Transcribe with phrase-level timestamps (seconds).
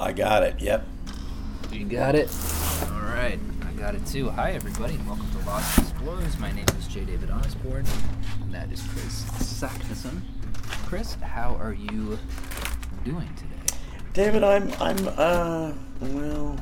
[0.00, 0.58] I got it.
[0.62, 0.86] Yep.
[1.70, 2.34] You got it?
[2.84, 3.38] All right.
[3.68, 4.30] I got it too.
[4.30, 4.94] Hi, everybody.
[4.94, 6.38] And welcome to Lost Explorers.
[6.38, 7.04] My name is J.
[7.04, 7.84] David Osborne,
[8.40, 10.22] and that is Chris Sacknesson.
[10.86, 12.18] Chris, how are you
[13.04, 13.78] doing today?
[14.14, 16.56] David, I'm I'm uh well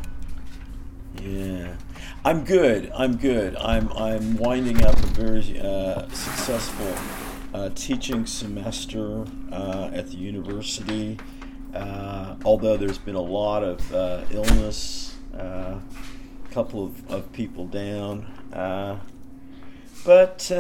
[1.23, 1.77] yeah.
[2.25, 2.91] I'm good.
[2.93, 3.55] I'm good.
[3.55, 6.93] I'm I'm winding up a very uh, successful
[7.55, 11.18] uh, teaching semester uh, at the university.
[11.75, 15.80] Uh, although there's been a lot of uh, illness, a
[16.51, 18.98] couple of, of people down, uh,
[20.05, 20.51] but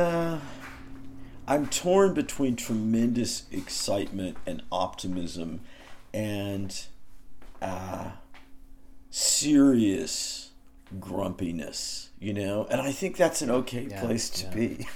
[1.48, 5.60] I'm torn between tremendous excitement and optimism
[6.12, 6.78] and
[7.62, 8.10] uh,
[9.10, 10.50] serious
[11.00, 12.66] grumpiness, you know?
[12.70, 14.54] And I think that's an okay yeah, place to yeah.
[14.54, 14.86] be.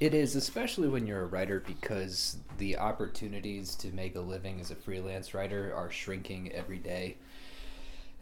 [0.00, 4.70] It is, especially when you're a writer, because the opportunities to make a living as
[4.70, 7.16] a freelance writer are shrinking every day.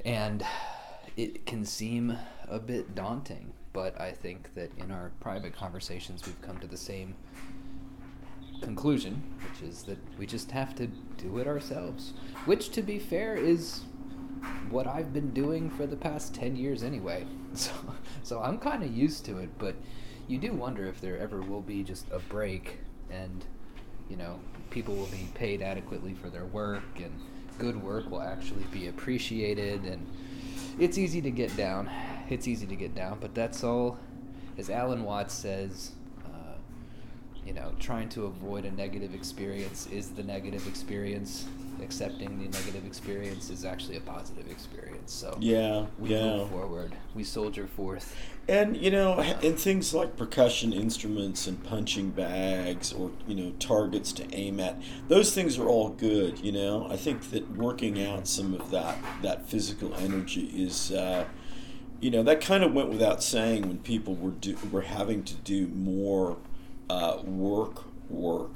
[0.04, 0.44] And
[1.16, 2.16] it can seem
[2.48, 6.76] a bit daunting but I think that in our private conversations, we've come to the
[6.76, 7.14] same
[8.62, 10.86] conclusion, which is that we just have to
[11.18, 12.12] do it ourselves.
[12.46, 13.82] Which, to be fair, is
[14.70, 17.26] what I've been doing for the past 10 years anyway.
[17.54, 17.70] So,
[18.24, 19.76] so I'm kind of used to it, but
[20.28, 22.78] you do wonder if there ever will be just a break
[23.10, 23.44] and,
[24.08, 24.38] you know,
[24.70, 27.12] people will be paid adequately for their work and
[27.58, 30.04] good work will actually be appreciated and
[30.78, 31.88] it's easy to get down
[32.28, 33.98] it's easy to get down, but that's all.
[34.56, 35.92] As Alan Watts says,
[36.24, 36.56] uh,
[37.44, 41.46] you know, trying to avoid a negative experience is the negative experience.
[41.82, 45.12] Accepting the negative experience is actually a positive experience.
[45.12, 46.36] So yeah, we yeah.
[46.36, 46.92] move forward.
[47.14, 48.16] We soldier forth.
[48.46, 54.12] And you know, and things like percussion instruments and punching bags, or you know, targets
[54.12, 56.40] to aim at, those things are all good.
[56.40, 60.92] You know, I think that working out some of that that physical energy is.
[60.92, 61.24] Uh,
[62.00, 65.34] you know that kind of went without saying when people were do, were having to
[65.36, 66.36] do more
[66.90, 68.52] uh, work work.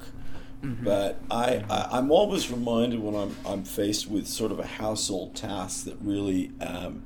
[0.61, 0.83] Mm-hmm.
[0.83, 5.35] But I, I am always reminded when I'm I'm faced with sort of a household
[5.35, 7.01] task that really um,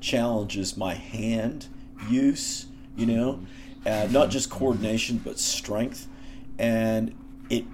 [0.00, 1.68] challenges my hand
[2.08, 2.66] use.
[2.96, 3.40] You know,
[3.86, 6.08] uh, not just coordination but strength,
[6.58, 7.14] and
[7.48, 7.64] it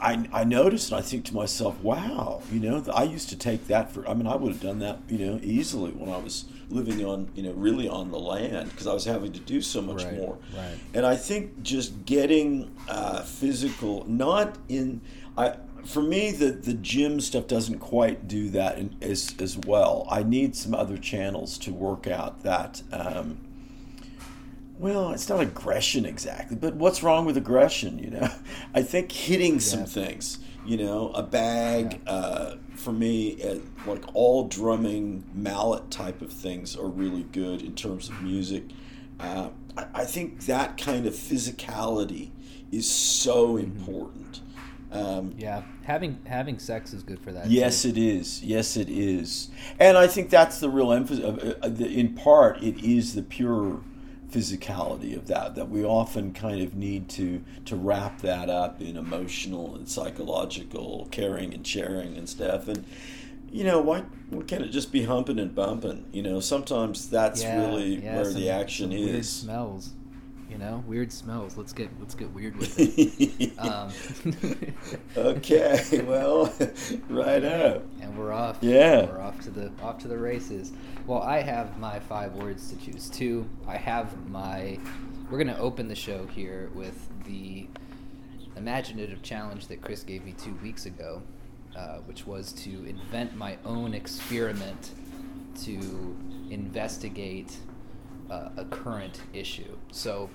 [0.00, 3.66] I, I noticed and I think to myself, wow, you know, I used to take
[3.66, 6.46] that for, I mean, I would have done that, you know, easily when I was
[6.70, 9.82] living on, you know, really on the land because I was having to do so
[9.82, 10.38] much right, more.
[10.56, 10.78] Right.
[10.94, 15.02] And I think just getting uh, physical, not in,
[15.36, 20.06] I, for me, the, the gym stuff doesn't quite do that in, as, as well.
[20.10, 23.38] I need some other channels to work out that, um,
[24.78, 27.98] well, it's not aggression exactly, but what's wrong with aggression?
[27.98, 28.28] You know,
[28.74, 29.60] I think hitting yeah.
[29.60, 30.38] some things.
[30.64, 32.12] You know, a bag yeah.
[32.12, 37.74] uh, for me, uh, like all drumming mallet type of things are really good in
[37.74, 38.64] terms of music.
[39.18, 42.30] Uh, I, I, think that kind of physicality
[42.72, 43.66] is so mm-hmm.
[43.66, 44.40] important.
[44.92, 47.48] Um, yeah, having having sex is good for that.
[47.48, 47.90] Yes, too.
[47.90, 48.42] it is.
[48.42, 49.48] Yes, it is.
[49.78, 51.24] And I think that's the real emphasis.
[51.24, 53.80] Uh, in part, it is the pure
[54.30, 58.96] physicality of that that we often kind of need to to wrap that up in
[58.96, 62.84] emotional and psychological caring and sharing and stuff and
[63.50, 67.42] you know why, why can't it just be humping and bumping you know sometimes that's
[67.42, 69.90] yeah, really yeah, where the action is smells
[70.50, 73.90] you know weird smells let's get let's get weird with it um.
[75.16, 76.52] okay well
[77.08, 80.72] right up and we're off yeah we're off to the off to the races
[81.10, 83.48] well, I have my five words to choose two.
[83.66, 84.78] I have my.
[85.28, 87.66] We're going to open the show here with the
[88.54, 91.22] imaginative challenge that Chris gave me two weeks ago,
[91.76, 94.92] uh, which was to invent my own experiment
[95.62, 96.16] to
[96.50, 97.56] investigate
[98.30, 99.76] uh, a current issue.
[99.92, 100.30] So,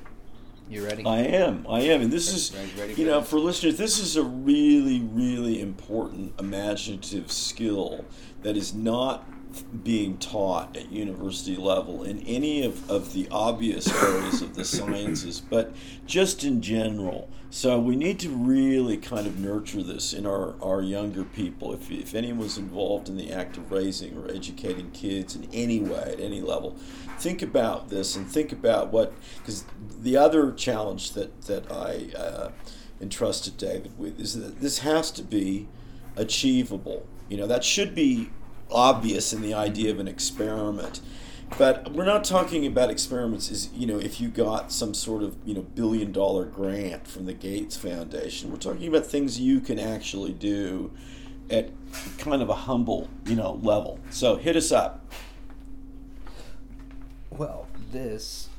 [0.69, 1.05] you ready?
[1.05, 1.65] I am.
[1.69, 2.01] I am.
[2.01, 7.31] And this is, ready, you know, for listeners, this is a really, really important imaginative
[7.31, 8.05] skill
[8.41, 9.27] that is not
[9.83, 15.39] being taught at university level in any of, of the obvious areas of the sciences,
[15.39, 15.73] but
[16.05, 17.29] just in general.
[17.55, 21.71] So we need to really kind of nurture this in our, our younger people.
[21.71, 26.01] If, if anyone's involved in the act of raising or educating kids in any way,
[26.11, 26.75] at any level,
[27.17, 29.63] think about this and think about what, because
[30.01, 32.51] the other challenge that, that I uh,
[32.99, 35.69] entrusted David with is that this has to be
[36.17, 37.07] achievable.
[37.29, 38.31] You know, that should be
[38.69, 40.99] obvious in the idea of an experiment.
[41.57, 45.37] But we're not talking about experiments Is you know, if you got some sort of,
[45.45, 48.51] you know, billion dollar grant from the Gates Foundation.
[48.51, 50.91] We're talking about things you can actually do
[51.49, 51.69] at
[52.17, 53.99] kind of a humble, you know, level.
[54.09, 55.05] So hit us up.
[57.29, 58.49] Well, this.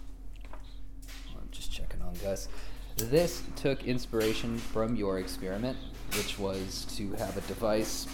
[1.30, 2.48] I'm just checking on Gus.
[2.96, 5.76] This took inspiration from your experiment,
[6.16, 8.06] which was to have a device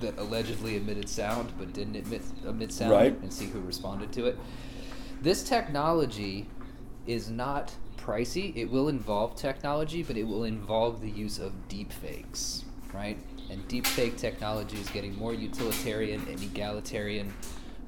[0.00, 3.18] that allegedly emitted sound but didn't emit, emit sound Right.
[3.22, 4.38] and see who responded to it.
[5.22, 6.46] This technology
[7.06, 8.54] is not pricey.
[8.56, 13.18] It will involve technology, but it will involve the use of deepfakes, right?
[13.50, 17.32] And deepfake technology is getting more utilitarian and egalitarian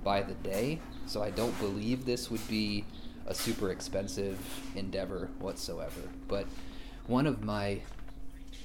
[0.04, 0.78] by the day.
[1.06, 2.84] So I don't believe this would be
[3.26, 4.38] a super expensive
[4.76, 6.00] endeavor whatsoever.
[6.28, 6.46] But
[7.06, 7.80] one of my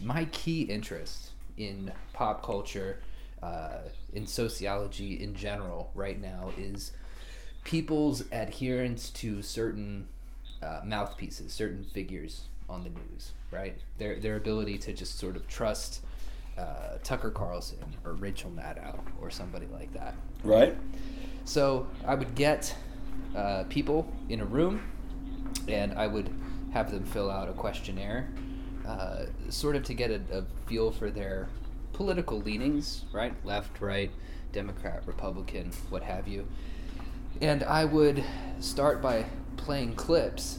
[0.01, 2.99] my key interests in pop culture,
[3.41, 3.79] uh,
[4.13, 6.91] in sociology in general, right now is
[7.63, 10.07] people's adherence to certain
[10.61, 13.77] uh, mouthpieces, certain figures on the news, right?
[13.97, 16.01] Their their ability to just sort of trust
[16.57, 20.15] uh, Tucker Carlson or Rachel Maddow or somebody like that.
[20.43, 20.77] Right?
[21.45, 22.75] So I would get
[23.35, 24.81] uh, people in a room,
[25.67, 26.29] and I would
[26.73, 28.29] have them fill out a questionnaire,
[28.87, 31.47] uh, sort of to get a, a feel for their
[32.01, 33.31] political leanings, right?
[33.45, 34.09] Left, right,
[34.53, 36.47] Democrat, Republican, what have you.
[37.41, 38.23] And I would
[38.59, 39.25] start by
[39.55, 40.57] playing clips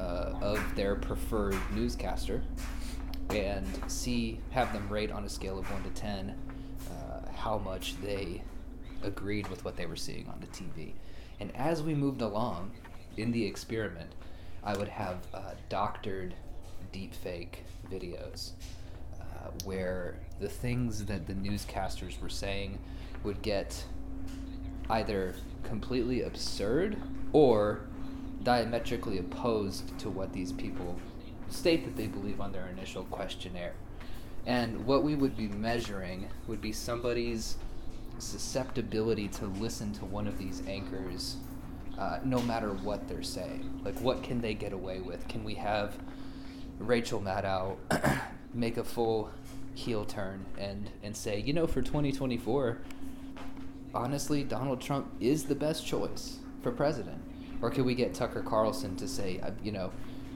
[0.00, 2.42] uh, of their preferred newscaster
[3.30, 6.34] and see, have them rate on a scale of 1 to 10
[6.90, 8.42] uh, how much they
[9.04, 10.94] agreed with what they were seeing on the TV.
[11.38, 12.72] And as we moved along
[13.16, 14.10] in the experiment,
[14.64, 16.34] I would have uh, doctored
[16.92, 18.54] deepfake videos
[19.64, 22.78] where the things that the newscasters were saying
[23.22, 23.84] would get
[24.90, 26.96] either completely absurd
[27.32, 27.86] or
[28.42, 30.98] diametrically opposed to what these people
[31.48, 33.74] state that they believe on their initial questionnaire.
[34.46, 37.56] And what we would be measuring would be somebody's
[38.18, 41.36] susceptibility to listen to one of these anchors
[41.98, 43.80] uh, no matter what they're saying.
[43.84, 45.26] Like, what can they get away with?
[45.28, 45.96] Can we have
[46.78, 47.76] Rachel Maddow
[48.54, 49.30] make a full
[49.74, 52.78] heel turn and, and say, you know, for 2024,
[53.94, 57.20] honestly, Donald Trump is the best choice for president?
[57.60, 59.90] Or could we get Tucker Carlson to say, you know,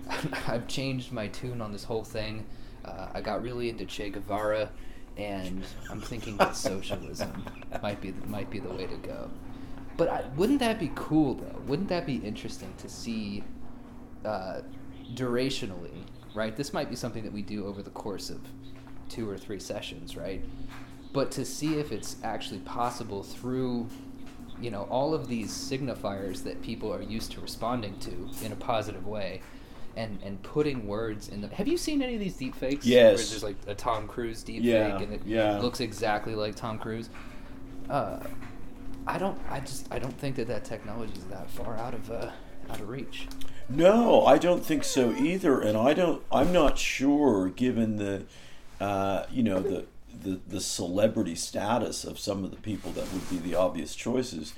[0.47, 2.47] I've changed my tune on this whole thing.
[2.85, 4.70] Uh, I got really into Che Guevara,
[5.17, 7.44] and I'm thinking that socialism
[7.82, 9.31] might be might be the way to go.
[9.97, 11.61] But I, wouldn't that be cool though?
[11.67, 13.43] Wouldn't that be interesting to see
[14.25, 14.61] uh,
[15.15, 16.05] durationally?
[16.38, 18.38] Right, this might be something that we do over the course of
[19.08, 20.40] two or three sessions, right?
[21.12, 23.88] But to see if it's actually possible through
[24.61, 28.56] you know all of these signifiers that people are used to responding to in a
[28.56, 29.40] positive way
[29.96, 33.19] and and putting words in the have you seen any of these deep fakes Yes.
[33.19, 35.58] where there's like a tom cruise deep Yeah, fake and it yeah.
[35.61, 37.08] looks exactly like tom cruise
[37.88, 38.19] uh,
[39.06, 42.11] i don't i just i don't think that that technology is that far out of
[42.11, 42.31] uh,
[42.70, 43.29] out of reach
[43.69, 46.23] No, I don't think so either, and I don't.
[46.32, 48.25] I'm not sure, given the,
[48.81, 49.85] uh, you know, the,
[50.23, 54.55] the the celebrity status of some of the people that would be the obvious choices,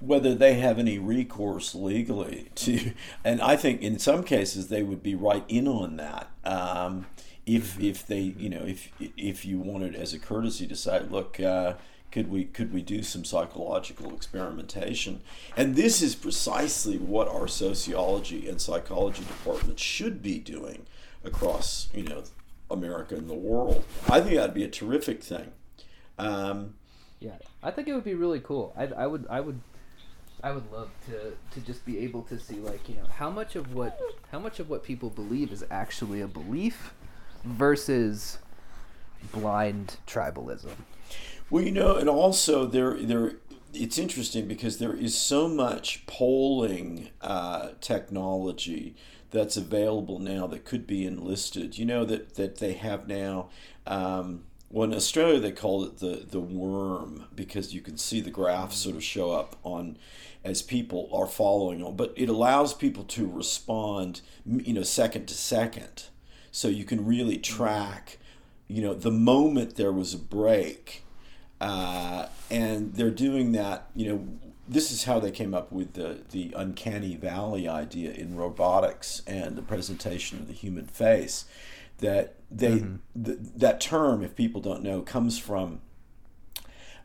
[0.00, 2.92] whether they have any recourse legally to.
[3.24, 6.28] And I think in some cases they would be right in on that.
[6.44, 7.06] Um,
[7.46, 11.40] if if they you know if if you wanted as a courtesy to say, look.
[11.40, 11.74] Uh,
[12.14, 15.20] could we could we do some psychological experimentation?
[15.56, 20.86] And this is precisely what our sociology and psychology departments should be doing
[21.24, 22.22] across you know
[22.70, 23.84] america and the world.
[24.08, 25.50] I think that'd be a terrific thing.
[26.16, 26.74] Um,
[27.18, 28.72] yeah i think it would be really cool.
[28.76, 29.58] I, I would i would
[30.44, 33.56] i would love to to just be able to see like you know how much
[33.56, 36.94] of what how much of what people believe is actually a belief
[37.44, 38.38] versus
[39.32, 40.76] blind tribalism
[41.54, 43.34] Well, you know, and also there, there,
[43.72, 48.96] it's interesting because there is so much polling uh, technology
[49.30, 51.78] that's available now that could be enlisted.
[51.78, 53.50] You know that that they have now.
[53.86, 58.32] Um, well, in Australia, they called it the the worm because you can see the
[58.32, 59.96] graphs sort of show up on
[60.42, 65.34] as people are following on, but it allows people to respond, you know, second to
[65.34, 66.06] second,
[66.50, 68.18] so you can really track,
[68.66, 71.04] you know, the moment there was a break
[71.60, 73.88] uh, and they're doing that.
[73.94, 74.28] You know,
[74.68, 79.56] this is how they came up with the the uncanny valley idea in robotics and
[79.56, 81.44] the presentation of the human face.
[81.98, 82.84] That they
[83.24, 85.80] th- that term, if people don't know, comes from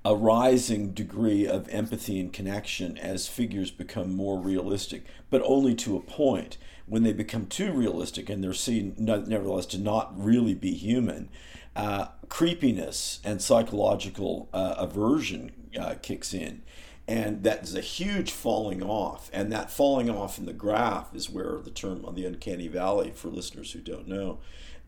[0.05, 5.95] a rising degree of empathy and connection as figures become more realistic, but only to
[5.95, 6.57] a point.
[6.85, 11.29] When they become too realistic and they're seen, nevertheless, to not really be human,
[11.75, 16.61] uh, creepiness and psychological uh, aversion uh, kicks in.
[17.07, 19.31] And that is a huge falling off.
[19.33, 23.11] And that falling off in the graph is where the term on the uncanny valley,
[23.15, 24.39] for listeners who don't know,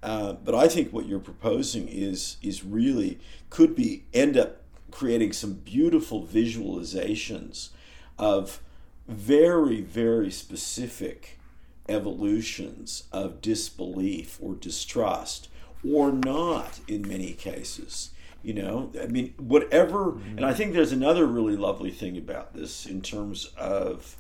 [0.04, 3.20] uh, but I think what you're proposing is is really
[3.50, 7.70] could be end up creating some beautiful visualizations
[8.18, 8.62] of
[9.08, 11.40] very very specific
[11.88, 15.50] evolutions of disbelief or distrust
[15.90, 18.12] or not in many cases
[18.44, 22.86] you know i mean whatever and i think there's another really lovely thing about this
[22.86, 24.18] in terms of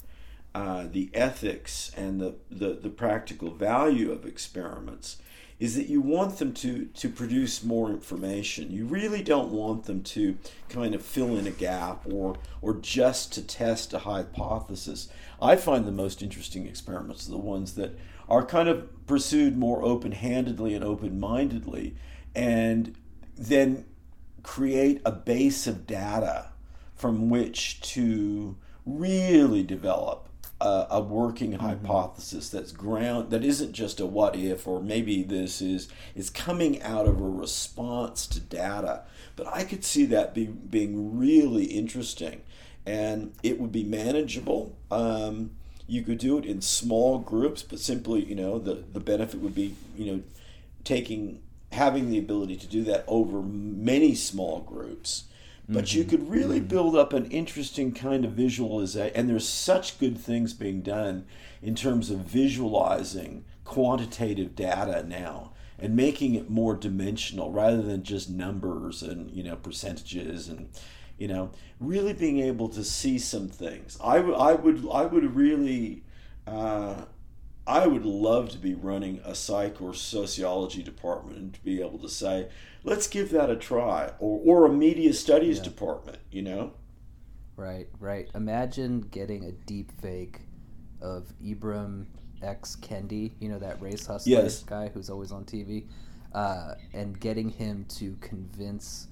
[0.53, 5.17] uh, the ethics and the, the, the practical value of experiments
[5.61, 8.71] is that you want them to to produce more information.
[8.71, 10.35] You really don't want them to
[10.69, 15.07] kind of fill in a gap or or just to test a hypothesis.
[15.39, 17.97] I find the most interesting experiments are the ones that
[18.31, 21.93] are kind of pursued more open-handedly and open-mindedly
[22.33, 22.95] and
[23.37, 23.83] then
[24.41, 26.49] create a base of data
[26.95, 30.29] from which to really develop
[30.61, 31.65] a, a working mm-hmm.
[31.65, 36.81] hypothesis that's ground that isn't just a what if or maybe this is is coming
[36.81, 39.03] out of a response to data
[39.35, 42.41] but i could see that be, being really interesting
[42.85, 45.51] and it would be manageable um,
[45.91, 49.53] you could do it in small groups but simply you know the, the benefit would
[49.53, 50.23] be you know
[50.85, 51.41] taking
[51.73, 55.25] having the ability to do that over many small groups
[55.67, 55.99] but mm-hmm.
[55.99, 56.67] you could really mm-hmm.
[56.67, 61.25] build up an interesting kind of visualization and there's such good things being done
[61.61, 68.29] in terms of visualizing quantitative data now and making it more dimensional rather than just
[68.29, 70.69] numbers and you know percentages and
[71.17, 74.91] you know really being able to see some things i, w- I would i would
[74.91, 76.03] I would really
[76.47, 77.05] uh,
[77.67, 81.99] I would love to be running a psych or sociology department and to be able
[81.99, 82.49] to say,
[82.83, 85.63] let's give that a try or, or a media studies yeah.
[85.63, 86.73] department you know
[87.55, 90.39] right right imagine getting a deep fake
[91.01, 92.05] of ibram
[92.41, 94.63] x kendi you know that race hustler yes.
[94.63, 95.85] guy who's always on tv
[96.33, 99.07] uh, and getting him to convince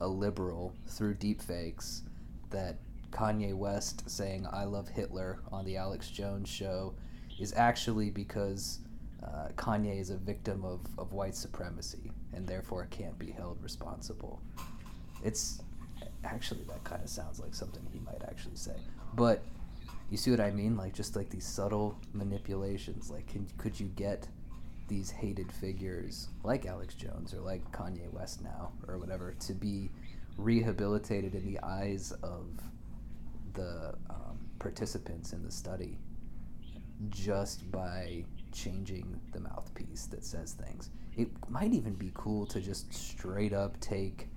[0.00, 2.02] a liberal through deepfakes
[2.50, 2.76] that
[3.10, 6.94] kanye west saying i love hitler on the alex jones show
[7.38, 8.80] is actually because
[9.26, 14.40] uh, Kanye is a victim of, of white supremacy and therefore can't be held responsible.
[15.24, 15.62] It's
[16.24, 18.76] actually that kind of sounds like something he might actually say.
[19.14, 19.42] But
[20.10, 20.76] you see what I mean?
[20.76, 23.10] Like just like these subtle manipulations.
[23.10, 24.28] Like, can, could you get
[24.88, 29.90] these hated figures like Alex Jones or like Kanye West now or whatever to be
[30.36, 32.46] rehabilitated in the eyes of
[33.54, 35.98] the um, participants in the study
[37.10, 40.90] just by changing the mouthpiece that says things.
[41.16, 44.28] It might even be cool to just straight up take,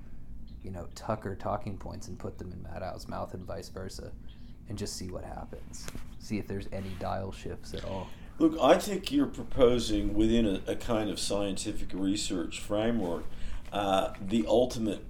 [0.64, 4.12] you know, Tucker talking points and put them in Maddow's mouth and vice versa,
[4.68, 5.88] and just see what happens.
[6.20, 8.08] See if there's any dial shifts at all.
[8.40, 13.26] Look, I think you're proposing within a, a kind of scientific research framework
[13.72, 15.04] uh, the ultimate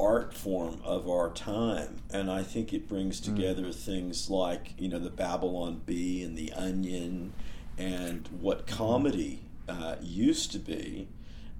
[0.00, 3.32] art form of our time and i think it brings hmm.
[3.32, 3.74] together mm.
[3.74, 7.32] things like you know the babylon bee and the onion
[7.78, 11.06] and what comedy uh, used to be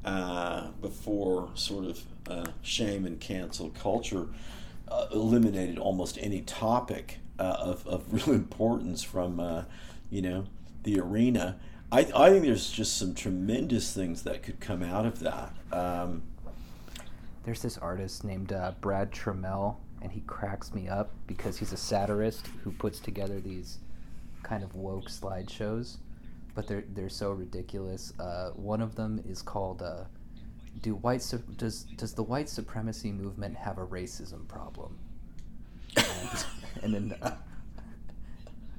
[0.05, 4.27] uh, before sort of uh, shame and cancel culture
[4.89, 9.63] uh, eliminated almost any topic uh, of, of real importance from uh,
[10.11, 10.45] you know
[10.83, 11.59] the arena.
[11.91, 15.55] I, I think there's just some tremendous things that could come out of that.
[15.73, 16.23] Um,
[17.45, 22.47] there's this artist named Brad Troemel, and he cracks me up because he's a satirist
[22.65, 23.79] who puts together these
[24.43, 25.99] kind of woke slideshows,
[26.55, 28.13] but they're they're so ridiculous.
[28.19, 30.05] Uh, one of them is called uh,
[30.81, 34.99] "Do white su- does does the white supremacy movement have a racism problem?"
[36.83, 37.33] And, and then.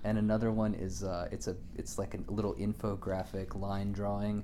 [0.04, 4.44] And another one is uh, it's a it's like a little infographic line drawing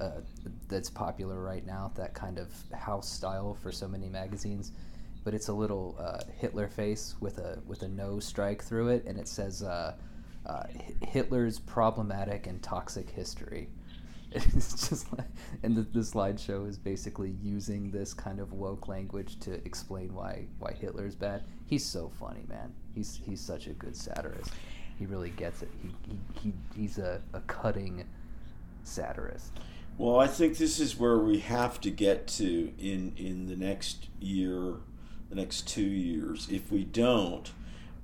[0.00, 0.20] uh,
[0.68, 4.72] that's popular right now that kind of house style for so many magazines
[5.24, 9.04] but it's a little uh, Hitler face with a with a no strike through it
[9.06, 9.94] and it says uh,
[10.46, 10.62] uh,
[11.02, 13.68] Hitler's problematic and toxic history.
[14.32, 15.26] It's just like,
[15.64, 20.46] and the, the slideshow is basically using this kind of woke language to explain why
[20.60, 21.42] why Hitler's bad.
[21.66, 22.72] He's so funny, man.
[22.94, 24.52] He's he's such a good satirist.
[25.00, 25.70] He really gets it.
[25.82, 28.04] He, he, he he's a, a cutting
[28.84, 29.58] satirist.
[29.96, 34.08] Well, I think this is where we have to get to in in the next
[34.20, 34.74] year
[35.30, 36.48] the next two years.
[36.50, 37.50] If we don't,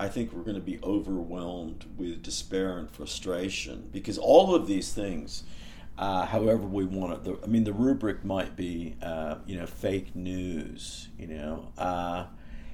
[0.00, 4.95] I think we're going to be overwhelmed with despair and frustration because all of these
[4.95, 5.43] things,
[5.99, 9.67] uh, however we want it, the, I mean, the rubric might be, uh, you know,
[9.67, 11.73] fake news, you know.
[11.76, 12.26] Uh,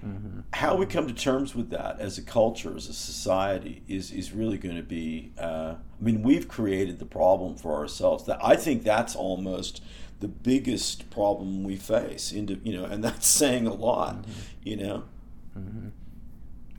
[0.05, 0.41] mm-hmm.
[0.53, 4.33] How we come to terms with that as a culture, as a society, is, is
[4.33, 5.33] really going to be.
[5.39, 8.25] Uh, I mean, we've created the problem for ourselves.
[8.25, 9.83] That I think that's almost
[10.21, 12.33] the biggest problem we face.
[12.33, 14.31] Into you know, and that's saying a lot, mm-hmm.
[14.63, 15.05] you know.
[15.59, 15.89] Mm-hmm.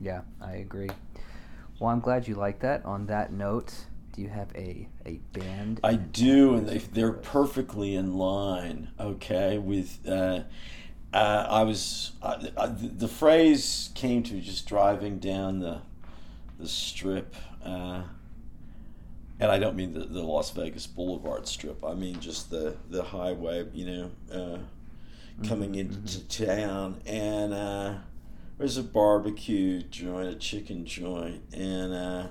[0.00, 0.90] Yeah, I agree.
[1.78, 2.84] Well, I'm glad you like that.
[2.84, 3.74] On that note,
[4.12, 5.80] do you have a, a band?
[5.82, 10.06] I do, and they, they're perfectly in line, okay, with.
[10.06, 10.42] Uh,
[11.14, 15.80] uh, I was uh, the, the, phrase came to just driving down the
[16.58, 18.02] the strip, uh,
[19.38, 21.84] and I don't mean the, the Las Vegas Boulevard strip.
[21.84, 25.92] I mean just the the highway, you know, uh, coming mm-hmm.
[25.92, 26.44] into mm-hmm.
[26.44, 27.94] town, and uh,
[28.58, 32.26] there's a barbecue joint, a chicken joint, and uh,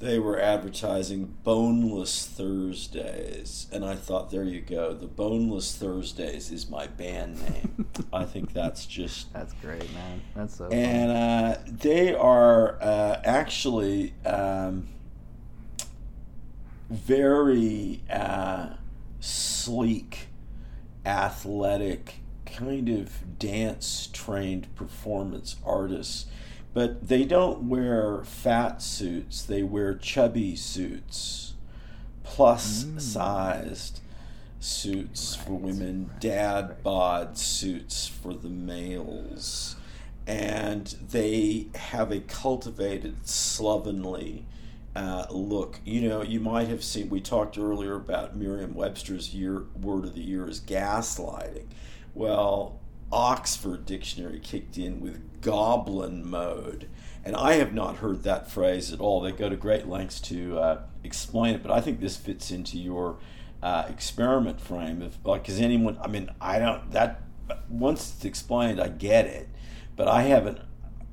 [0.00, 3.68] they were advertising Boneless Thursdays.
[3.72, 4.92] And I thought, there you go.
[4.92, 7.86] The Boneless Thursdays is my band name.
[8.12, 9.32] I think that's just.
[9.32, 10.20] That's great, man.
[10.34, 14.88] That's so And uh, they are uh, actually um,
[16.90, 18.70] very uh,
[19.20, 20.28] sleek,
[21.06, 26.26] athletic, kind of dance trained performance artists,
[26.74, 31.54] but they don't wear fat suits, they wear chubby suits,
[32.24, 33.00] plus mm.
[33.00, 34.00] sized
[34.60, 36.82] suits right, for women, dad right.
[36.82, 39.76] bod suits for the males.
[40.26, 44.46] And they have a cultivated, slovenly
[44.96, 45.80] uh, look.
[45.84, 50.14] You know, you might have seen, we talked earlier about Merriam Webster's year, word of
[50.14, 51.66] the year is gaslighting
[52.14, 52.80] well,
[53.14, 56.88] Oxford Dictionary kicked in with goblin mode.
[57.24, 59.20] And I have not heard that phrase at all.
[59.20, 62.76] They go to great lengths to uh, explain it, but I think this fits into
[62.76, 63.18] your
[63.62, 65.00] uh, experiment frame.
[65.00, 67.22] Of because anyone, I mean, I don't that
[67.70, 69.48] once it's explained, I get it,
[69.94, 70.58] but I haven't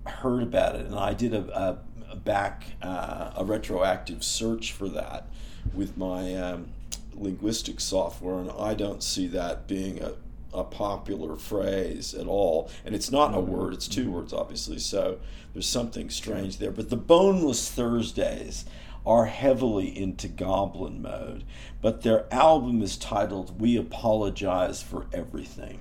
[0.07, 1.77] heard about it, and I did a,
[2.11, 5.27] a back uh, a retroactive search for that
[5.73, 6.69] with my um,
[7.13, 10.13] linguistic software, and I don't see that being a
[10.53, 12.69] a popular phrase at all.
[12.85, 13.51] And it's not a mm-hmm.
[13.51, 14.11] word, it's 2 mm-hmm.
[14.11, 14.79] words, obviously.
[14.79, 15.19] So
[15.53, 16.71] there's something strange there.
[16.71, 18.65] But the Boneless Thursdays
[19.05, 21.43] are heavily into goblin mode.
[21.81, 25.79] But their album is titled We Apologize for Everything.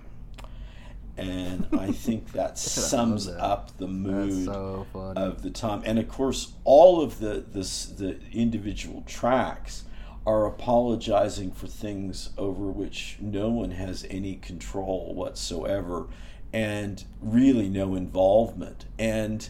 [1.16, 3.38] And I think that sums that.
[3.38, 5.83] up the mood so of the time.
[5.85, 7.61] And of course, all of the, the,
[7.98, 9.85] the individual tracks
[10.26, 16.06] are apologizing for things over which no one has any control whatsoever
[16.52, 18.85] and really no involvement.
[18.98, 19.48] And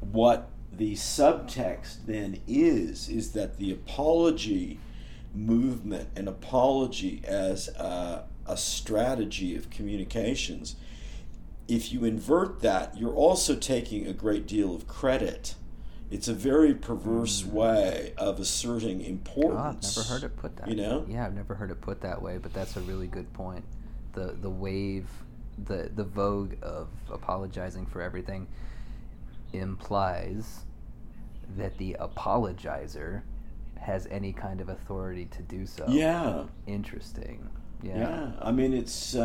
[0.00, 4.78] what the subtext then is, is that the apology
[5.34, 10.76] movement and apology as a, a strategy of communications,
[11.66, 15.54] if you invert that, you're also taking a great deal of credit
[16.14, 17.50] it's a very perverse mm.
[17.50, 19.98] way of asserting importance.
[19.98, 20.68] I've never heard it put that.
[20.68, 21.04] You know?
[21.08, 23.64] Yeah, I've never heard it put that way, but that's a really good point.
[24.12, 25.08] The the wave,
[25.64, 28.46] the the vogue of apologizing for everything
[29.52, 30.60] implies
[31.56, 33.22] that the apologizer
[33.76, 35.84] has any kind of authority to do so.
[35.88, 36.44] Yeah.
[36.68, 37.50] Interesting.
[37.82, 37.98] Yeah.
[37.98, 38.32] Yeah.
[38.40, 39.16] I mean, it's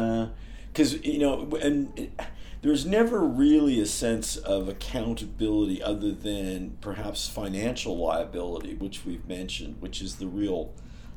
[0.80, 2.12] because you know, and.
[2.62, 9.78] There's never really a sense of accountability other than perhaps financial liability, which we've mentioned,
[9.80, 10.74] which is the real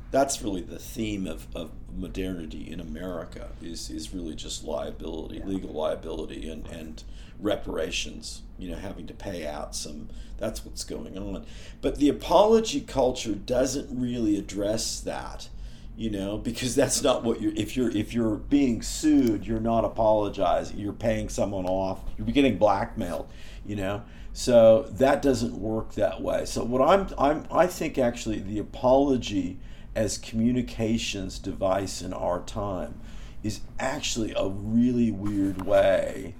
[0.09, 5.45] that's really the theme of, of modernity in America is, is really just liability, yeah.
[5.45, 7.03] legal liability and, and
[7.39, 11.45] reparations, you know, having to pay out some that's what's going on.
[11.81, 15.49] But the apology culture doesn't really address that
[15.95, 19.85] you know because that's not what you're if you're if you're being sued you're not
[19.85, 23.27] apologizing you're paying someone off you're getting blackmailed
[23.65, 24.03] you know?
[24.33, 26.45] So that doesn't work that way.
[26.45, 29.59] So what i'm i'm i think actually the apology
[29.95, 32.99] as communications device in our time
[33.43, 36.33] is actually a really weird way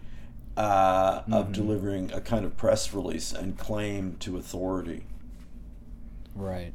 [0.57, 1.33] uh, mm-hmm.
[1.33, 5.05] of delivering a kind of press release and claim to authority.
[6.35, 6.73] Right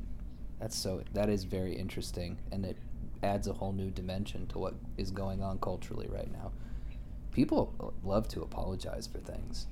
[0.61, 2.77] that's so that is very interesting, and it
[3.23, 6.53] adds a whole new dimension to what is going on culturally right now.
[7.33, 9.67] People love to apologize for things.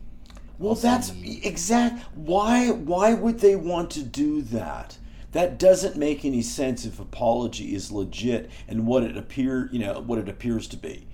[0.59, 2.05] Well, also that's exact.
[2.15, 2.71] Why?
[2.71, 4.99] Why would they want to do that?
[5.33, 10.01] That doesn't make any sense if apology is legit and what it appear, you know,
[10.01, 11.07] what it appears to be.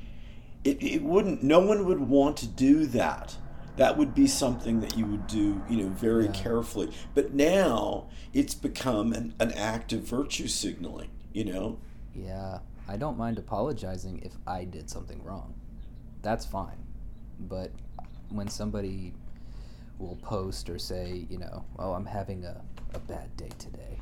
[0.64, 1.42] it, it wouldn't.
[1.42, 3.36] No one would want to do that.
[3.76, 6.32] That would be something that you would do, you know, very Yeah.
[6.32, 6.92] carefully.
[7.14, 11.10] But now it's become an, an act of virtue signaling.
[11.32, 11.78] You know,
[12.14, 15.54] Yeah, I don't mind apologizing if I did something wrong.
[16.20, 16.76] That's fine.
[17.40, 17.70] But
[18.28, 19.14] when somebody
[19.98, 22.60] will post or say, you know, oh, I'm having a,
[22.92, 23.98] a bad day today,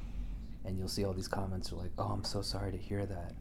[0.65, 3.35] and you'll see all these comments are like, oh, I'm so sorry to hear that.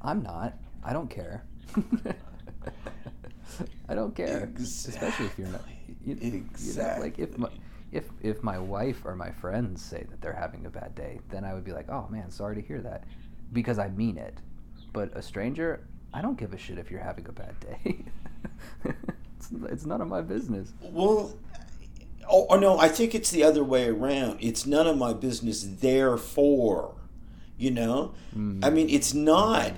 [0.00, 0.54] I'm not.
[0.84, 1.44] I don't care.
[3.88, 4.50] I don't care.
[4.56, 5.62] Especially if you're not.
[6.04, 7.48] You, you know, like if my,
[7.92, 11.44] if if my wife or my friends say that they're having a bad day, then
[11.44, 13.04] I would be like, "Oh man, sorry to hear that,"
[13.52, 14.38] because I mean it.
[14.92, 17.98] But a stranger, I don't give a shit if you're having a bad day.
[18.84, 20.72] it's, it's none of my business.
[20.80, 21.34] Well,
[22.28, 24.38] oh, oh, no, I think it's the other way around.
[24.40, 26.94] It's none of my business, therefore,
[27.56, 28.14] you know?
[28.30, 28.64] Mm-hmm.
[28.64, 29.72] I mean, it's not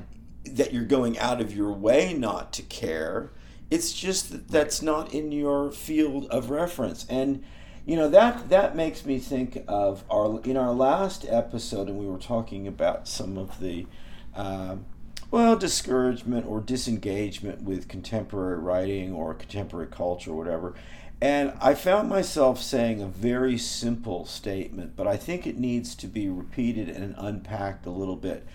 [0.45, 3.31] that you're going out of your way not to care.
[3.71, 7.07] It's just that that's not in your field of reference.
[7.09, 7.45] And,
[7.87, 12.07] you know, that, that makes me think of our, in our last episode, and we
[12.07, 13.87] were talking about some of the,
[14.35, 14.87] um,
[15.31, 20.75] well, discouragement or disengagement with contemporary writing or contemporary culture or whatever.
[21.21, 26.07] And I found myself saying a very simple statement, but I think it needs to
[26.07, 28.47] be repeated and unpacked a little bit.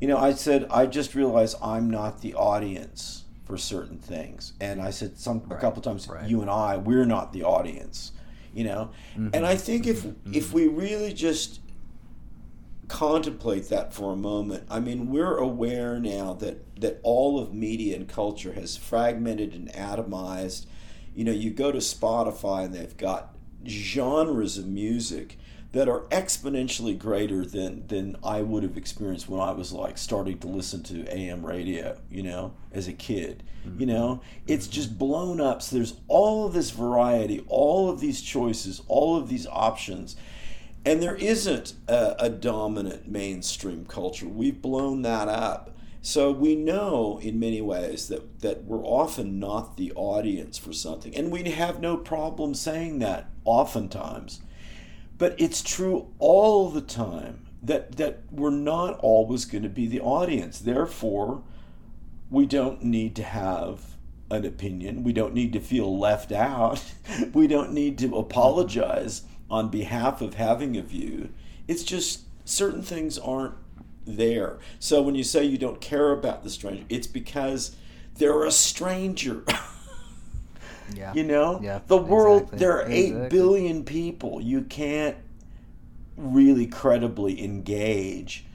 [0.00, 3.21] You know, I said, I just realized I'm not the audience
[3.52, 4.54] for certain things.
[4.62, 6.26] And I said some a Right, couple times, right.
[6.26, 8.12] you and I, we're not the audience,
[8.54, 8.92] you know?
[9.12, 9.28] Mm-hmm.
[9.34, 10.32] And I think if mm-hmm.
[10.34, 11.60] if we really just
[12.88, 14.64] contemplate that for a moment.
[14.70, 19.70] I mean, we're aware now that that all of media and culture has fragmented and
[19.72, 20.64] atomized.
[21.14, 23.36] You know, you go to Spotify and they've got
[23.68, 25.36] genres of music
[25.72, 30.38] that are exponentially greater than than I would have experienced when I was like starting
[30.40, 33.42] to listen to AM radio, you know, as a kid.
[33.66, 33.80] Mm-hmm.
[33.80, 35.62] You know, it's just blown up.
[35.62, 40.16] So there's all of this variety, all of these choices, all of these options.
[40.84, 44.26] And there isn't a, a dominant mainstream culture.
[44.26, 45.76] We've blown that up.
[46.04, 51.14] So we know in many ways that, that we're often not the audience for something.
[51.14, 54.40] And we have no problem saying that oftentimes.
[55.22, 60.00] But it's true all the time that, that we're not always going to be the
[60.00, 60.58] audience.
[60.58, 61.44] Therefore,
[62.28, 63.96] we don't need to have
[64.32, 65.04] an opinion.
[65.04, 66.82] We don't need to feel left out.
[67.34, 71.28] we don't need to apologize on behalf of having a view.
[71.68, 73.54] It's just certain things aren't
[74.04, 74.58] there.
[74.80, 77.76] So when you say you don't care about the stranger, it's because
[78.16, 79.44] they're a stranger.
[80.96, 81.14] Yeah.
[81.14, 82.58] you know, Yeah, the world, exactly.
[82.58, 83.28] there are 8 Exactly.
[83.28, 84.40] billion people.
[84.40, 85.16] You can't
[86.16, 88.46] really credibly engage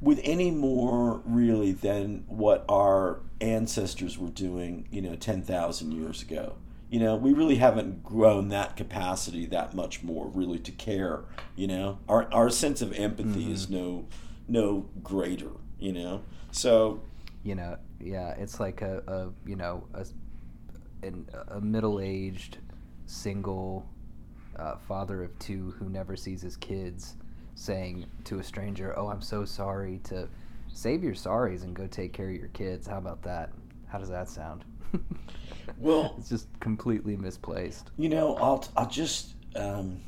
[0.00, 6.56] with any more really than what our ancestors were doing, you know, 10,000 years ago.
[6.90, 11.24] You know, we really haven't grown that capacity that much more really to care,
[11.56, 11.98] you know.
[12.08, 13.74] Our our sense of empathy is Mm-hmm.
[13.74, 14.06] no
[14.46, 16.22] no greater, you know.
[16.50, 17.00] So,
[17.42, 20.06] you know yeah it's like a, a you know a,
[21.02, 22.58] an, a middle-aged
[23.06, 23.86] single
[24.56, 27.16] uh, father of two who never sees his kids
[27.54, 30.28] saying to a stranger oh i'm so sorry to
[30.72, 32.86] save your sorries and go take care of your kids.
[32.86, 33.50] How about that?
[33.88, 34.64] How does that sound?
[35.78, 37.90] Well- it's just completely misplaced.
[37.96, 40.00] You know, I'll I'll just um,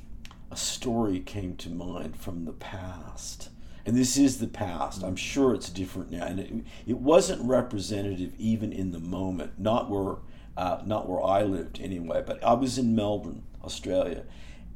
[0.50, 3.50] a story came to mind from the past,
[3.86, 5.02] and this is the past.
[5.04, 6.52] I'm sure it's different now, and it,
[6.86, 9.52] it wasn't representative even in the moment.
[9.58, 10.16] Not where
[10.56, 14.24] uh, not where I lived anyway, but I was in Melbourne, Australia,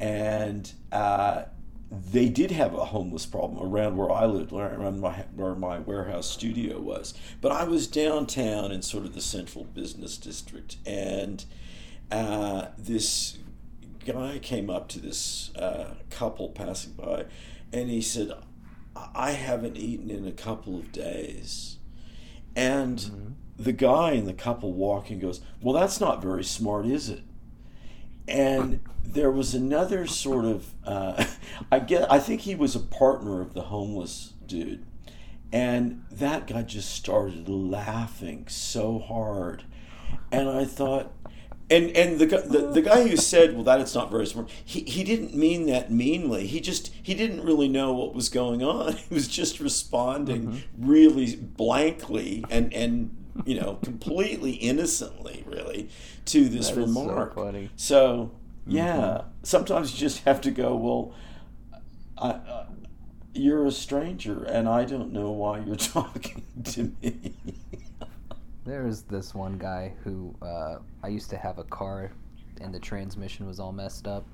[0.00, 0.72] and.
[0.92, 1.44] Uh,
[1.90, 6.30] they did have a homeless problem around where I lived, around my, where my warehouse
[6.30, 7.14] studio was.
[7.40, 11.42] But I was downtown in sort of the central business district, and
[12.10, 13.38] uh, this
[14.04, 17.24] guy came up to this uh, couple passing by,
[17.72, 18.32] and he said,
[18.94, 21.78] "I- "I haven't eaten in a couple of days,"
[22.54, 27.08] and the guy and the couple walk and goes, "Well, that's not very smart, is
[27.08, 27.22] it?"
[28.28, 31.24] and there was another sort of uh,
[31.72, 34.84] I get I think he was a partner of the homeless dude,
[35.52, 39.64] and that guy just started laughing so hard,
[40.30, 41.12] and I thought.
[41.70, 44.80] And, and the, the the guy who said well that it's not very smart he,
[44.84, 48.94] he didn't mean that meanly he just he didn't really know what was going on
[48.96, 55.88] he was just responding really blankly and and you know completely innocently really
[56.26, 57.70] to this That so remark funny.
[57.76, 58.30] so
[58.66, 60.76] yeah, sometimes you just have to go.
[60.76, 61.14] Well,
[62.18, 62.66] I, uh,
[63.32, 67.32] you're a stranger, and I don't know why you're talking to me.
[68.64, 72.10] There's this one guy who uh, I used to have a car,
[72.60, 74.26] and the transmission was all messed up,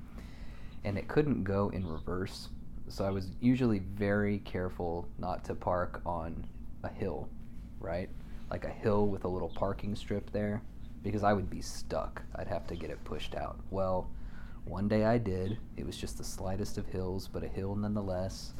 [0.85, 2.49] and it couldn't go in reverse.
[2.89, 6.45] So I was usually very careful not to park on
[6.83, 7.29] a hill,
[7.79, 8.11] right?
[8.55, 10.63] Like a hill with a little parking strip there,
[11.03, 12.23] because I would be stuck.
[12.37, 13.59] I'd have to get it pushed out.
[13.71, 14.09] Well,
[14.65, 15.59] one day I did.
[15.77, 18.53] It was just the slightest of hills, but a hill nonetheless,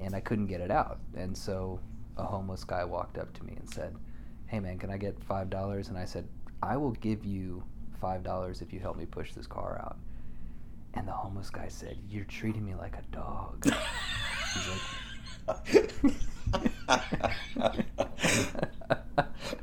[0.00, 0.98] and I couldn't get it out.
[1.16, 1.78] And so
[2.16, 3.94] a homeless guy walked up to me and said,
[4.48, 6.26] "Hey man, can I get five dollars?" And I said,
[6.60, 7.62] "I will give you
[8.00, 9.96] five dollars if you help me push this car out."
[10.94, 13.64] And the homeless guy said, "You're treating me like a dog."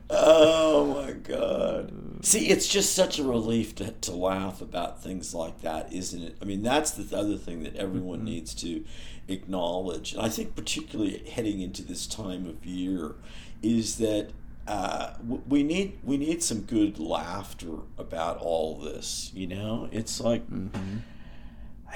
[0.10, 1.92] oh my god.
[2.22, 6.38] See, it's just such a relief to, to laugh about things like that, isn't it?
[6.42, 8.26] I mean, that's the other thing that everyone mm-hmm.
[8.26, 8.84] needs to
[9.28, 10.14] acknowledge.
[10.14, 13.16] And I think, particularly heading into this time of year,
[13.62, 14.32] is that
[14.68, 15.14] uh,
[15.48, 19.32] we need we need some good laughter about all this.
[19.34, 20.98] You know, it's like mm-hmm.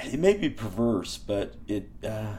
[0.04, 1.88] it may be perverse, but it.
[2.02, 2.34] Uh,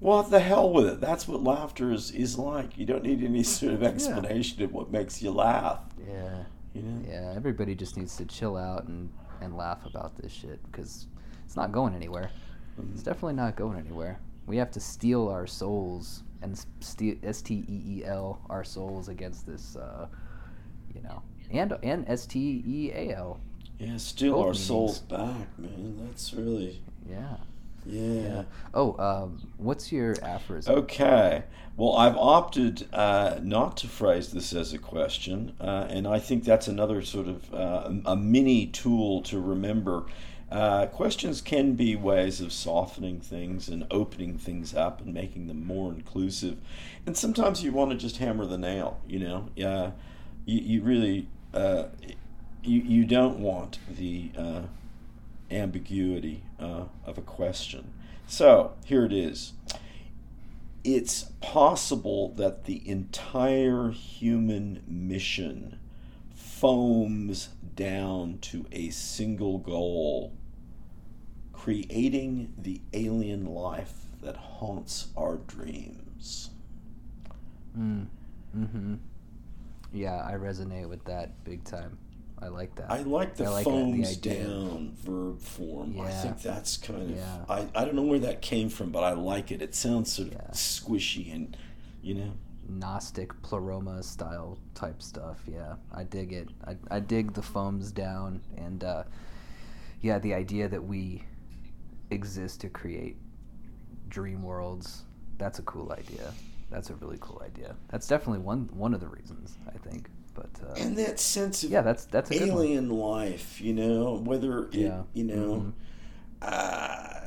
[0.00, 1.00] well, the hell with it.
[1.00, 2.78] That's what laughter is, is like.
[2.78, 4.64] You don't need any sort of explanation yeah.
[4.64, 5.80] of what makes you laugh.
[5.98, 6.44] Yeah.
[6.74, 7.02] You know?
[7.06, 9.10] Yeah, everybody just needs to chill out and,
[9.40, 11.06] and laugh about this shit because
[11.44, 12.30] it's not going anywhere.
[12.80, 12.94] Mm-hmm.
[12.94, 14.18] It's definitely not going anywhere.
[14.46, 19.08] We have to steal our souls and steal S T E E L our souls
[19.08, 20.06] against this, uh,
[20.94, 23.40] you know, and and S T E A L.
[23.78, 24.64] Yeah, steal our meanings.
[24.64, 25.98] souls back, man.
[26.06, 27.36] That's really yeah.
[27.86, 28.02] Yeah.
[28.02, 28.42] yeah.
[28.74, 30.74] Oh, um, what's your aphorism?
[30.80, 31.44] Okay.
[31.76, 36.44] Well, I've opted uh, not to phrase this as a question, uh, and I think
[36.44, 40.04] that's another sort of uh, a mini tool to remember.
[40.50, 45.64] Uh, questions can be ways of softening things and opening things up and making them
[45.64, 46.58] more inclusive.
[47.06, 49.48] And sometimes you want to just hammer the nail, you know?
[49.54, 49.92] Yeah.
[50.46, 51.84] You, you really, uh,
[52.64, 54.62] you, you don't want the uh,
[55.52, 57.92] ambiguity uh, of a question.
[58.26, 59.52] So here it is.
[60.84, 65.78] It's possible that the entire human mission
[66.34, 70.32] foams down to a single goal
[71.52, 73.92] creating the alien life
[74.22, 76.50] that haunts our dreams.
[77.78, 78.06] Mm.
[78.56, 78.94] Mm-hmm.
[79.92, 81.98] Yeah, I resonate with that big time.
[82.42, 82.90] I like that.
[82.90, 85.92] I like the I like foams that, the down verb form.
[85.92, 86.04] Yeah.
[86.04, 87.10] I think that's kind of.
[87.10, 87.44] Yeah.
[87.48, 89.60] I, I don't know where that came from, but I like it.
[89.60, 90.50] It sounds sort of yeah.
[90.52, 91.56] squishy and,
[92.02, 92.32] you know.
[92.68, 95.40] Gnostic pleroma style type stuff.
[95.46, 96.48] Yeah, I dig it.
[96.66, 99.02] I, I dig the foams down and, uh,
[100.00, 101.24] yeah, the idea that we
[102.10, 103.16] exist to create
[104.08, 105.04] dream worlds.
[105.36, 106.32] That's a cool idea.
[106.70, 107.76] That's a really cool idea.
[107.88, 110.08] That's definitely one one of the reasons I think.
[110.34, 114.74] But uh, and that sense of yeah, that's that's alien life, you know, whether it,
[114.74, 115.02] yeah.
[115.12, 115.70] you know, mm-hmm.
[116.42, 117.20] uh,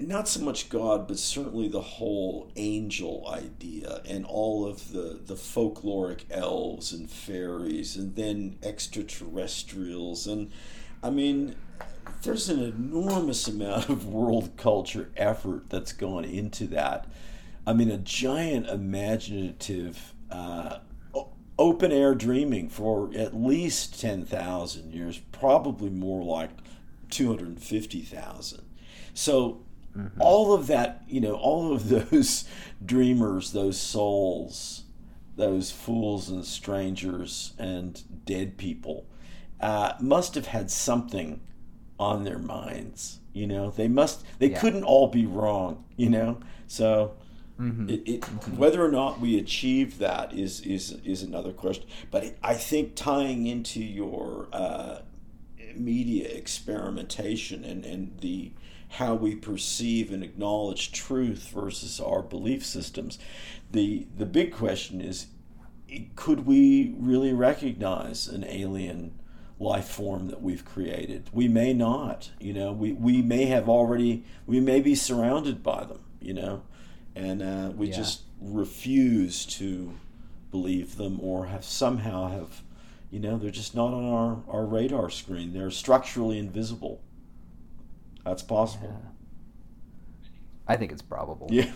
[0.00, 5.34] not so much God, but certainly the whole angel idea and all of the the
[5.34, 10.50] folkloric elves and fairies, and then extraterrestrials, and
[11.02, 11.56] I mean.
[12.22, 17.06] There's an enormous amount of world culture effort that's gone into that.
[17.66, 20.78] I mean, a giant imaginative uh,
[21.58, 26.50] open air dreaming for at least 10,000 years, probably more like
[27.10, 28.62] 250,000.
[29.14, 29.62] So
[29.96, 30.20] mm-hmm.
[30.20, 32.44] all of that, you know, all of those
[32.84, 34.82] dreamers, those souls,
[35.36, 39.06] those fools and strangers and dead people
[39.60, 41.40] uh, must have had something
[41.98, 43.20] on their minds.
[43.32, 44.60] You know, they must, they yeah.
[44.60, 46.40] couldn't all be wrong, you know?
[46.66, 47.16] So
[47.60, 47.88] Mm-hmm.
[47.88, 48.56] It, it, mm-hmm.
[48.56, 51.86] Whether or not we achieve that is is is another question.
[52.10, 54.98] But I think tying into your uh,
[55.76, 58.52] media experimentation and, and the
[58.90, 63.18] how we perceive and acknowledge truth versus our belief systems,
[63.70, 65.28] the the big question is,
[66.16, 69.18] could we really recognize an alien?
[69.60, 71.30] life form that we've created.
[71.32, 75.84] We may not, you know, we, we may have already, we may be surrounded by
[75.84, 76.64] them, you know
[77.16, 77.96] and uh, we yeah.
[77.96, 79.94] just refuse to
[80.50, 82.62] believe them or have somehow have
[83.10, 85.52] you know they're just not on our, our radar screen.
[85.52, 87.00] They're structurally invisible.
[88.24, 89.00] That's possible.
[89.02, 89.10] Yeah.
[90.66, 91.48] i think it's probable.
[91.50, 91.70] Yeah.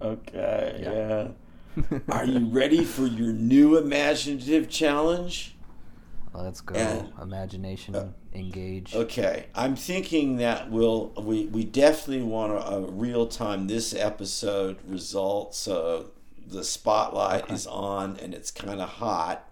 [0.00, 0.80] Okay.
[0.82, 1.28] Yeah,
[1.76, 1.98] yeah.
[2.08, 5.51] are you ready for your new imaginative challenge
[6.34, 6.74] Let's go.
[6.74, 8.94] And, Imagination uh, engage.
[8.94, 14.78] Okay, I'm thinking that we'll we we definitely want a, a real time this episode
[14.86, 15.54] result.
[15.54, 16.10] So
[16.46, 17.54] the spotlight okay.
[17.54, 19.48] is on and it's kind of hot.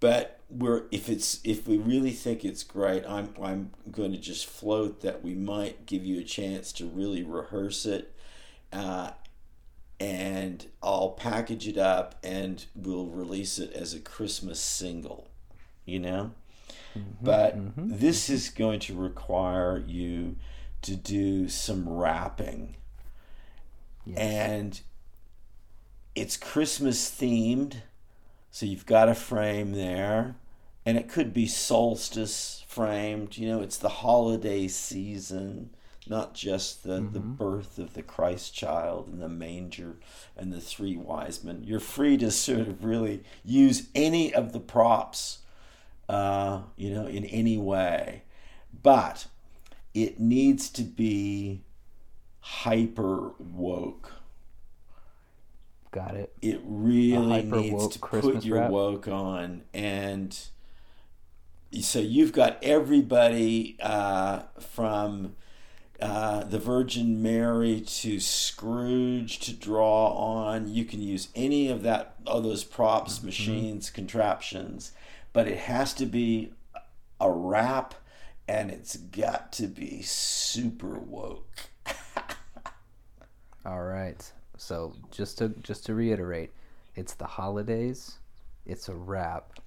[0.00, 4.46] but we're if it's if we really think it's great, I'm I'm going to just
[4.46, 8.14] float that we might give you a chance to really rehearse it,
[8.72, 9.10] uh,
[9.98, 15.28] and I'll package it up and we'll release it as a Christmas single,
[15.84, 16.32] you know.
[16.96, 17.98] Mm-hmm, but mm-hmm.
[17.98, 20.36] this is going to require you
[20.82, 22.76] to do some rapping,
[24.04, 24.18] yes.
[24.18, 24.80] and
[26.14, 27.76] it's Christmas themed
[28.54, 30.36] so you've got a frame there,
[30.86, 33.36] and it could be solstice framed.
[33.36, 35.70] You know, it's the holiday season,
[36.06, 37.14] not just the, mm-hmm.
[37.14, 39.96] the birth of the Christ child and the manger
[40.36, 41.64] and the three wise men.
[41.64, 45.38] You're free to sort of really use any of the props,
[46.08, 48.22] uh, you know, in any way.
[48.82, 49.26] But
[49.92, 51.62] it needs to be
[52.40, 54.12] hyper woke
[55.94, 56.32] Got it.
[56.42, 58.70] It really needs to Christmas put your wrap.
[58.72, 60.36] woke on, and
[61.80, 65.36] so you've got everybody uh, from
[66.00, 70.66] uh, the Virgin Mary to Scrooge to draw on.
[70.66, 73.26] You can use any of that, all those props, mm-hmm.
[73.26, 74.90] machines, contraptions,
[75.34, 76.54] but it has to be
[77.20, 77.94] a rap,
[78.48, 81.68] and it's got to be super woke.
[83.66, 84.32] all right.
[84.56, 86.52] So just to just to reiterate,
[86.94, 88.18] it's the holidays,
[88.64, 89.60] it's a wrap,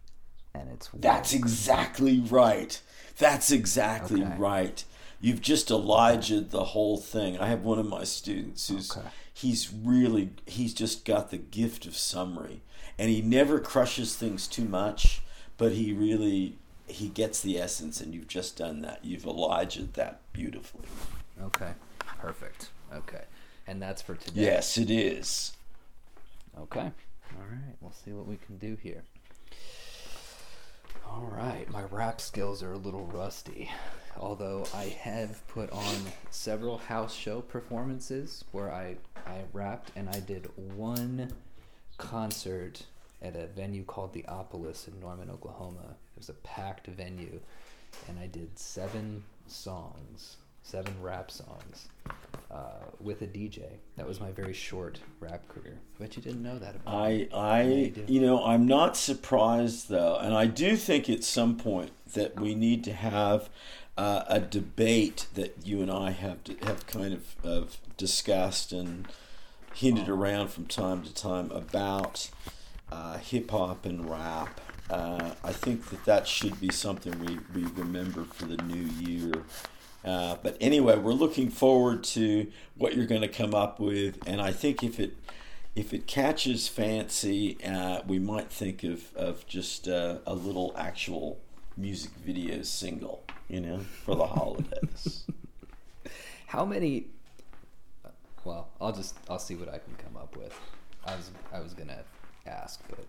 [0.56, 2.82] and it's That's exactly right.
[3.20, 4.36] That's exactly okay.
[4.38, 4.84] right.
[5.20, 7.38] You've just Elijah the whole thing.
[7.38, 9.08] I have one of my students who's okay.
[9.34, 12.62] he's really he's just got the gift of summary.
[13.00, 15.22] And he never crushes things too much,
[15.58, 19.04] but he really he gets the essence and you've just done that.
[19.04, 20.86] You've Elijah that beautifully.
[21.42, 21.74] Okay.
[22.20, 22.70] Perfect.
[22.94, 23.24] Okay
[23.68, 24.42] and that's for today.
[24.44, 25.52] Yes, it is.
[26.58, 26.80] Okay.
[26.80, 27.76] All right.
[27.82, 29.04] We'll see what we can do here.
[31.06, 31.70] All right.
[31.70, 33.70] My rap skills are a little rusty,
[34.18, 35.96] although I have put on
[36.32, 41.34] several house show performances where I I rapped and I did one
[41.98, 42.84] concert
[43.22, 45.96] at a venue called the Opolis in Norman, Oklahoma.
[46.16, 47.40] It was a packed venue,
[48.08, 51.88] and I did seven songs seven rap songs
[52.52, 53.64] uh, with a DJ.
[53.96, 55.80] That was my very short rap career.
[55.98, 57.30] I bet you didn't know that about I, me.
[57.34, 61.92] I, you, you know, I'm not surprised though, and I do think at some point
[62.14, 63.50] that we need to have
[63.98, 69.08] uh, a debate that you and I have have kind of, of discussed and
[69.74, 72.30] hinted around from time to time about
[72.92, 74.62] uh, hip hop and rap.
[74.90, 79.44] Uh, I think that that should be something we, we remember for the new year.
[80.06, 84.42] Uh, but anyway, we're looking forward to what you're going to come up with, and
[84.42, 85.16] I think if it
[85.76, 91.40] if it catches fancy, uh, we might think of of just uh, a little actual
[91.76, 95.26] music video single, you know, for the holidays.
[96.48, 97.08] How many?
[98.46, 100.58] Well, I'll just I'll see what I can come up with.
[101.06, 102.04] I was I was gonna
[102.48, 103.06] ask, but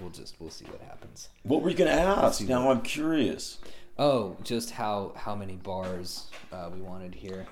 [0.00, 1.28] we'll just we'll see what happens.
[1.42, 2.40] What were you gonna ask?
[2.42, 2.76] Now what...
[2.76, 3.58] I'm curious.
[3.98, 7.46] Oh, just how how many bars uh, we wanted here.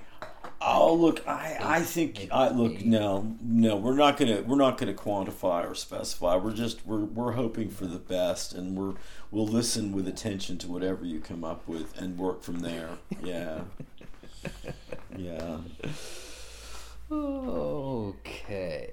[0.61, 2.87] Oh look, I eight, I think I look eight.
[2.87, 6.37] no no we're not gonna we're not gonna quantify or specify.
[6.37, 8.95] We're just we're we're hoping for the best, and we're
[9.31, 12.91] we'll listen with attention to whatever you come up with and work from there.
[13.23, 13.61] Yeah,
[15.17, 15.59] yeah.
[17.11, 18.93] Okay.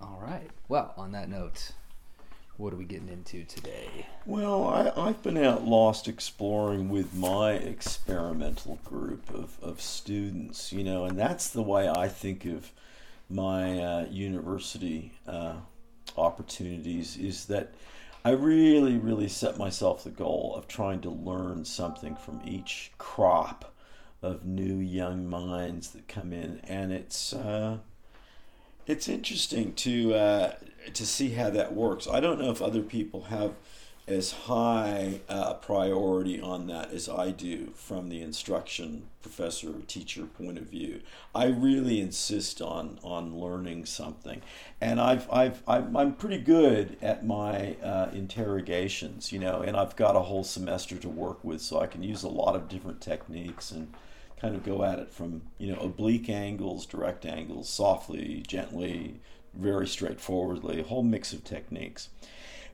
[0.00, 0.50] All right.
[0.68, 1.72] Well, on that note,
[2.56, 4.06] what are we getting into today?
[4.24, 10.84] Well, I, I've been out lost exploring with my experimental group of, of students, you
[10.84, 12.70] know, and that's the way I think of
[13.28, 15.54] my uh, university uh,
[16.16, 17.74] opportunities is that
[18.24, 23.72] I really, really set myself the goal of trying to learn something from each crop
[24.22, 27.78] of new young minds that come in, and it's uh,
[28.86, 30.54] it's interesting to uh,
[30.94, 32.08] to see how that works.
[32.08, 33.54] I don't know if other people have
[34.06, 39.80] as high a uh, priority on that as I do from the instruction professor or
[39.86, 41.00] teacher point of view.
[41.34, 44.42] I really insist on on learning something,
[44.80, 50.16] and I've I've I'm pretty good at my uh, interrogations, you know, and I've got
[50.16, 53.70] a whole semester to work with, so I can use a lot of different techniques
[53.70, 53.92] and
[54.40, 59.20] kind of go at it from you know oblique angles, direct angles, softly, gently,
[59.54, 62.08] very straightforwardly, a whole mix of techniques.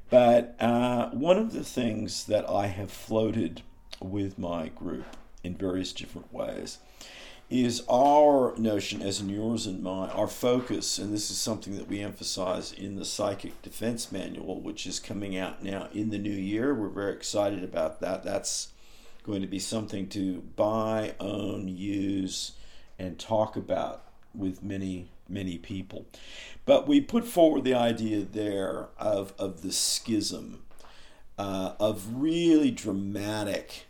[0.09, 3.63] But uh, one of the things that I have floated
[4.01, 6.79] with my group in various different ways
[7.49, 11.87] is our notion, as in yours and mine, our focus, and this is something that
[11.87, 16.29] we emphasize in the Psychic Defense Manual, which is coming out now in the new
[16.29, 16.75] year.
[16.75, 18.25] We're very excited about that.
[18.25, 18.69] That's
[19.27, 22.53] going to be something to buy, own, use,
[22.99, 24.05] and talk about
[24.35, 26.07] with many, many people.
[26.65, 30.63] But we put forward the idea there of, of the schism,
[31.39, 33.87] uh, of really dramatic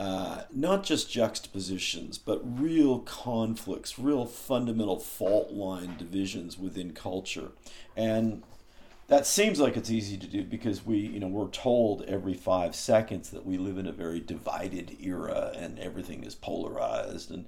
[0.00, 7.52] uh, not just juxtapositions, but real conflicts, real fundamental fault line divisions within culture.
[7.94, 8.42] And
[9.10, 12.76] that seems like it's easy to do because we, you know, we're told every five
[12.76, 17.32] seconds that we live in a very divided era and everything is polarized.
[17.32, 17.44] And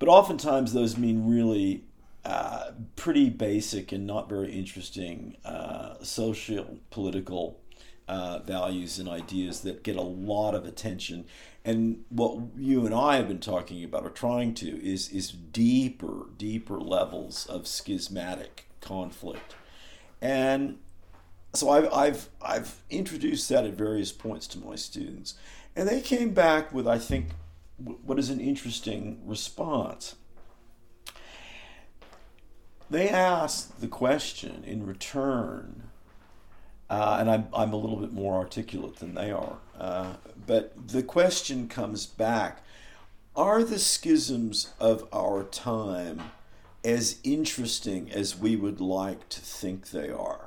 [0.00, 1.84] but oftentimes those mean really
[2.24, 7.60] uh, pretty basic and not very interesting uh, social political
[8.08, 11.24] uh, values and ideas that get a lot of attention.
[11.64, 16.26] And what you and I have been talking about or trying to is is deeper,
[16.36, 19.54] deeper levels of schismatic conflict.
[20.20, 20.78] And
[21.56, 25.34] so I've, I've, I've introduced that at various points to my students.
[25.74, 27.28] And they came back with, I think,
[27.78, 30.16] what is an interesting response.
[32.88, 35.86] They asked the question in return
[36.88, 39.56] uh, and I'm, I'm a little bit more articulate than they are.
[39.78, 40.14] Uh,
[40.46, 42.62] but the question comes back
[43.34, 46.22] Are the schisms of our time
[46.84, 50.45] as interesting as we would like to think they are?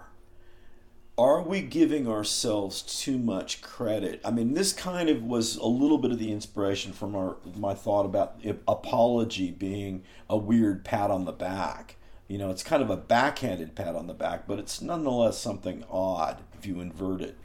[1.19, 4.21] Are we giving ourselves too much credit?
[4.23, 7.73] I mean, this kind of was a little bit of the inspiration from our my
[7.73, 11.97] thought about apology being a weird pat on the back
[12.29, 15.83] you know, it's kind of a backhanded pat on the back, but it's nonetheless something
[15.89, 17.35] odd if you invert it.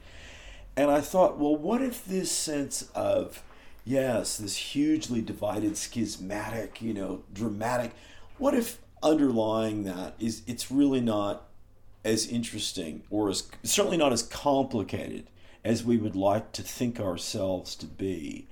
[0.77, 3.43] And I thought, well, what if this sense of,
[3.85, 7.93] yes, this hugely divided, schismatic, you know, dramatic,
[8.37, 11.49] what if underlying that is it's really not
[12.05, 15.27] as interesting or as certainly not as complicated
[15.65, 18.47] as we would like to think ourselves to be?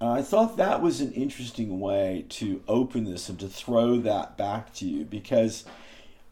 [0.00, 4.72] I thought that was an interesting way to open this and to throw that back
[4.74, 5.64] to you because,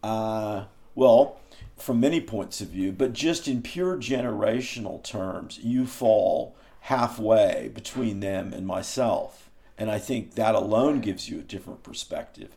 [0.04, 1.40] uh, well,
[1.76, 8.20] from many points of view, but just in pure generational terms, you fall halfway between
[8.20, 9.50] them and myself.
[9.76, 12.50] And I think that alone gives you a different perspective.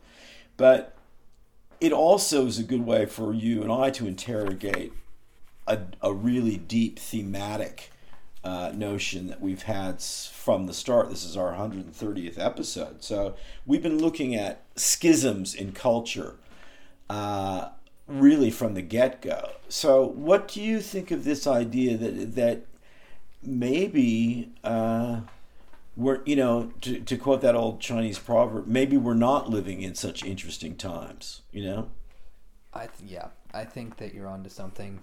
[0.58, 0.96] But
[1.82, 4.94] it also is a good way for you and I to interrogate
[5.68, 7.92] a, a really deep thematic
[8.44, 11.10] uh, notion that we've had from the start.
[11.10, 13.04] This is our 130th episode.
[13.04, 16.36] So we've been looking at schisms in culture
[17.10, 17.70] uh,
[18.08, 19.52] really from the get go.
[19.68, 22.66] So, what do you think of this idea that, that
[23.44, 24.52] maybe.
[24.64, 25.22] Uh,
[26.00, 29.94] we're, you know, to, to quote that old Chinese proverb, maybe we're not living in
[29.94, 31.90] such interesting times, you know?
[32.74, 35.00] I th- yeah, I think that you're onto something.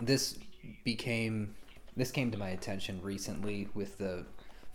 [0.00, 0.38] This
[0.84, 1.54] became
[1.94, 4.24] this came to my attention recently with the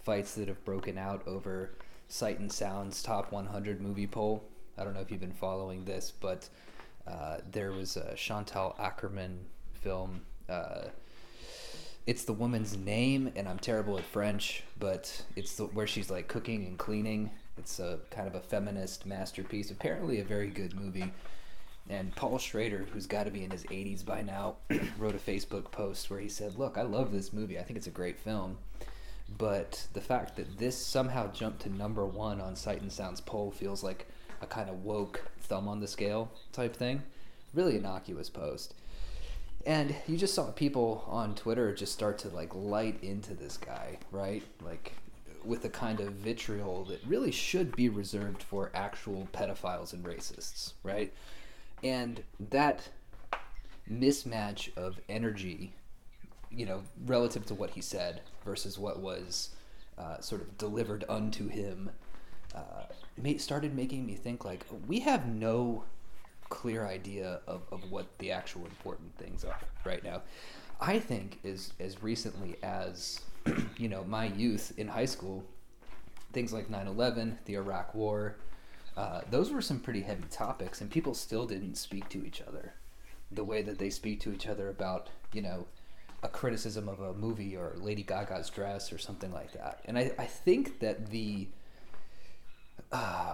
[0.04, 1.72] fights that have broken out over
[2.10, 4.44] Sight and Sound's top 100 movie poll.
[4.78, 6.50] I don't know if you've been following this, but
[7.08, 9.38] uh, there was a Chantal Akerman
[9.74, 10.22] film.
[10.50, 10.90] Uh,
[12.06, 16.28] it's the woman's name, and I'm terrible at French, but it's the, where she's like
[16.28, 17.32] cooking and cleaning.
[17.58, 19.72] It's a kind of a feminist masterpiece.
[19.72, 21.12] Apparently, a very good movie.
[21.90, 24.56] And Paul Schrader, who's got to be in his 80s by now,
[24.98, 27.60] wrote a Facebook post where he said, Look, I love this movie.
[27.60, 28.58] I think it's a great film.
[29.38, 33.52] But the fact that this somehow jumped to number one on Sight and Sound's poll
[33.52, 34.08] feels like
[34.42, 37.02] a kind of woke thumb on the scale type thing.
[37.54, 38.74] Really innocuous post.
[39.66, 43.98] And you just saw people on Twitter just start to like light into this guy,
[44.12, 44.44] right?
[44.62, 44.94] Like
[45.46, 50.74] with a kind of vitriol that really should be reserved for actual pedophiles and racists,
[50.84, 51.14] right?
[51.84, 52.88] and that
[53.90, 55.74] mismatch of energy
[56.50, 59.50] you know relative to what he said versus what was
[59.98, 61.92] uh, sort of delivered unto him
[62.56, 62.84] uh,
[63.38, 65.84] started making me think like we have no
[66.54, 70.22] clear idea of, of what the actual important things are right now
[70.80, 73.22] i think is as recently as
[73.78, 75.44] you know my youth in high school
[76.32, 78.36] things like 9-11 the iraq war
[78.96, 82.74] uh, those were some pretty heavy topics, and people still didn't speak to each other
[83.32, 85.66] the way that they speak to each other about, you know,
[86.22, 89.80] a criticism of a movie or Lady Gaga's dress or something like that.
[89.86, 91.48] And I, I think that the
[92.92, 93.34] uh,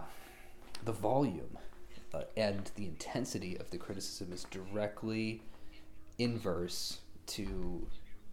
[0.86, 1.57] the volume
[2.14, 5.41] uh, and the intensity of the criticism is directly
[6.18, 7.88] inverse to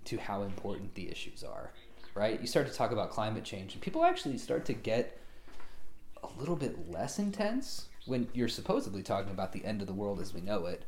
[0.04, 1.70] to how important the issues are.
[2.14, 2.40] Right?
[2.40, 5.20] You start to talk about climate change, and people actually start to get
[6.22, 10.20] a little bit less intense when you're supposedly talking about the end of the world
[10.20, 10.84] as we know it,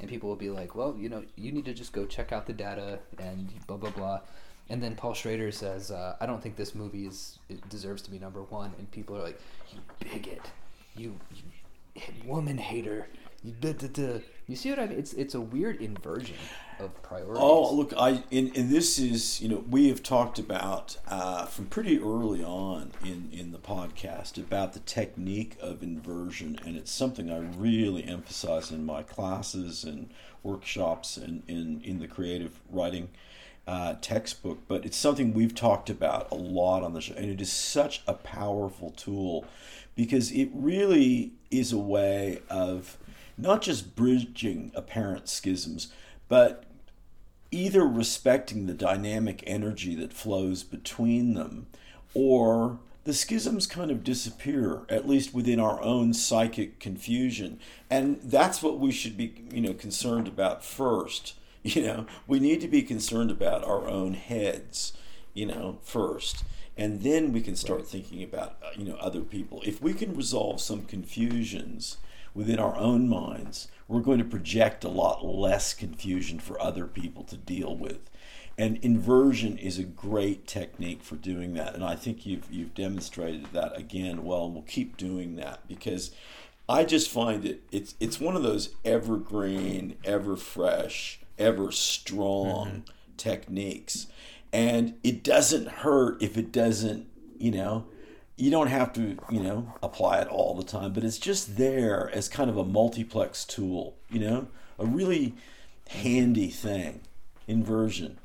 [0.00, 2.46] and people will be like, "Well, you know, you need to just go check out
[2.46, 4.20] the data and blah blah blah."
[4.68, 7.38] And then Paul Schrader says, uh, "I don't think this movie is
[7.70, 9.40] deserves to be number one," and people are like,
[9.72, 10.50] "You bigot,
[10.94, 11.42] you, you
[12.24, 13.06] woman hater."
[13.46, 14.98] You, see what I mean?
[14.98, 16.36] It's it's a weird inversion
[16.80, 17.38] of priorities.
[17.40, 21.66] Oh, look, I and, and this is you know we have talked about uh, from
[21.66, 27.30] pretty early on in in the podcast about the technique of inversion, and it's something
[27.30, 30.10] I really emphasize in my classes and
[30.42, 33.10] workshops and in in the creative writing.
[33.68, 37.40] Uh, textbook, but it's something we've talked about a lot on the show, and it
[37.40, 39.44] is such a powerful tool
[39.96, 42.98] because it really is a way of
[43.36, 45.88] not just bridging apparent schisms,
[46.28, 46.64] but
[47.50, 51.66] either respecting the dynamic energy that flows between them
[52.14, 57.60] or the schisms kind of disappear at least within our own psychic confusion.
[57.88, 61.34] And that's what we should be you know concerned about first.
[61.62, 64.92] You know we need to be concerned about our own heads
[65.34, 66.44] you know first
[66.76, 67.88] and then we can start right.
[67.88, 71.98] thinking about uh, you know other people if we can resolve some confusions
[72.36, 77.24] within our own minds, we're going to project a lot less confusion for other people
[77.24, 78.10] to deal with.
[78.58, 81.74] And inversion is a great technique for doing that.
[81.74, 86.10] And I think you've, you've demonstrated that again well, and we'll keep doing that because
[86.68, 92.80] I just find it, it's, it's one of those evergreen, ever fresh, ever strong mm-hmm.
[93.16, 94.08] techniques.
[94.56, 97.84] And it doesn't hurt if it doesn't, you know,
[98.38, 102.10] you don't have to, you know, apply it all the time, but it's just there
[102.14, 104.48] as kind of a multiplex tool, you know,
[104.78, 105.34] a really
[105.88, 107.02] handy thing.
[107.46, 108.16] Inversion.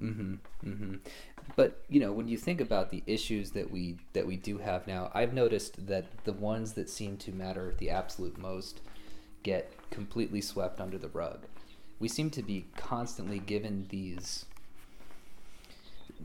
[0.00, 0.34] Mm-hmm.
[0.66, 0.94] Mm-hmm.
[1.54, 4.86] But you know, when you think about the issues that we that we do have
[4.86, 8.80] now, I've noticed that the ones that seem to matter the absolute most
[9.42, 11.40] get completely swept under the rug.
[12.00, 14.46] We seem to be constantly given these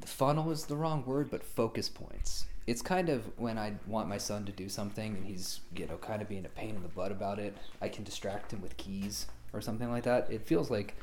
[0.01, 2.45] the funnel is the wrong word, but focus points.
[2.67, 5.97] It's kind of when I want my son to do something and he's, you know,
[5.97, 8.77] kind of being a pain in the butt about it, I can distract him with
[8.77, 10.31] keys or something like that.
[10.31, 10.95] It feels like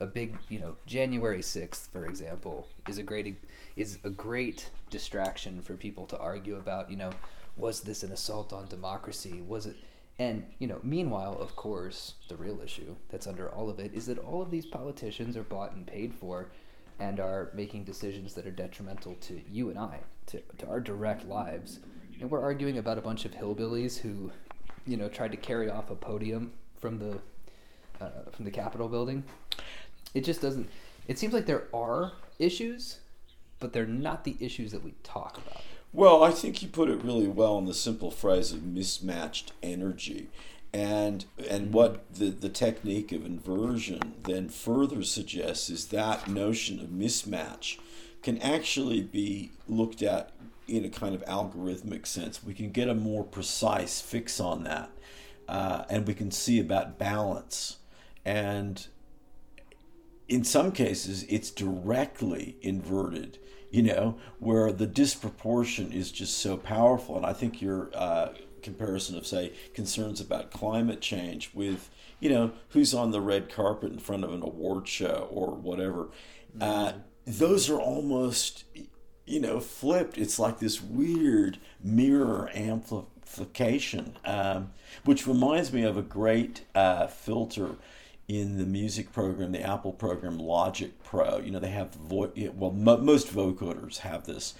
[0.00, 3.36] a big, you know, January 6th, for example, is a great
[3.76, 7.10] is a great distraction for people to argue about, you know,
[7.56, 9.42] was this an assault on democracy?
[9.46, 9.76] Was it
[10.18, 14.06] and, you know, meanwhile, of course, the real issue that's under all of it is
[14.06, 16.50] that all of these politicians are bought and paid for
[16.98, 21.26] and are making decisions that are detrimental to you and I, to, to our direct
[21.26, 21.80] lives.
[22.20, 24.30] And we're arguing about a bunch of hillbillies who,
[24.86, 27.18] you know, tried to carry off a podium from the
[28.00, 29.24] uh, from the Capitol building.
[30.14, 30.68] It just doesn't.
[31.08, 32.98] It seems like there are issues,
[33.60, 35.62] but they're not the issues that we talk about.
[35.92, 40.28] Well, I think you put it really well in the simple phrase of mismatched energy
[40.74, 46.88] and and what the, the technique of inversion then further suggests is that notion of
[46.88, 47.78] mismatch
[48.22, 50.32] can actually be looked at
[50.66, 52.42] in a kind of algorithmic sense.
[52.42, 54.90] We can get a more precise fix on that,
[55.46, 57.76] uh, and we can see about balance.
[58.24, 58.84] And
[60.26, 63.38] in some cases, it's directly inverted.
[63.70, 68.28] You know, where the disproportion is just so powerful, and I think you're uh,
[68.64, 73.92] comparison of say concerns about climate change with you know who's on the red carpet
[73.92, 76.08] in front of an award show or whatever
[76.60, 76.98] uh, mm-hmm.
[77.26, 78.64] those are almost
[79.26, 84.72] you know flipped it's like this weird mirror amplification um,
[85.04, 87.76] which reminds me of a great uh, filter
[88.28, 91.38] in the music program, the Apple program Logic Pro.
[91.38, 94.54] You know, they have vo- well, mo- most vocoders have this,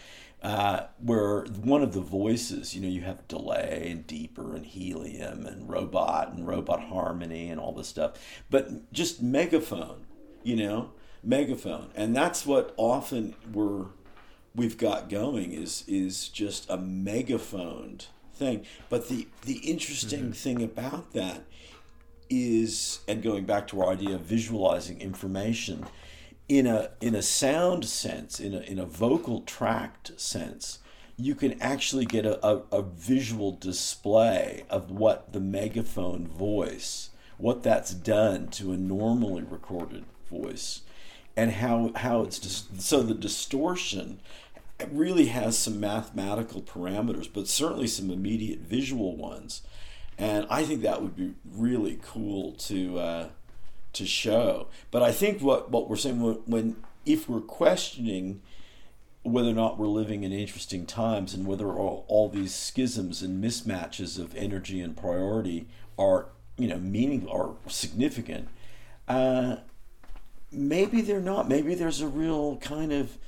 [0.45, 5.47] uh, where one of the voices, you know, you have delay and deeper and helium
[5.47, 8.13] and robot and robot harmony and all this stuff,
[8.51, 10.05] but just megaphone,
[10.43, 10.91] you know,
[11.23, 13.87] megaphone, and that's what often we're
[14.55, 18.67] we've got going is is just a megaphoned thing.
[18.91, 20.33] But the the interesting mm-hmm.
[20.33, 21.45] thing about that
[22.29, 25.87] is, and going back to our idea of visualizing information
[26.49, 30.79] in a in a sound sense, in a in a vocal tract sense,
[31.17, 37.63] you can actually get a, a, a, visual display of what the megaphone voice, what
[37.63, 40.83] that's done to a normally recorded voice,
[41.37, 44.21] and how how it's just so the distortion
[44.91, 49.63] really has some mathematical parameters, but certainly some immediate visual ones,
[50.19, 52.99] and I think that would be really cool to.
[52.99, 53.29] Uh,
[53.95, 54.69] to show.
[54.91, 56.77] But I think what, what we're saying when, when
[57.07, 58.43] if we're questioning
[59.23, 63.43] whether or not we're living in interesting times and whether all, all these schisms and
[63.43, 65.67] mismatches of energy and priority
[65.99, 66.27] are
[66.59, 68.49] you know meaning are significant
[69.09, 69.57] uh,
[70.51, 71.49] maybe they're not.
[71.49, 73.19] Maybe there's a real kind of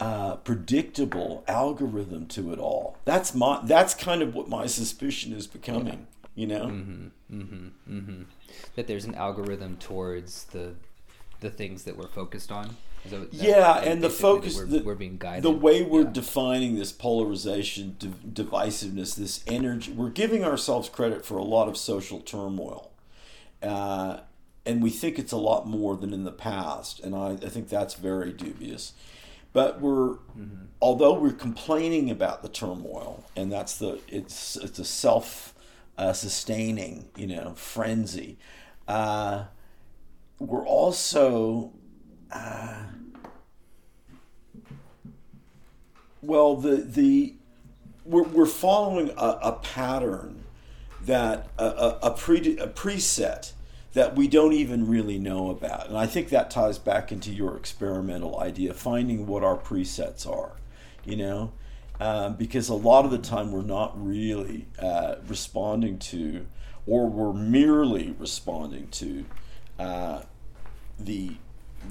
[0.00, 2.96] uh, predictable algorithm to it all.
[3.04, 8.22] That's my that's kind of what my suspicion is becoming you know mm-hmm, mm-hmm, mm-hmm.
[8.74, 10.74] that there's an algorithm towards the
[11.40, 12.76] the things that we're focused on
[13.10, 15.42] that, yeah, and the focus, we're, the, we're, being guided.
[15.42, 16.12] The way we're yeah.
[16.12, 22.20] defining this polarization, divisiveness, this energy, we're giving ourselves credit for a lot of social
[22.20, 22.92] turmoil.
[23.60, 24.18] Uh,
[24.64, 27.00] and we think it's a lot more than in the past.
[27.00, 28.92] And I, I think that's very dubious.
[29.52, 30.66] But we're, mm-hmm.
[30.80, 35.51] although we're complaining about the turmoil, and that's the, it's, it's a self
[35.98, 38.38] uh, sustaining, you know, frenzy.
[38.88, 39.44] Uh,
[40.38, 41.72] we're also
[42.32, 42.84] uh,
[46.22, 47.34] well, the the
[48.04, 50.44] we're, we're following a, a pattern
[51.04, 53.52] that a, a, a, pre, a preset
[53.92, 57.56] that we don't even really know about, and I think that ties back into your
[57.56, 60.52] experimental idea, finding what our presets are,
[61.04, 61.52] you know.
[62.02, 66.48] Um, because a lot of the time we're not really uh, responding to,
[66.84, 69.24] or we're merely responding to,
[69.78, 70.22] uh,
[70.98, 71.36] the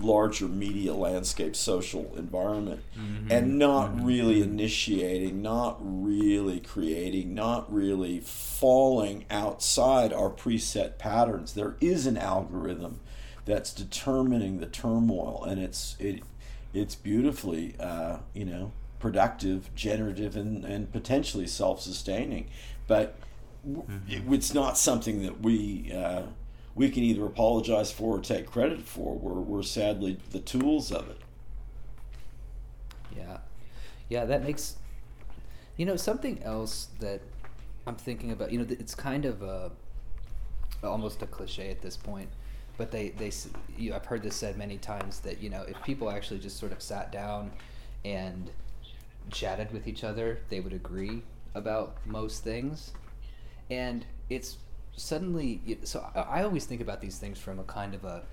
[0.01, 3.31] larger media landscape social environment mm-hmm.
[3.31, 4.05] and not mm-hmm.
[4.05, 12.17] really initiating not really creating not really falling outside our preset patterns there is an
[12.17, 13.01] algorithm
[13.43, 16.23] that's determining the turmoil and it's it
[16.73, 18.71] it's beautifully uh, you know
[19.01, 22.47] productive generative and, and potentially self-sustaining
[22.87, 23.17] but
[23.67, 24.33] mm-hmm.
[24.33, 26.23] it's not something that we uh,
[26.75, 29.15] we can either apologize for or take credit for.
[29.15, 31.17] We're, we're sadly the tools of it.
[33.15, 33.37] Yeah.
[34.09, 34.77] Yeah, that makes,
[35.77, 37.21] you know, something else that
[37.87, 39.71] I'm thinking about, you know, it's kind of a,
[40.83, 42.29] almost a cliche at this point,
[42.77, 43.31] but they, they,
[43.77, 46.71] you I've heard this said many times that, you know, if people actually just sort
[46.71, 47.51] of sat down
[48.05, 48.49] and
[49.29, 51.23] chatted with each other, they would agree
[51.55, 52.91] about most things.
[53.69, 54.57] And it's
[54.97, 58.23] suddenly so I always think about these things from a kind of a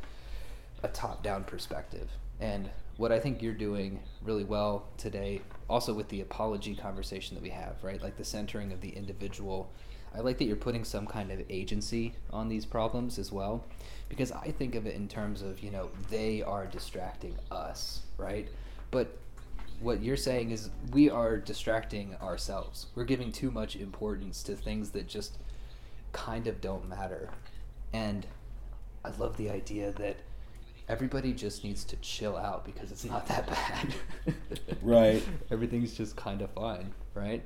[0.82, 2.08] a top down perspective.
[2.40, 7.42] And what I think you're doing really well today also with the apology conversation that
[7.42, 8.02] we have right?
[8.02, 9.70] Like the centering of the individual.
[10.14, 13.64] I like that you're putting some kind of agency on these problems as well
[14.08, 18.48] because I think of it in terms of you know they are distracting us right?
[18.90, 19.16] But
[19.80, 24.90] what you're saying is we are distracting ourselves we're giving too much importance to things
[24.90, 25.38] that just
[26.12, 27.30] kind of don't matter.
[27.92, 28.26] And
[29.04, 30.16] I love the idea that
[30.88, 33.94] everybody just needs to chill out because it's not that bad.
[34.82, 35.22] right.
[35.50, 37.42] Everything's just kind of fine, right?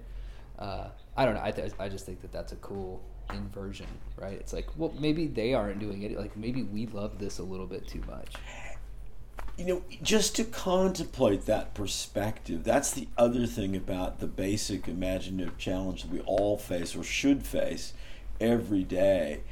[0.58, 1.42] Uh, I don't know.
[1.42, 3.02] I, th- I just think that that's a cool
[3.32, 4.34] inversion, right?
[4.34, 6.18] It's like, well, maybe they aren't doing it.
[6.18, 8.34] Like, maybe we love this a little bit too much.
[9.58, 15.58] You know, just to contemplate that perspective, that's the other thing about the basic imaginative
[15.58, 17.92] challenge that we all face or should face
[18.40, 19.42] every day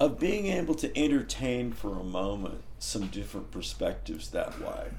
[0.00, 4.90] of being able to entertain for a moment some different perspectives that way.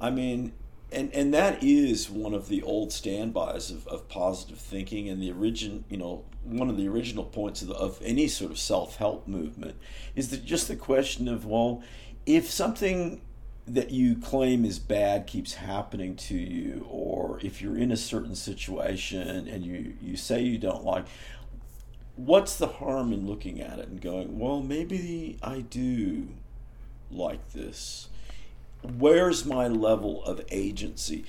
[0.00, 0.52] I mean,
[0.92, 5.32] and, and that is one of the old standbys of, of positive thinking and the
[5.32, 9.26] origin, you know, one of the original points of, the, of any sort of self-help
[9.26, 9.76] movement
[10.14, 11.82] is that just the question of, well,
[12.26, 13.22] if something
[13.66, 18.34] that you claim is bad keeps happening to you, or if you're in a certain
[18.34, 21.06] situation and you, you say you don't like,
[22.16, 26.28] what's the harm in looking at it and going, well, maybe I do
[27.10, 28.08] like this?
[28.82, 31.24] Where's my level of agency?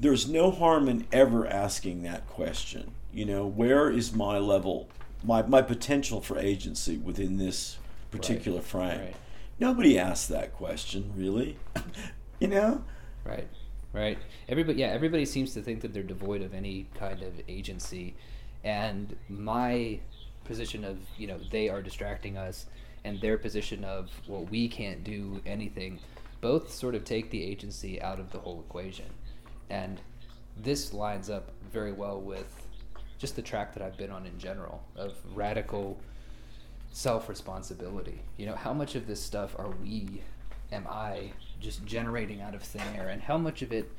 [0.00, 2.90] There's no harm in ever asking that question.
[3.12, 4.88] You know, where is my level,
[5.22, 7.78] my, my potential for agency within this
[8.10, 8.66] particular right.
[8.66, 8.98] frame?
[8.98, 9.16] Right.
[9.58, 11.56] Nobody asks that question, really.
[12.40, 12.84] you know?
[13.24, 13.48] Right,
[13.92, 14.18] right.
[14.48, 18.14] Everybody, yeah, everybody seems to think that they're devoid of any kind of agency.
[18.62, 20.00] And my
[20.46, 22.66] position of you know they are distracting us
[23.04, 25.98] and their position of well we can't do anything
[26.40, 29.06] both sort of take the agency out of the whole equation
[29.68, 30.00] and
[30.56, 32.66] this lines up very well with
[33.18, 35.98] just the track that I've been on in general of radical
[36.92, 38.20] self responsibility.
[38.36, 40.22] You know, how much of this stuff are we,
[40.72, 43.90] am I, just generating out of thin air, and how much of it,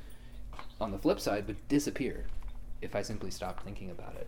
[0.79, 2.25] on the flip side, would disappear
[2.81, 4.27] if I simply stopped thinking about it?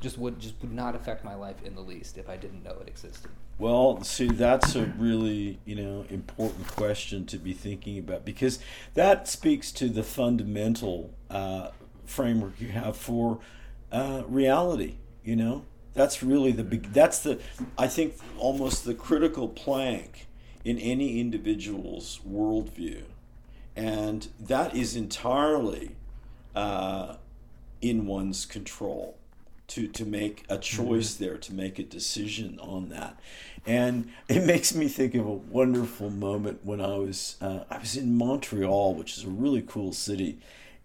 [0.00, 2.76] just would just would not affect my life in the least if I didn't know
[2.80, 3.30] it existed.
[3.58, 8.58] Well, see, that's a really you know important question to be thinking about because
[8.94, 11.70] that speaks to the fundamental uh,
[12.06, 13.40] framework you have for
[13.92, 14.96] uh, reality.
[15.22, 15.64] You know,
[15.94, 16.92] that's really the big.
[16.92, 17.40] That's the
[17.76, 20.26] I think almost the critical plank
[20.64, 23.04] in any individual's worldview,
[23.74, 25.96] and that is entirely
[26.54, 27.16] uh,
[27.80, 29.16] in one's control
[29.68, 31.24] to to make a choice mm-hmm.
[31.24, 33.18] there, to make a decision on that.
[33.66, 37.96] And it makes me think of a wonderful moment when I was uh, I was
[37.96, 40.38] in Montreal, which is a really cool city,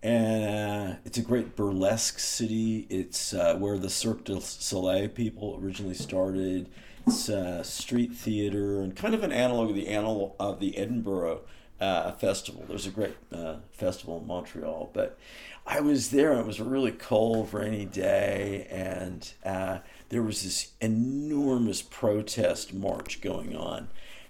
[0.06, 2.86] and uh, it's a great burlesque city.
[2.92, 6.70] It's uh, where the Cirque du Soleil people originally started.
[7.08, 11.42] It's uh, street theater and kind of an analog of the analog of the Edinburgh
[11.82, 12.66] uh, festival.
[12.68, 15.18] There's a great uh, festival in Montreal, but
[15.66, 16.34] I was there.
[16.34, 19.80] It was a really cold, rainy day, and uh,
[20.10, 23.88] there was this enormous protest march going on.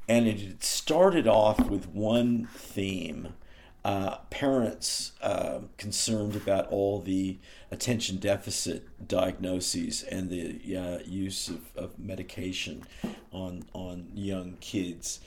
[0.07, 3.33] And it started off with one theme
[3.85, 7.37] uh, parents uh, concerned about all the
[7.69, 12.83] attention deficit diagnoses and the uh, use of, of medication
[13.31, 15.19] on, on young kids.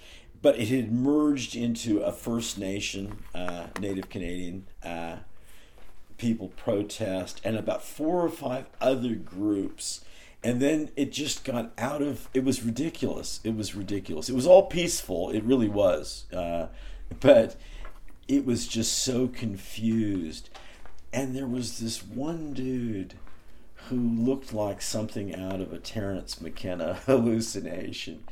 [0.42, 5.18] But it had merged into a First Nation, uh, Native Canadian uh,
[6.16, 10.04] people protest and about four or five other groups.
[10.42, 13.38] And then it just got out of it was ridiculous.
[13.44, 14.28] It was ridiculous.
[14.28, 15.30] It was all peaceful.
[15.30, 16.66] It really was uh,
[17.20, 17.56] but
[18.29, 20.51] it was just so confused
[21.12, 23.14] and there was this one dude
[23.89, 28.24] who looked like something out of a Terence McKenna hallucination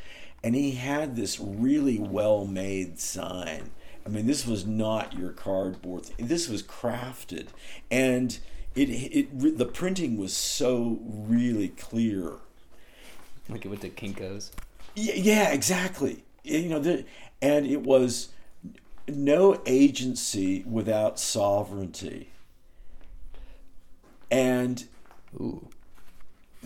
[0.44, 3.70] and he had this really well made sign
[4.06, 6.06] I mean, this was not your cardboard.
[6.06, 6.28] Thing.
[6.28, 7.48] This was crafted,
[7.90, 8.38] and
[8.76, 12.34] it it the printing was so really clear.
[13.48, 14.52] Like it went to Kinko's.
[14.94, 16.24] Yeah, yeah, exactly.
[16.44, 17.04] You know, the,
[17.42, 18.28] and it was
[19.08, 22.30] no agency without sovereignty.
[24.30, 24.86] And
[25.34, 25.68] Ooh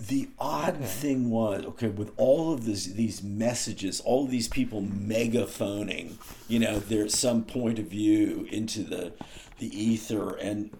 [0.08, 0.84] the odd okay.
[0.84, 6.18] thing was okay with all of this, these messages all of these people megaphoning
[6.48, 9.12] you know their some point of view into the
[9.58, 10.70] the ether and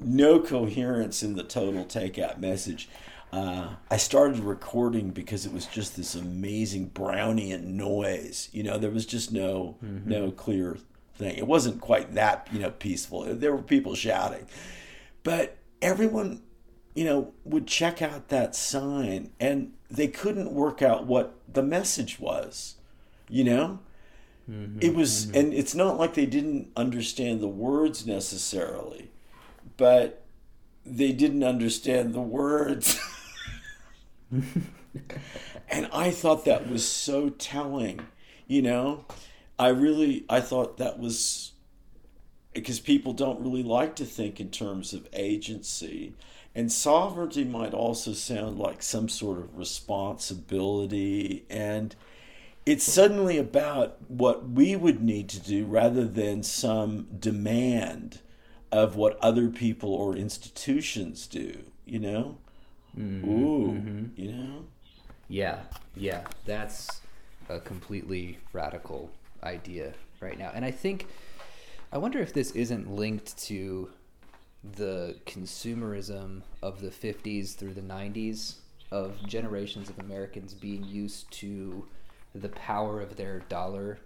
[0.00, 2.88] no coherence in the total takeout message
[3.32, 8.50] uh, I started recording because it was just this amazing Brownian noise.
[8.52, 10.06] You know, there was just no mm-hmm.
[10.06, 10.76] no clear
[11.14, 11.36] thing.
[11.36, 13.24] It wasn't quite that you know peaceful.
[13.34, 14.46] There were people shouting,
[15.22, 16.42] but everyone
[16.94, 22.20] you know, would check out that sign and they couldn't work out what the message
[22.20, 22.76] was,
[23.28, 23.80] you know?
[24.50, 25.36] Mm-hmm, it was, mm-hmm.
[25.36, 29.10] and it's not like they didn't understand the words necessarily,
[29.76, 30.22] but
[30.84, 33.00] they didn't understand the words.
[35.68, 38.00] and I thought that was so telling,
[38.46, 39.06] you know?
[39.58, 41.52] I really, I thought that was
[42.52, 46.12] because people don't really like to think in terms of agency
[46.54, 51.44] and sovereignty might also sound like some sort of responsibility.
[51.48, 51.96] And
[52.66, 58.20] it's suddenly about what we would need to do rather than some demand
[58.70, 62.36] of what other people or institutions do, you know?
[62.98, 63.28] Mm-hmm.
[63.28, 64.20] Ooh, mm-hmm.
[64.20, 64.64] you know?
[65.28, 65.60] Yeah,
[65.96, 66.24] yeah.
[66.44, 67.00] That's
[67.48, 69.10] a completely radical
[69.42, 70.50] idea right now.
[70.54, 71.06] And I think,
[71.92, 73.90] I wonder if this isn't linked to
[74.76, 78.56] the consumerism of the 50s through the 90s
[78.90, 81.86] of generations of Americans being used to
[82.34, 83.98] the power of their dollar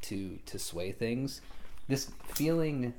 [0.00, 1.40] to to sway things.
[1.88, 2.94] This feeling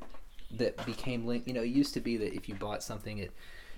[0.52, 3.32] that became linked, you know, it used to be that if you bought something, it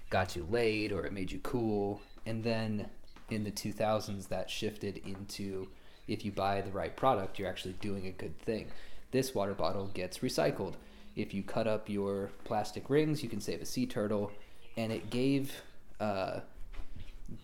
[0.10, 2.90] got you laid or it made you cool, and then
[3.30, 5.68] in the 2000s that shifted into
[6.08, 8.68] if you buy the right product, you're actually doing a good thing.
[9.12, 10.76] This water bottle gets recycled
[11.16, 14.32] if you cut up your plastic rings, you can save a sea turtle.
[14.78, 15.62] And it gave
[16.00, 16.40] uh,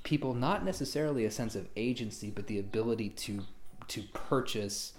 [0.04, 3.42] people not necessarily a sense of agency, but the ability to
[3.90, 4.94] to purchase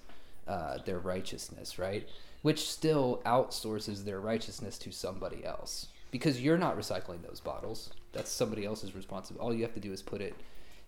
[0.46, 2.08] uh, their righteousness, right?
[2.40, 7.90] Which still outsources their righteousness to somebody else because you're not recycling those bottles.
[8.12, 9.44] That's somebody else's responsibility.
[9.44, 10.34] All you have to do is put it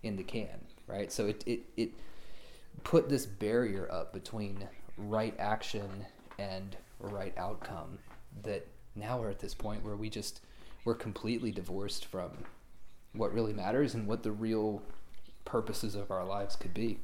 [0.01, 1.11] in the can, right?
[1.11, 1.91] So it it, it
[2.83, 4.67] put this barrier up between
[4.97, 6.05] right action
[6.39, 7.99] and right outcome
[8.43, 10.41] that now we're at this point where we just
[10.85, 12.31] we're completely divorced from
[13.13, 14.81] what really matters and what the real
[15.45, 16.99] purposes of our lives could be.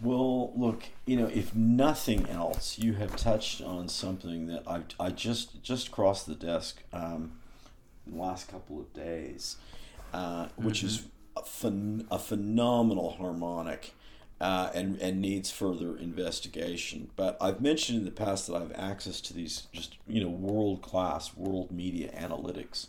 [0.00, 5.10] Well, look, you know, if nothing else, you have touched on something that I I
[5.10, 7.32] just just crossed the desk um,
[8.06, 9.56] the last couple of days,
[10.14, 11.04] uh, which is
[11.36, 13.92] a, phen- a phenomenal harmonic.
[14.40, 17.10] Uh, and and needs further investigation.
[17.14, 20.30] But I've mentioned in the past that I have access to these just you know
[20.30, 22.86] world class world media analytics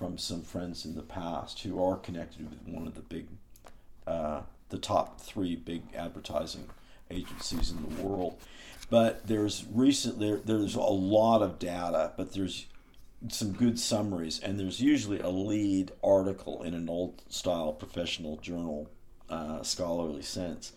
[0.00, 3.26] from some friends in the past who are connected with one of the big,
[4.06, 4.40] uh,
[4.70, 6.66] the top three big advertising
[7.10, 8.38] agencies in the world.
[8.88, 12.66] But there's recent there there's a lot of data, but there's
[13.28, 18.88] some good summaries, and there's usually a lead article in an old style professional journal
[19.30, 20.72] uh, scholarly sense.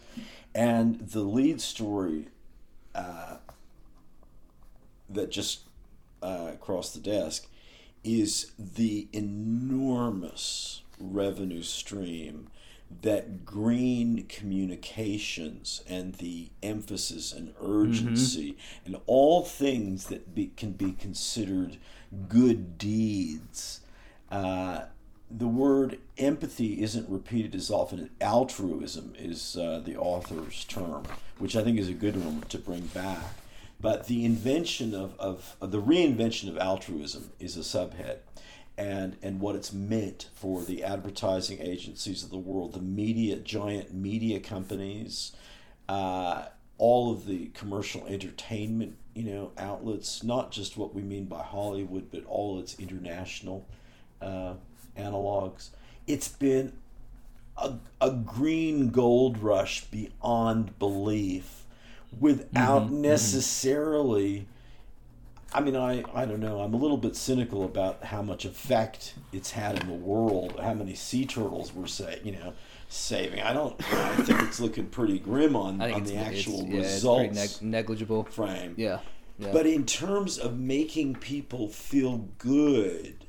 [0.56, 2.28] And the lead story
[2.94, 3.38] uh,
[5.10, 5.62] that just
[6.22, 7.48] uh, crossed the desk
[8.04, 12.48] is the enormous revenue stream
[13.02, 18.86] that green communications and the emphasis and urgency mm-hmm.
[18.94, 21.78] and all things that be, can be considered
[22.28, 23.82] good deeds
[24.30, 24.82] uh,
[25.36, 28.10] the word empathy isn't repeated as often.
[28.22, 31.04] Altruism is uh, the author's term,
[31.40, 33.24] which I think is a good one to bring back.
[33.82, 38.18] But the invention of, of, of the reinvention of altruism is a subhead.
[38.78, 43.94] And, and what it's meant for the advertising agencies of the world, the media, giant
[43.94, 45.34] media companies,
[45.90, 46.46] uh,
[46.78, 52.10] all of the commercial entertainment, you know, outlets, not just what we mean by Hollywood,
[52.10, 53.68] but all its international
[54.22, 54.54] uh,
[54.98, 55.70] analogs.
[56.08, 56.74] It's been
[57.58, 61.66] a, a green gold rush beyond belief
[62.20, 64.32] without mm-hmm, necessarily.
[64.34, 64.48] Mm-hmm.
[65.56, 66.62] I mean, I, I don't know.
[66.62, 70.60] I'm a little bit cynical about how much effect it's had in the world.
[70.60, 72.54] How many sea turtles we're say, you know,
[72.94, 73.42] saving.
[73.42, 73.76] I don't.
[73.94, 77.38] I think it's looking pretty grim on, on the actual yeah, results.
[77.38, 78.76] It's neg- negligible frame.
[78.78, 79.00] Yeah,
[79.38, 79.52] yeah.
[79.52, 83.23] But in terms of making people feel good,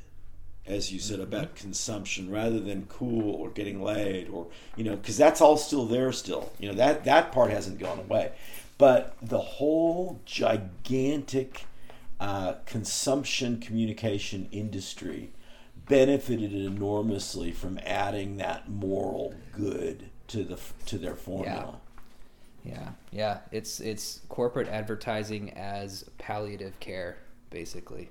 [0.67, 4.47] as you said about consumption rather than cool or getting laid or
[4.77, 6.53] you know because that's all still there still.
[6.59, 8.33] You know that that part hasn't gone away.
[8.77, 11.67] But the whole gigantic
[12.19, 15.31] uh, consumption communication industry
[15.89, 21.79] benefited enormously from adding that moral good to the to their formula.
[22.65, 22.73] Yeah.
[22.73, 22.91] yeah.
[23.13, 23.39] Yeah.
[23.53, 27.19] It's it's corporate advertising as palliative care
[27.51, 28.11] basically.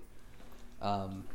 [0.81, 1.25] Um,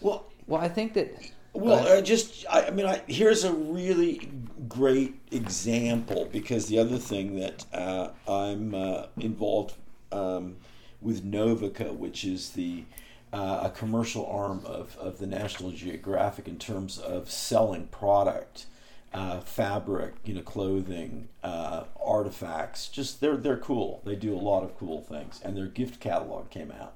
[0.00, 1.14] well, well, I think that.
[1.52, 4.30] Well, I just I, I mean, I, here's a really
[4.68, 9.74] great example because the other thing that uh, I'm uh, involved
[10.12, 10.56] um,
[11.00, 12.84] with Novica, which is the
[13.32, 18.66] uh, a commercial arm of, of the National Geographic in terms of selling product,
[19.12, 22.88] uh, fabric, you know, clothing, uh, artifacts.
[22.88, 24.02] Just they're they're cool.
[24.04, 26.95] They do a lot of cool things, and their gift catalog came out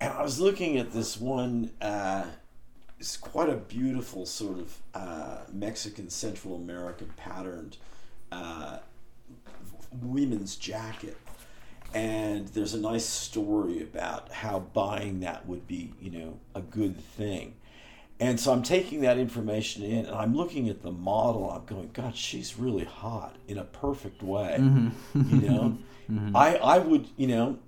[0.00, 1.70] and I was looking at this one.
[1.80, 2.24] Uh,
[2.98, 7.76] it's quite a beautiful sort of uh, Mexican Central American patterned
[8.32, 8.78] uh,
[10.02, 11.16] women's jacket,
[11.94, 16.96] and there's a nice story about how buying that would be, you know, a good
[16.98, 17.54] thing.
[18.20, 21.50] And so I'm taking that information in, and I'm looking at the model.
[21.50, 24.58] I'm going, God, she's really hot in a perfect way.
[24.60, 25.40] Mm-hmm.
[25.40, 25.78] You know,
[26.10, 26.36] mm-hmm.
[26.36, 27.58] I I would, you know,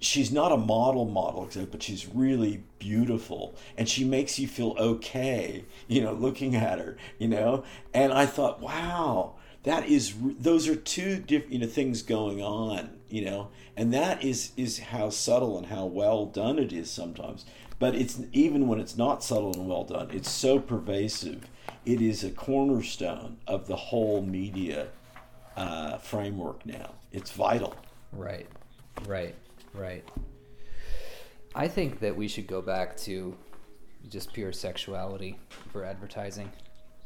[0.00, 3.54] she's not a model model but she's really beautiful.
[3.76, 7.64] And she makes you feel okay you know looking at her you know?
[7.94, 12.90] And i thought wow that is those are two different you know things going on
[13.08, 13.48] you know?
[13.76, 17.44] And that is is how subtle and how well done it is sometimes.
[17.78, 21.48] But it's even when it's not subtle and well done it's so pervasive
[21.84, 24.88] it is a cornerstone of the whole media
[25.56, 26.94] uh, framework now.
[27.12, 27.74] It's vital.
[28.12, 28.46] Right
[29.06, 29.34] right
[29.74, 30.04] Right.
[31.54, 33.36] I think that we should go back to
[34.08, 35.38] just pure sexuality
[35.72, 36.50] for advertising.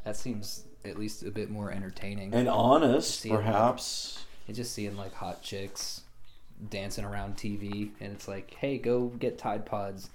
[0.05, 4.17] That seems at least a bit more entertaining and honest, perhaps.
[4.17, 6.03] Like, and just seeing like hot chicks
[6.69, 10.11] dancing around TV, and it's like, hey, go get Tide Pods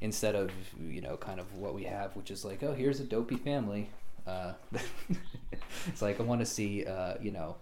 [0.00, 0.50] instead of
[0.80, 3.88] you know kind of what we have, which is like, oh, here's a dopey family.
[4.26, 4.54] Uh,
[5.86, 7.56] it's like I want to see, uh, you know,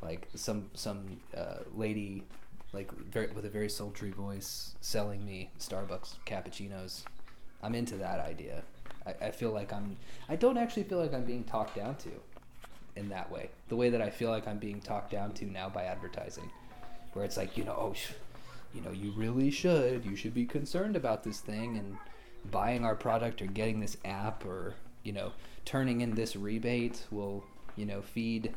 [0.00, 2.22] like some some uh, lady
[2.74, 7.04] like very, with a very sultry voice selling me Starbucks cappuccinos.
[7.62, 8.62] I'm into that idea.
[9.06, 9.96] I, I feel like I'm.
[10.28, 12.10] I don't actually feel like I'm being talked down to,
[12.96, 13.50] in that way.
[13.68, 16.50] The way that I feel like I'm being talked down to now by advertising,
[17.12, 17.94] where it's like you know, oh,
[18.74, 20.04] you know, you really should.
[20.04, 21.96] You should be concerned about this thing and
[22.50, 25.32] buying our product or getting this app or you know,
[25.64, 27.44] turning in this rebate will
[27.76, 28.54] you know feed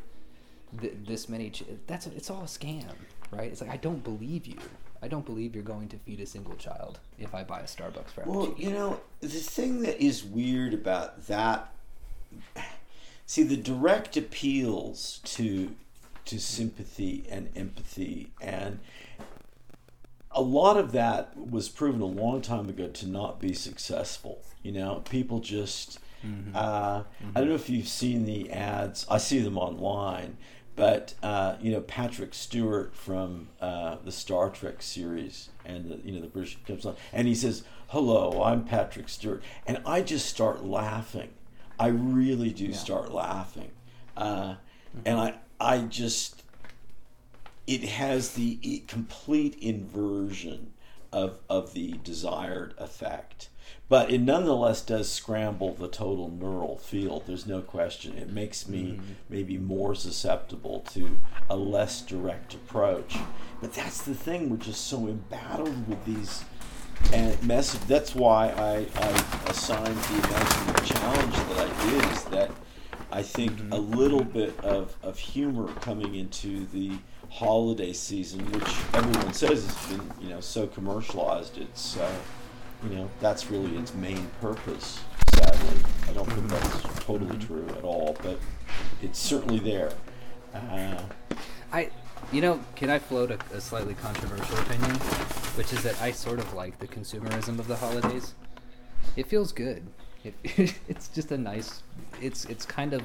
[0.79, 1.49] th- this many.
[1.49, 2.95] Ch- that's it's all a scam
[3.31, 3.51] right?
[3.51, 4.57] It's like I don't believe you.
[5.01, 8.13] I don't believe you're going to feed a single child if I buy a Starbucks
[8.15, 8.25] frappuccino.
[8.25, 11.71] Well, you know, the thing that is weird about that,
[13.25, 15.75] see, the direct appeals to
[16.25, 18.79] to sympathy and empathy, and
[20.31, 24.41] a lot of that was proven a long time ago to not be successful.
[24.63, 25.99] You know, people just.
[26.53, 27.03] Uh,
[27.35, 29.05] I don't know if you've seen the ads.
[29.09, 30.35] I see them online,
[30.77, 36.13] but uh, you know Patrick Stewart from uh, the Star Trek series and the, you
[36.13, 40.27] know the British comes on, and he says, "Hello, I'm Patrick Stewart," and I just
[40.27, 41.31] start laughing.
[41.77, 43.71] I really do start laughing,
[44.15, 44.55] uh,
[45.03, 46.43] and I I just
[47.65, 50.73] it has the complete inversion
[51.11, 53.49] of of the desired effect.
[53.89, 57.23] But it nonetheless does scramble the total neural field.
[57.25, 58.17] There's no question.
[58.17, 59.13] It makes me mm-hmm.
[59.29, 61.19] maybe more susceptible to
[61.49, 63.15] a less direct approach.
[63.61, 64.49] But that's the thing.
[64.49, 66.43] We're just so embattled with these
[67.13, 67.79] uh, and message.
[67.81, 69.09] That's why I, I
[69.47, 72.11] assigned the imaginary challenge that I did.
[72.11, 72.51] Is that
[73.11, 73.71] I think mm-hmm.
[73.71, 76.91] a little bit of, of humor coming into the
[77.29, 81.57] holiday season, which everyone says has been you know so commercialized.
[81.57, 82.11] It's uh,
[82.83, 84.99] you know that's really its main purpose.
[85.33, 88.39] Sadly, I don't think that's totally true at all, but
[89.01, 89.91] it's certainly there.
[90.53, 91.01] Uh,
[91.71, 91.89] I,
[92.31, 94.95] you know, can I float a, a slightly controversial opinion,
[95.55, 98.35] which is that I sort of like the consumerism of the holidays.
[99.15, 99.85] It feels good.
[100.23, 100.33] It,
[100.87, 101.83] it's just a nice.
[102.21, 103.03] It's it's kind of,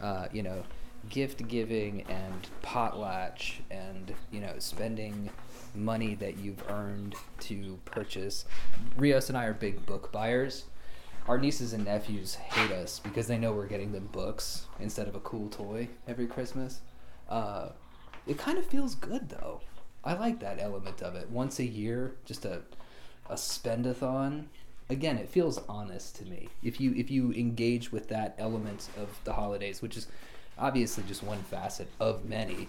[0.00, 0.62] uh, you know,
[1.08, 5.30] gift giving and potlatch and you know spending
[5.74, 8.44] money that you've earned to purchase.
[8.96, 10.64] Rios and I are big book buyers.
[11.26, 15.14] Our nieces and nephews hate us because they know we're getting them books instead of
[15.14, 16.80] a cool toy every Christmas.
[17.28, 17.70] Uh,
[18.26, 19.60] it kind of feels good though.
[20.04, 21.30] I like that element of it.
[21.30, 22.62] Once a year, just a
[23.28, 24.46] a spendathon.
[24.90, 26.48] Again, it feels honest to me.
[26.62, 30.08] If you if you engage with that element of the holidays, which is
[30.58, 32.68] obviously just one facet of many,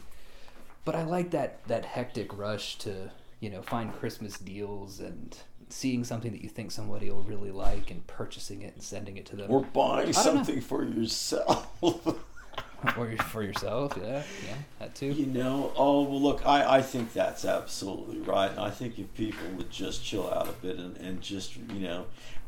[0.85, 5.35] but I like that that hectic rush to you know find Christmas deals and
[5.69, 9.25] seeing something that you think somebody will really like and purchasing it and sending it
[9.25, 10.21] to them or buying don't know.
[10.21, 11.67] something for yourself.
[12.97, 13.97] or for yourself.
[13.99, 15.07] Yeah, yeah, that too.
[15.07, 18.51] You know, oh well, look, I, I think that's absolutely right.
[18.51, 21.79] And I think if people would just chill out a bit and, and just, you
[21.79, 22.05] know,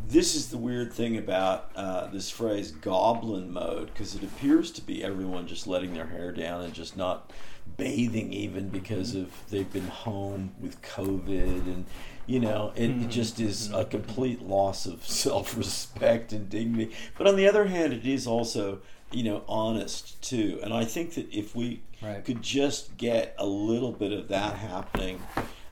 [0.07, 4.81] this is the weird thing about uh, this phrase goblin mode because it appears to
[4.81, 7.31] be everyone just letting their hair down and just not
[7.75, 11.85] bathing even because of they've been home with COVID and.
[12.29, 16.93] You know, it, it just is a complete loss of self respect and dignity.
[17.17, 18.79] But on the other hand, it is also
[19.13, 22.25] you know honest too and i think that if we Right.
[22.25, 25.21] could just get a little bit of that happening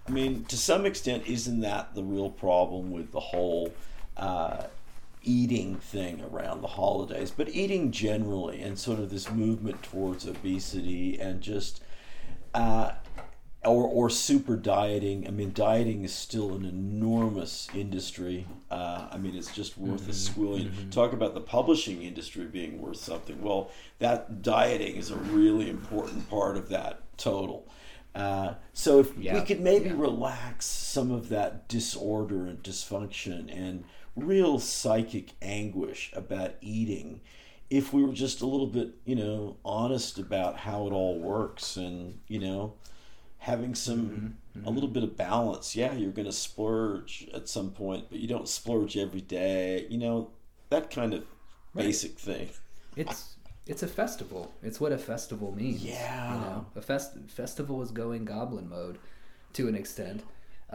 [0.08, 3.74] i mean to some extent isn't that the real problem with the whole
[4.16, 4.64] uh,
[5.26, 11.20] eating thing around the holidays but eating generally and sort of this movement towards obesity
[11.20, 11.82] and just
[12.54, 12.92] uh,
[13.66, 15.28] or, or super dieting.
[15.28, 18.48] I mean, dieting is still an enormous industry.
[18.70, 20.92] Uh, I mean, it's just worth a squillion.
[20.92, 23.42] Talk about the publishing industry being worth something.
[23.42, 27.68] Well, that dieting is a really important part of that total.
[28.14, 29.96] Uh, so if we could maybe yeah.
[29.98, 33.84] relax some of that disorder and dysfunction and
[34.16, 37.22] real psychic anguish about eating,
[37.70, 41.78] if we were just a little bit, you know, honest about how it all works
[41.78, 42.74] and, you know,
[43.40, 45.76] having some Mm-hmm, a little bit of balance.
[45.76, 49.86] Yeah, you're going to splurge at some point, but you don't splurge every day.
[49.90, 50.32] You know,
[50.70, 51.26] that kind of
[51.74, 51.86] Right.
[51.86, 52.50] basic thing.
[52.96, 53.36] It's
[53.68, 54.54] it's a festival.
[54.64, 55.84] It's what a festival means.
[55.84, 56.34] Yeah.
[56.34, 58.98] You know, a fest festival is going goblin mode,
[59.54, 60.24] to an extent.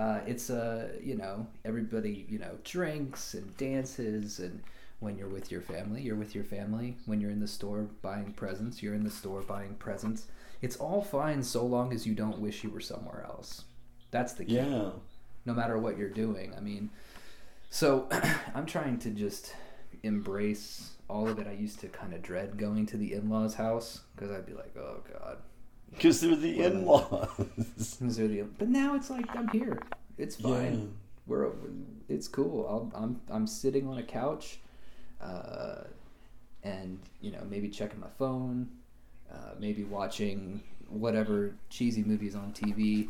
[0.00, 4.62] Uh, it's a you know everybody you know drinks and dances and
[5.00, 8.32] when you're with your family you're with your family when you're in the store buying
[8.32, 10.20] presents you're in the store buying presents
[10.62, 13.64] it's all fine so long as you don't wish you were somewhere else
[14.10, 14.90] that's the key Yeah.
[15.44, 16.52] no matter what you're doing.
[16.56, 16.90] I mean,
[17.70, 18.08] so
[18.54, 19.54] I'm trying to just
[20.02, 21.46] embrace all of it.
[21.46, 24.74] I used to kind of dread going to the in-laws' house because I'd be like,
[24.76, 25.38] oh god,
[25.92, 27.28] Because they're the in laws.
[28.00, 28.42] Is there the?
[28.42, 29.78] But now it's like I'm here.
[30.18, 30.80] It's fine.
[30.80, 30.86] Yeah.
[31.26, 31.50] We're
[32.08, 32.66] it's cool.
[32.68, 34.58] I'll, I'm I'm sitting on a couch,
[35.20, 35.84] uh,
[36.62, 38.68] and you know maybe checking my phone,
[39.32, 43.08] uh, maybe watching whatever cheesy movies on TV.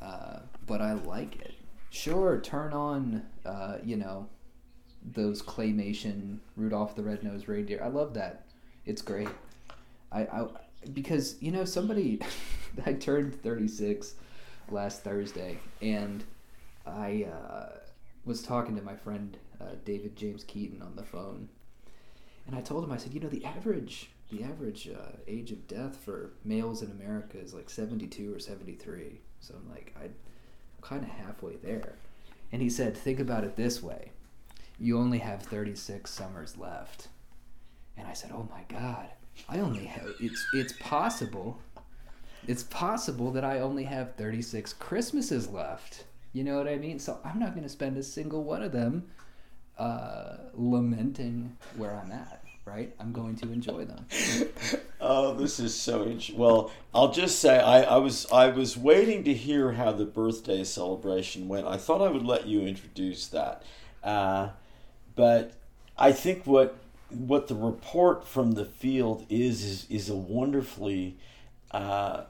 [0.00, 1.54] Uh, but I like it.
[1.90, 4.28] Sure, turn on uh, you know
[5.14, 7.82] those claymation Rudolph the Red-Nosed Reindeer.
[7.82, 8.44] I love that.
[8.84, 9.28] It's great.
[10.12, 10.46] I, I
[10.92, 12.20] because you know somebody
[12.86, 14.14] I turned 36
[14.70, 16.24] last Thursday, and
[16.86, 17.78] I uh,
[18.24, 21.48] was talking to my friend uh, David James Keaton on the phone,
[22.46, 25.66] and I told him I said, you know, the average the average uh, age of
[25.66, 29.20] death for males in America is like seventy two or seventy three.
[29.40, 30.14] So I'm like, I'm
[30.82, 31.94] kind of halfway there.
[32.50, 34.12] And he said, think about it this way:
[34.78, 37.08] you only have thirty six summers left.
[37.96, 39.08] And I said, oh my God,
[39.48, 41.58] I only have it's it's possible
[42.48, 46.04] it's possible that I only have 36 Christmases left.
[46.32, 46.98] You know what I mean?
[46.98, 49.10] So I'm not going to spend a single one of them
[49.78, 52.94] uh, lamenting where I'm at, right?
[52.98, 54.06] I'm going to enjoy them.
[55.00, 56.38] oh, this is so interesting.
[56.38, 60.64] Well, I'll just say I, I was I was waiting to hear how the birthday
[60.64, 61.66] celebration went.
[61.66, 63.62] I thought I would let you introduce that,
[64.02, 64.50] uh,
[65.16, 65.52] but
[65.98, 66.78] I think what
[67.10, 71.16] what the report from the field is is, is a wonderfully
[71.70, 72.22] uh,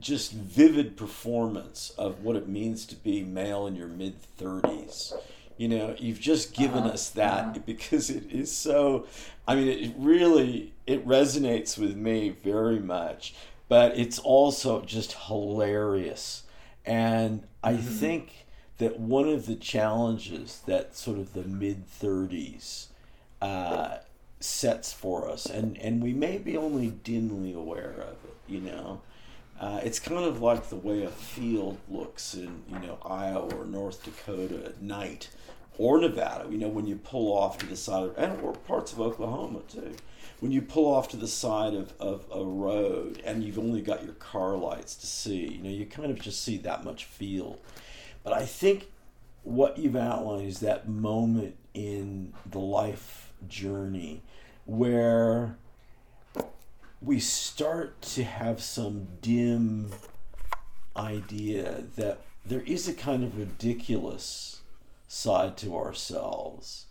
[0.00, 5.12] just vivid performance of what it means to be male in your mid 30s.
[5.56, 6.92] You know, you've just given uh-huh.
[6.92, 7.58] us that uh-huh.
[7.66, 9.06] because it is so.
[9.46, 13.34] I mean, it really it resonates with me very much,
[13.68, 16.44] but it's also just hilarious.
[16.86, 17.82] And I mm-hmm.
[17.82, 18.46] think
[18.78, 22.86] that one of the challenges that sort of the mid 30s
[23.40, 23.98] uh,
[24.40, 29.00] sets for us, and, and we may be only dimly aware of it, you know.
[29.60, 33.64] Uh, it's kind of like the way a field looks in, you know, Iowa or
[33.64, 35.30] North Dakota at night,
[35.78, 36.48] or Nevada.
[36.48, 39.60] You know, when you pull off to the side of, and or parts of Oklahoma
[39.68, 39.94] too,
[40.40, 44.04] when you pull off to the side of, of a road and you've only got
[44.04, 47.58] your car lights to see, you know, you kind of just see that much field.
[48.22, 48.88] But I think
[49.42, 54.22] what you've outlined is that moment in the life journey
[54.64, 55.56] where
[57.00, 59.92] we start to have some dim
[60.96, 64.62] idea that there is a kind of ridiculous
[65.06, 66.86] side to ourselves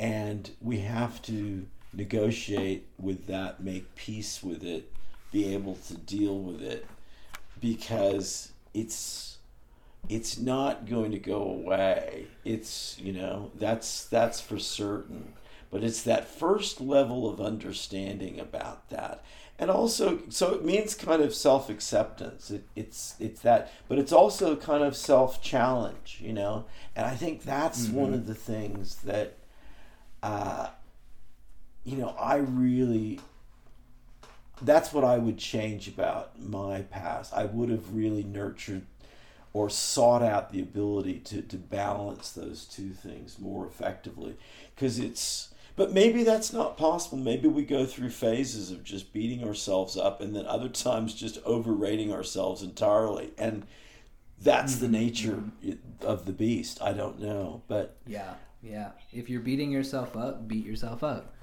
[0.00, 4.92] and we have to negotiate with that make peace with it
[5.32, 6.86] be able to deal with it
[7.60, 9.38] because it's
[10.08, 12.26] it's not going to go away.
[12.44, 15.32] It's you know that's that's for certain
[15.70, 19.24] but it's that first level of understanding about that.
[19.58, 22.50] And also so it means kind of self-acceptance.
[22.50, 26.66] It, it's it's that but it's also kind of self-challenge you know?
[26.94, 27.96] And i think that's mm-hmm.
[27.96, 29.38] one of the things that
[30.22, 30.68] uh,
[31.84, 33.20] you know i really
[34.62, 37.32] that's what i would change about my past.
[37.34, 38.86] I would have really nurtured
[39.56, 44.36] or sought out the ability to, to balance those two things more effectively.
[44.74, 47.18] Because it's but maybe that's not possible.
[47.18, 51.38] Maybe we go through phases of just beating ourselves up and then other times just
[51.44, 53.32] overrating ourselves entirely.
[53.36, 53.66] And
[54.40, 54.84] that's mm-hmm.
[54.86, 55.44] the nature
[56.00, 56.80] of the beast.
[56.80, 57.62] I don't know.
[57.68, 58.92] But yeah, yeah.
[59.12, 61.34] If you're beating yourself up, beat yourself up.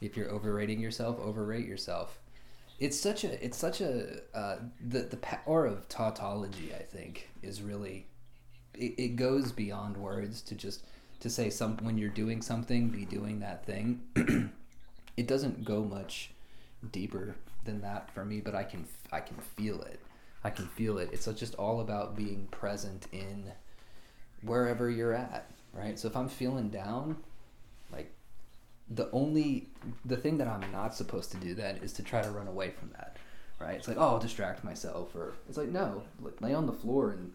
[0.00, 2.18] If you're overrating yourself, overrate yourself.
[2.78, 7.62] It's such a it's such a uh, the the power of tautology I think is
[7.62, 8.06] really
[8.74, 10.84] it, it goes beyond words to just
[11.26, 14.00] to say some when you're doing something, be doing that thing.
[15.16, 16.30] it doesn't go much
[16.92, 20.00] deeper than that for me, but I can I can feel it.
[20.44, 21.10] I can feel it.
[21.12, 23.50] It's just all about being present in
[24.42, 25.98] wherever you're at, right?
[25.98, 27.16] So if I'm feeling down,
[27.92, 28.12] like
[28.88, 29.66] the only
[30.04, 32.70] the thing that I'm not supposed to do then is to try to run away
[32.70, 33.16] from that,
[33.58, 33.74] right?
[33.74, 36.04] It's like oh, I'll distract myself, or it's like no,
[36.40, 37.32] lay on the floor and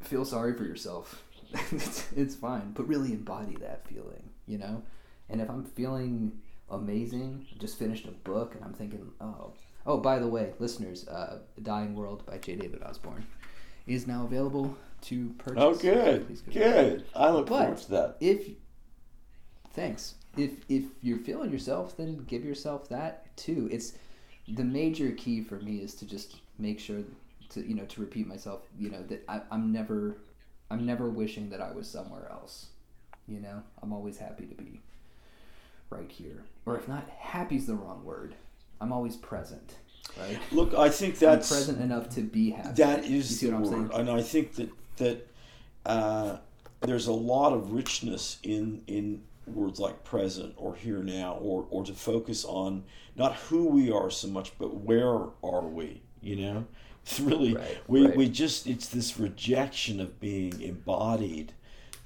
[0.00, 1.22] feel sorry for yourself
[1.72, 4.82] it's, it's fine, but really embody that feeling, you know?
[5.28, 6.32] And if I'm feeling
[6.70, 9.52] amazing, just finished a book and I'm thinking, oh,
[9.86, 12.56] oh, by the way, listeners, uh, Dying World by J.
[12.56, 13.26] David Osborne
[13.86, 15.62] is now available to purchase.
[15.62, 17.04] Oh, good, so good.
[17.14, 18.16] I look but forward to that.
[18.20, 18.48] If
[19.72, 23.68] thanks, if if you're feeling yourself, then give yourself that too.
[23.72, 23.94] It's
[24.46, 27.02] the major key for me is to just make sure
[27.50, 28.62] to you know to repeat myself.
[28.78, 30.16] You know that I, I'm never
[30.70, 32.66] I'm never wishing that I was somewhere else.
[33.26, 34.80] You know, I'm always happy to be
[35.90, 36.44] right here.
[36.66, 38.34] Or if not, happy's the wrong word.
[38.80, 39.74] I'm always present.
[40.18, 40.38] Right?
[40.52, 42.82] Look, I think that's I'm present enough to be happy.
[42.82, 45.26] That is the word, and I think that that
[45.84, 46.38] uh,
[46.80, 51.84] there's a lot of richness in in words like present or here now, or or
[51.84, 52.84] to focus on
[53.16, 55.12] not who we are so much, but where
[55.42, 56.02] are we?
[56.20, 56.66] You know,
[57.10, 58.16] it's really right, we, right.
[58.16, 61.52] we just it's this rejection of being embodied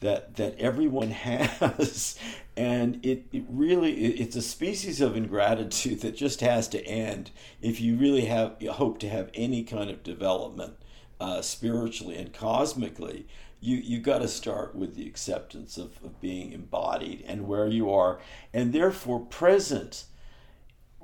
[0.01, 2.19] that that everyone has
[2.57, 7.31] and it, it really it, it's a species of ingratitude that just has to end
[7.61, 10.75] if you really have hope to have any kind of development
[11.23, 13.27] uh, spiritually and cosmically,
[13.61, 17.93] you you got to start with the acceptance of, of being embodied and where you
[17.93, 18.19] are,
[18.53, 20.05] and therefore present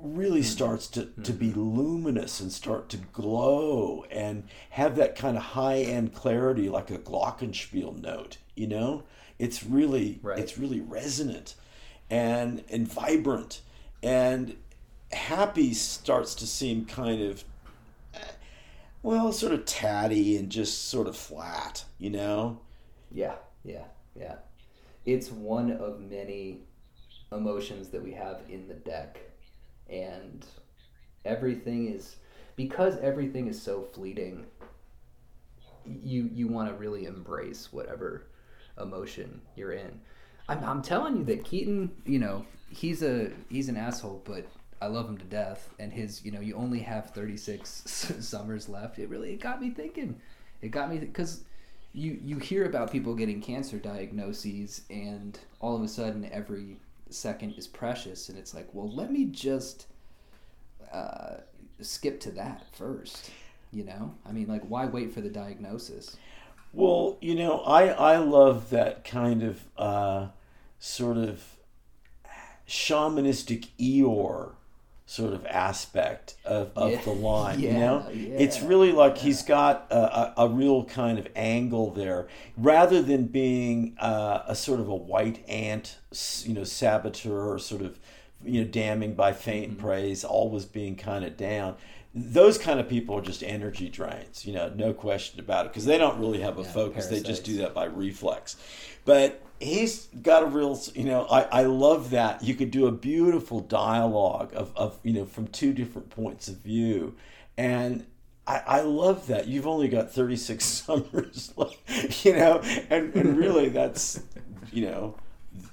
[0.01, 5.43] really starts to, to be luminous and start to glow and have that kind of
[5.43, 9.03] high end clarity like a glockenspiel note you know
[9.37, 10.39] it's really Right.
[10.39, 11.55] it's really resonant
[12.09, 13.61] and and vibrant
[14.01, 14.55] and
[15.11, 17.43] happy starts to seem kind of
[18.13, 18.19] eh,
[19.03, 22.59] well sort of tatty and just sort of flat you know
[23.11, 23.85] Yeah, yeah,
[24.15, 24.35] yeah.
[25.05, 26.59] It's one of many
[27.31, 29.19] emotions that we have in the deck.
[29.89, 30.45] And
[31.25, 32.17] everything is
[32.55, 34.45] because everything is so fleeting,
[35.85, 38.27] you you want to really embrace whatever
[38.79, 39.99] emotion you're in.
[40.47, 44.45] I'm, I'm telling you that Keaton, you know, he's a he's an asshole, but
[44.81, 45.69] I love him to death.
[45.79, 47.69] And his, you know, you only have 36
[48.19, 48.99] summers left.
[48.99, 50.19] It really it got me thinking.
[50.61, 51.43] It got me because
[51.93, 56.77] you you hear about people getting cancer diagnoses, and all of a sudden every
[57.09, 59.87] second is precious, and it's like, well, let me just
[60.91, 61.37] uh,
[61.81, 63.31] skip to that first.
[63.71, 66.17] You know, I mean, like, why wait for the diagnosis?
[66.73, 70.27] Well, you know, I I love that kind of uh,
[70.79, 71.43] sort of
[72.67, 74.53] shamanistic Eeyore
[75.09, 77.01] sort of aspect of, of Yeah.
[77.01, 77.59] the line.
[77.59, 81.89] you Yeah, know, it's really like he's got a, a, a real kind of angle
[81.91, 85.97] there, rather than being uh, a sort of a white ant,
[86.43, 87.97] you know, saboteur or sort of
[88.45, 89.81] you know damning by faint Mm-hmm.
[89.81, 91.75] praise, always being kind of down.
[92.13, 95.85] Those kind of people are just energy drains, you know, no question about it, because
[95.85, 97.07] they don't really have a Yeah, focus.
[97.07, 98.57] They just do that by reflex.
[99.05, 102.43] But he's got a real, you know, I, I love that.
[102.43, 106.57] You could do a beautiful dialogue of, of, you know, from two different points of
[106.57, 107.15] view.
[107.57, 108.05] And
[108.47, 109.47] I, I love that.
[109.47, 112.59] You've only got 36 summers left, you know,
[112.89, 114.21] and, and really that's,
[114.71, 115.15] you know,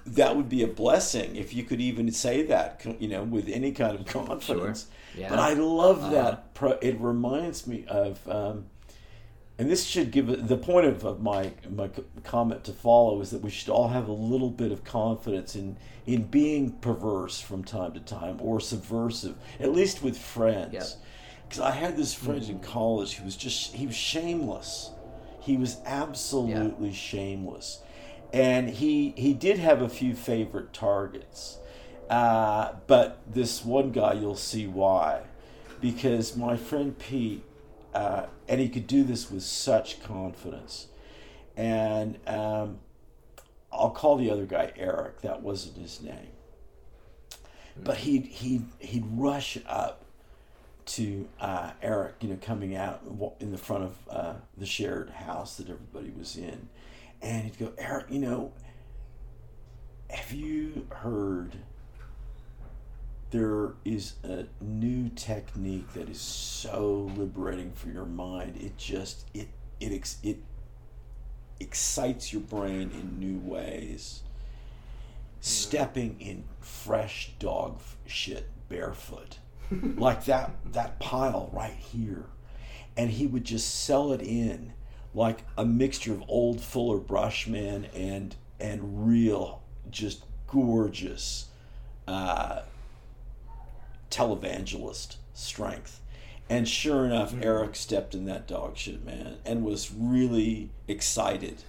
[0.06, 3.72] that would be a blessing if you could even say that, you know, with any
[3.72, 4.86] kind of confidence.
[5.16, 5.28] Yeah.
[5.28, 6.36] But I love Uh-huh.
[6.60, 6.78] that.
[6.82, 8.66] It reminds me of, um,
[9.59, 11.89] and this should give the point of, of my my
[12.24, 15.77] comment to follow is that we should all have a little bit of confidence in
[16.07, 20.74] in being perverse from time to time or subversive, at least with friends.
[20.74, 20.85] Yep.
[21.49, 24.91] Because I had this friend in college who was just he was shameless.
[25.41, 27.81] He was absolutely shameless,
[28.33, 31.59] and he he did have a few favorite targets.
[32.11, 35.23] Uh, but this one guy, you'll see why.
[35.81, 37.43] Because my friend Pete,
[37.97, 40.89] uh, and he could do this with such confidence.
[41.56, 42.81] And um,
[43.73, 46.28] I'll call the other guy Eric, that wasn't his name.
[47.82, 50.05] But he'd, he'd, he'd rush up
[50.86, 53.01] to uh, Eric, you know, coming out
[53.40, 56.68] in the front of uh, the shared house that everybody was in.
[57.23, 58.52] And he'd go, Eric, you know,
[60.10, 61.56] have you heard
[63.31, 68.57] there is a new technique that is so liberating for your mind.
[68.57, 69.48] It just it
[69.81, 70.39] it ex, it
[71.61, 74.23] excites your brain in new ways.
[75.40, 79.39] Stepping in fresh dog shit barefoot,
[79.70, 82.27] like that that pile right here,
[82.97, 84.73] and he would just sell it in
[85.15, 91.47] like a mixture of old Fuller Brushman and and real just gorgeous.
[92.07, 92.61] Uh,
[94.11, 96.01] televangelist strength.
[96.49, 97.43] And sure enough, hmm.
[97.43, 101.65] Eric stepped in that dog shit, man, and was really excited.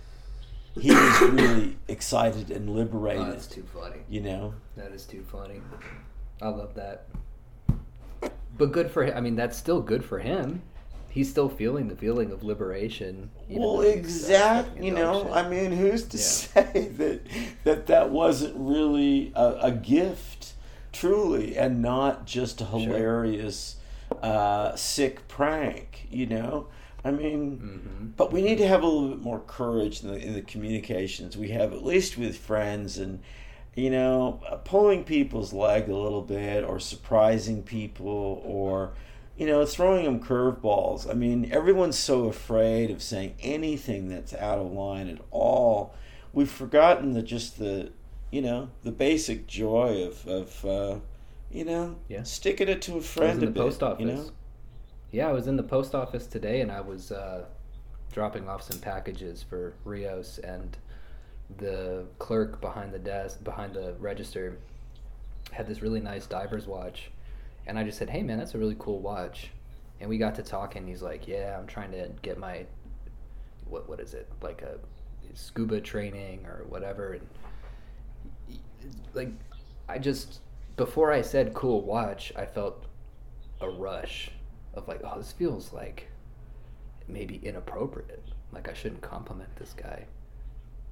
[0.79, 3.97] He was really excited and Oh, liberated, that's too funny.
[4.07, 4.53] you know?
[4.75, 5.61] That is too funny.
[6.41, 7.07] I love that.
[8.57, 9.17] But good for him.
[9.17, 10.61] I mean, that's still good for him.
[11.09, 13.31] He's still feeling the feeling of liberation.
[13.49, 13.99] Well, exactly.
[13.99, 14.83] exact.
[14.83, 15.31] You know.
[15.31, 16.23] I mean, who's to Yeah.
[16.73, 17.21] say that
[17.63, 20.53] that that wasn't really a, a gift,
[20.99, 23.75] truly, and not just a hilarious,
[24.21, 26.07] uh, sick prank?
[26.09, 26.67] You know,
[27.03, 28.11] I mean, Mhm.
[28.17, 31.37] but we need to have a little bit more courage in the, in the communications
[31.37, 33.19] we have, at least with friends, and
[33.75, 38.93] you know, uh, pulling people's leg a little bit, or surprising people, or
[39.37, 41.07] you know, throwing them curveballs.
[41.07, 45.93] I mean, everyone's so afraid of saying anything that's out of line at all.
[46.33, 47.91] We've forgotten the just the,
[48.31, 50.99] you know, the basic joy of of, uh,
[51.51, 52.23] you know, Yeah.
[52.23, 53.59] sticking it to a friend in a the bit.
[53.63, 53.99] post office.
[54.01, 54.31] You know,
[55.11, 57.45] Yeah, I was in the post office today, and I was uh,
[58.11, 60.77] dropping off some packages for Rios, and
[61.57, 64.57] the clerk behind the desk, behind the register,
[65.51, 67.09] had this really nice diver's watch,
[67.65, 69.51] and I just said, "Hey, man, that's a really cool watch,"
[70.01, 70.85] and we got to talking.
[70.87, 72.65] He's like, "Yeah, I'm trying to get my
[73.69, 74.77] what what is it like a
[75.33, 77.27] scuba training or whatever." And
[79.13, 79.29] like,
[79.89, 80.39] I just
[80.75, 82.85] before I said "cool watch," I felt
[83.61, 84.31] a rush
[84.73, 86.07] of like, "Oh, this feels like
[87.07, 88.23] maybe inappropriate.
[88.51, 90.05] Like I shouldn't compliment this guy."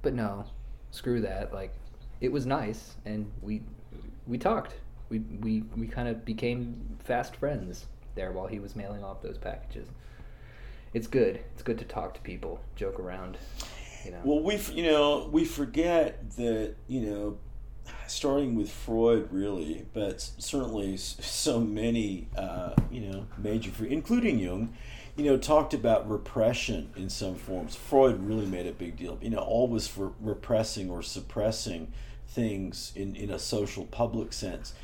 [0.02, 0.44] But no,
[0.90, 1.52] screw that.
[1.52, 1.74] Like,
[2.20, 3.62] it was nice, and we
[4.26, 4.74] we talked.
[5.08, 9.38] We we we kind of became fast friends there while he was mailing off those
[9.38, 9.88] packages.
[10.94, 11.40] It's good.
[11.52, 13.36] It's good to talk to people, joke around.
[14.04, 14.20] You know.
[14.24, 17.38] Well, we you know we forget that you know,
[18.06, 24.74] starting with Freud really, but certainly so many uh, you know major, including Jung,
[25.16, 27.74] you know, talked about repression in some forms.
[27.74, 29.18] Freud really made a big deal.
[29.20, 31.92] You know, always for repressing or suppressing
[32.28, 34.74] things in in a social public sense.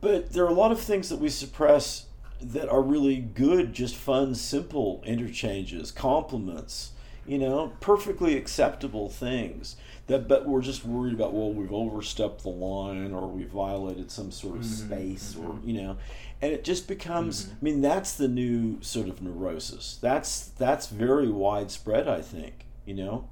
[0.00, 2.06] But there are a lot of things that we suppress
[2.40, 6.92] that are really good, just fun, simple interchanges, compliments,
[7.28, 9.76] you know, perfectly acceptable things.
[10.08, 14.30] That, but we're just worried about well, we've overstepped the line or we've violated some
[14.30, 15.66] sort of Mhm, space or mhm.
[15.66, 15.96] you know,
[16.40, 17.44] and it just becomes.
[17.46, 17.52] Mhm.
[17.52, 19.98] I mean, that's the new sort of neurosis.
[20.00, 22.08] That's that's very widespread.
[22.08, 23.28] I think you know.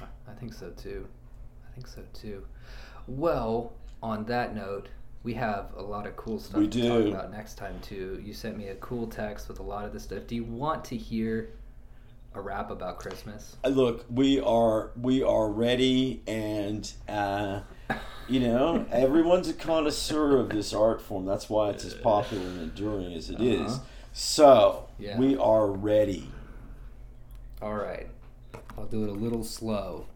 [0.00, 1.06] I think so too.
[1.68, 2.44] I think so too.
[3.08, 3.72] Well,
[4.02, 4.88] on that note,
[5.24, 7.08] we have a lot of cool stuff We to talk do.
[7.08, 8.22] about next time too.
[8.24, 10.26] You sent me a cool text with a lot of this stuff.
[10.28, 11.50] Do you want to hear
[12.38, 13.56] a rap about Christmas?
[13.64, 17.60] Uh, look we are we are ready and uh,
[18.28, 22.60] you know everyone's a connoisseur of this art form that's why it's as popular and
[22.62, 23.72] enduring as it is.
[23.72, 23.84] Uh-huh.
[24.12, 25.18] so Yeah.
[25.18, 26.30] we are ready
[27.60, 28.06] All right.
[28.76, 30.06] I'll do it a little slow.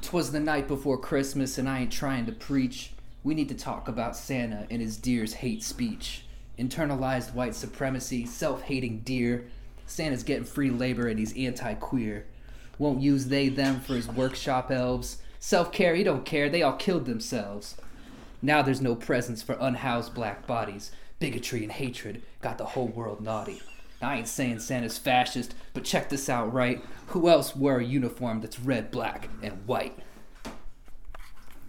[0.00, 2.92] Twas the night before Christmas, and I ain't trying to preach.
[3.22, 6.24] We need to talk about Santa and his deer's hate speech.
[6.58, 9.46] Internalized white supremacy, self hating deer.
[9.92, 12.24] Santa's getting free labor and he's anti queer.
[12.78, 15.18] Won't use they them for his workshop elves.
[15.38, 17.76] Self care, he don't care, they all killed themselves.
[18.40, 20.90] Now there's no presents for unhoused black bodies.
[21.18, 23.60] Bigotry and hatred got the whole world naughty.
[24.00, 26.82] I ain't saying Santa's fascist, but check this out right.
[27.08, 29.96] Who else wear a uniform that's red, black, and white?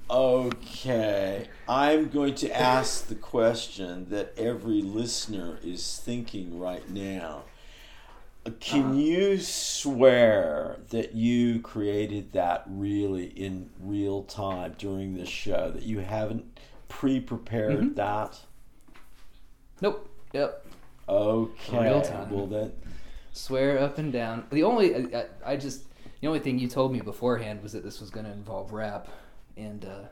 [0.10, 7.42] okay i'm going to ask the question that every listener is thinking right now
[8.60, 8.94] can Uh-huh.
[8.94, 16.00] you swear that you created that really in real time during this show that you
[16.00, 16.60] haven't
[16.90, 17.96] pre-prepared Mhm.
[17.96, 18.40] that
[19.82, 20.10] Nope.
[20.34, 20.66] Yep.
[21.10, 22.30] okay Real time.
[22.32, 22.74] well then
[23.36, 24.46] Swear up and down.
[24.52, 25.86] The only I, I just
[26.22, 29.08] the only thing you told me beforehand was that this was going to involve rap,
[29.58, 30.04] and uh,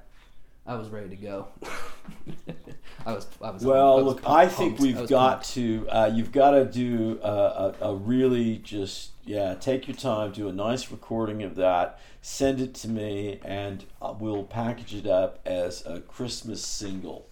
[0.65, 1.47] I was ready to go.
[3.05, 3.27] I was.
[3.41, 3.63] I was.
[3.65, 4.81] well I was look pumped- i think pumped.
[4.81, 5.53] we've I got pumped.
[5.53, 10.31] to uh, you've got to do a, a, a really just yeah take your time
[10.31, 15.07] do a nice recording of that send it to me and uh, we'll package it
[15.07, 17.27] up as a christmas single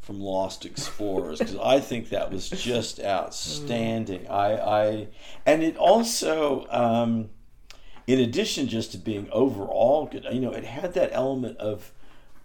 [0.00, 4.26] from Lost Explorers because I think that was just outstanding.
[4.28, 5.08] I, I
[5.46, 7.28] and it also, um,
[8.06, 11.92] in addition just to being overall good, you know, it had that element of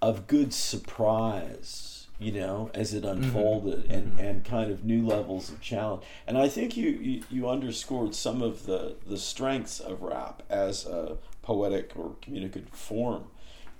[0.05, 5.59] of good surprise, you know, as it unfolded and, and kind of new levels of
[5.61, 6.03] challenge.
[6.27, 10.85] And I think you, you, you underscored some of the, the strengths of rap as
[10.85, 13.25] a poetic or communicative form,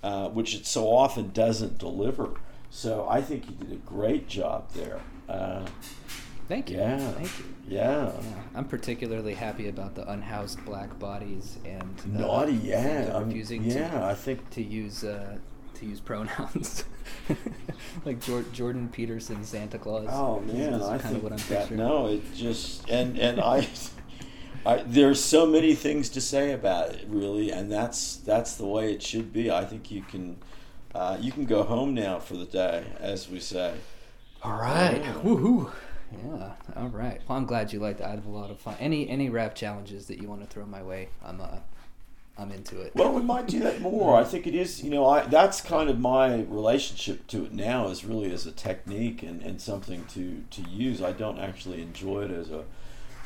[0.02, 2.30] uh, which it so often doesn't deliver.
[2.70, 5.00] So I think you did a great job there.
[5.28, 5.64] Uh,
[6.48, 6.78] Thank you.
[6.78, 6.98] yeah.
[7.12, 7.44] Thank you.
[7.68, 8.04] yeah.
[8.06, 8.12] Yeah,
[8.54, 12.82] I'm particularly happy about the unhoused black bodies and the, Naughty, yeah.
[12.82, 15.38] Santa I'm- yeah, to I think to use uh,
[15.76, 16.84] to use pronouns
[18.04, 20.08] like Jor- Jordan Peterson Santa Claus.
[20.10, 21.78] Oh man, is I kind of what I'm that picturing.
[21.78, 23.68] no, it just and and I,
[24.66, 28.92] I there's so many things to say about it really, and that's that's the way
[28.92, 29.50] it should be.
[29.50, 30.36] I think you can
[30.94, 33.74] uh, you can go home now for the day, as we say.
[34.42, 35.00] All right.
[35.02, 35.12] Yeah.
[35.14, 35.70] Woohoo.
[36.24, 36.52] Yeah.
[36.76, 37.20] All right.
[37.28, 38.04] Well, I'm glad you liked it.
[38.04, 38.76] I had a lot of fun.
[38.78, 41.58] Any any rap challenges that you want to throw my way, I'm uh,
[42.38, 42.94] I'm into it.
[42.94, 44.16] Well, we might do that more.
[44.16, 47.88] I think it is, you know, I that's kind of my relationship to it now
[47.88, 51.02] is really as a technique and, and something to, to use.
[51.02, 52.64] I don't actually enjoy it as a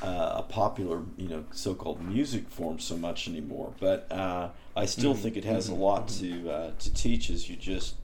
[0.02, 3.74] uh, a popular, you know, so-called music form so much anymore.
[3.80, 7.30] But uh, I still Mhm, think it has a mhm, lot to uh, to teach,
[7.30, 7.96] as you just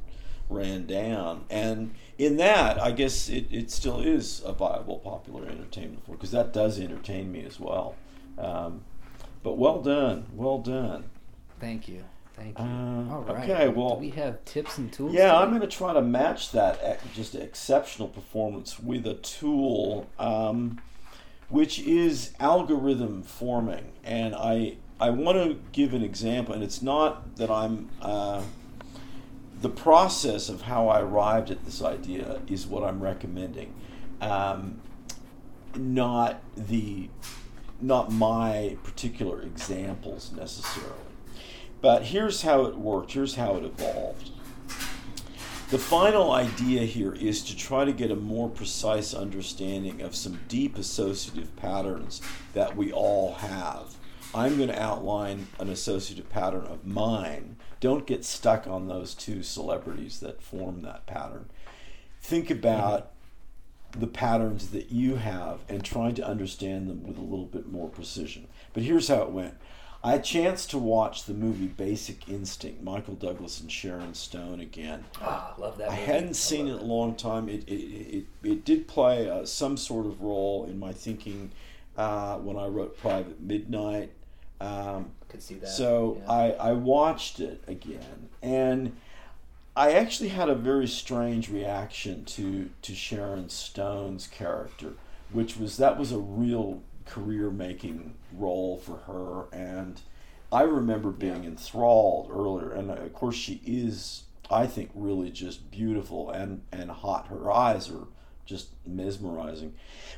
[0.48, 1.44] ran down.
[1.50, 6.30] And in that, I guess it, it still is a viable popular entertainment form because
[6.32, 7.98] that does entertain me as well.
[8.38, 8.84] Um,
[9.46, 11.04] but well done, well done.
[11.60, 12.02] Thank you.
[12.34, 12.64] Thank you.
[12.64, 13.48] Uh, All right.
[13.48, 15.12] okay, well- do we have tips and tools.
[15.12, 15.36] Yeah, today?
[15.36, 20.80] I'm going to try to match that just exceptional performance with a tool, um,
[21.48, 27.36] which is algorithm forming, and I I want to give an example, and it's not
[27.36, 27.88] that I'm.
[28.02, 28.42] Uh,
[29.60, 33.72] the process of how I arrived at this idea is what I'm recommending,
[34.20, 34.80] um,
[35.76, 37.08] not the
[37.80, 40.92] not my particular examples necessarily.
[41.80, 43.12] But here's how it worked.
[43.12, 44.30] Here's how it evolved.
[45.68, 50.38] The final idea here is to try to get a more precise understanding of some
[50.46, 52.22] deep associative patterns
[52.54, 53.96] that we all have.
[54.32, 57.56] I'm going to outline an associative pattern of mine.
[57.80, 61.50] Don't get stuck on those two celebrities that form that pattern.
[62.20, 63.10] Think about
[63.98, 67.88] the patterns that you have and trying to understand them with a little bit more
[67.88, 68.46] precision.
[68.72, 69.54] But here's how it went.
[70.04, 74.60] I had a chance to watch the movie Basic Instinct, Michael Douglas and Sharon Stone
[74.60, 75.04] again.
[75.20, 75.90] Ah, love that.
[75.90, 76.02] Movie.
[76.02, 77.48] I hadn't seen it in a long time.
[77.48, 81.50] It it, it, it did play uh, some sort of role in my thinking
[81.96, 84.12] uh, when I wrote Private Midnight.
[84.60, 85.10] Um.
[85.28, 85.68] Could see that.
[85.70, 86.30] so yeah.
[86.32, 88.94] I, I watched it again, and
[89.76, 94.94] I actually had a very strange reaction to to Sharon Stone's character,
[95.30, 100.00] which was that was a real career making role for her, and
[100.50, 101.50] I remember being Yeah.
[101.50, 107.26] enthralled earlier, and of course she is, I think, really just beautiful and and hot.
[107.28, 108.06] Her eyes are
[108.46, 109.74] just mesmerizing,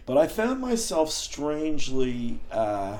[0.06, 2.40] but I found myself strangely.
[2.52, 2.98] Uh,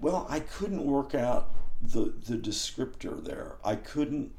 [0.00, 1.50] well, I couldn't work out
[1.82, 3.56] the the descriptor there.
[3.64, 4.32] I couldn't.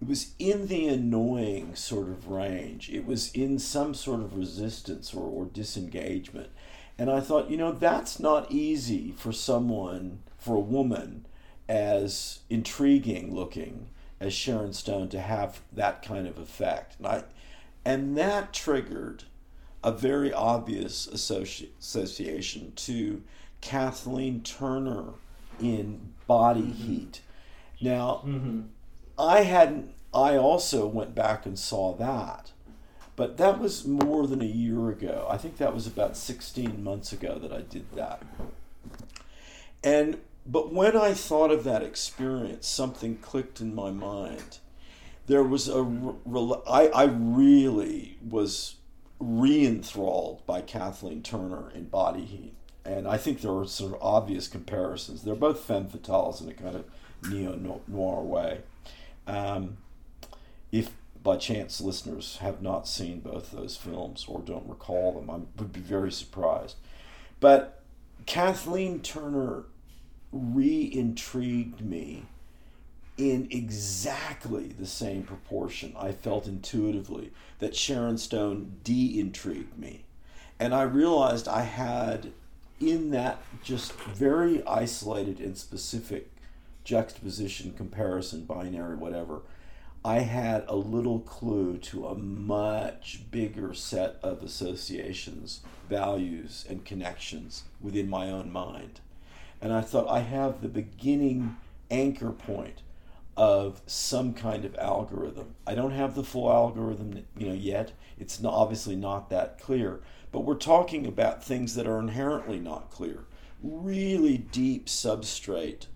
[0.00, 2.90] It was in the annoying sort of range.
[2.90, 6.50] It was in some sort of resistance or, or disengagement.
[6.98, 11.26] And I thought, you know, that's not easy for someone, for a woman
[11.68, 13.88] as intriguing looking
[14.20, 16.96] as Sharon Stone to have that kind of effect.
[16.98, 17.24] And I
[17.84, 19.24] and that triggered
[19.84, 23.22] a very obvious associ- association to
[23.60, 25.14] Kathleen Turner
[25.60, 27.20] in Body Heat.
[27.80, 28.60] Now, Mm-hmm.
[29.18, 29.92] I hadn't.
[30.12, 32.52] I also went back and saw that,
[33.16, 35.26] but that was more than a year ago.
[35.28, 38.22] I think that was about sixteen months ago that I did that.
[39.82, 44.58] And but when I thought of that experience, something clicked in my mind.
[45.26, 45.82] There was a.
[46.68, 48.76] I I really was
[49.18, 54.46] re-enthralled by Kathleen Turner in Body Heat, and I think there are sort of obvious
[54.46, 55.22] comparisons.
[55.22, 56.84] They're both femme fatales in a kind of
[57.28, 58.60] neo noir way.
[59.26, 59.78] Um,
[60.72, 60.92] if
[61.22, 65.72] by chance listeners have not seen both those films or don't recall them, I would
[65.72, 66.76] be very surprised.
[67.40, 67.82] But
[68.26, 69.64] Kathleen Turner
[70.32, 72.24] re intrigued me
[73.16, 80.04] in exactly the same proportion I felt intuitively that Sharon Stone de intrigued me.
[80.58, 82.32] And I realized I had,
[82.80, 86.30] in that just very isolated and specific
[86.86, 89.42] juxtaposition, comparison, binary, whatever,
[90.04, 97.64] I had a little clue to a much bigger set of associations, values, and connections
[97.80, 99.00] within my own mind.
[99.60, 101.56] And I thought I have the beginning
[101.90, 102.82] anchor point
[103.36, 105.56] of some kind of algorithm.
[105.66, 107.92] I don't have the full algorithm, you know, yet.
[108.16, 110.00] It's not, obviously not that clear,
[110.30, 113.24] but we're talking about things that are inherently not clear.
[113.60, 115.86] Really deep substrate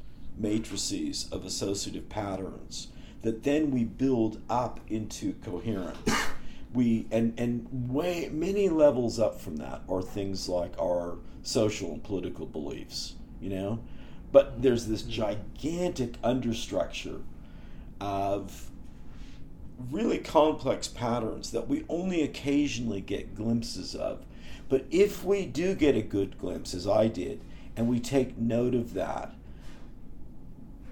[0.40, 2.88] matrices of associative patterns
[3.22, 6.10] that then we build up into coherence.
[6.72, 12.02] We and and way many levels up from that are things like our social and
[12.02, 13.80] political beliefs, you know.
[14.32, 17.22] But there's this gigantic understructure
[18.00, 18.70] of
[19.90, 24.24] really complex patterns that we only occasionally get glimpses of.
[24.68, 27.40] But if we do get a good glimpse, as I did,
[27.76, 29.34] and we take note of that,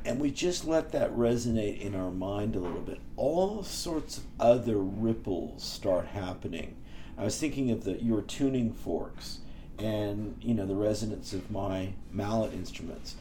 [0.09, 4.25] and we just let that resonate in our mind a little bit, all sorts of
[4.41, 6.77] other ripples start happening.
[7.19, 9.41] I was thinking of the your tuning forks
[9.79, 13.17] and you know the resonance of my mallet instruments.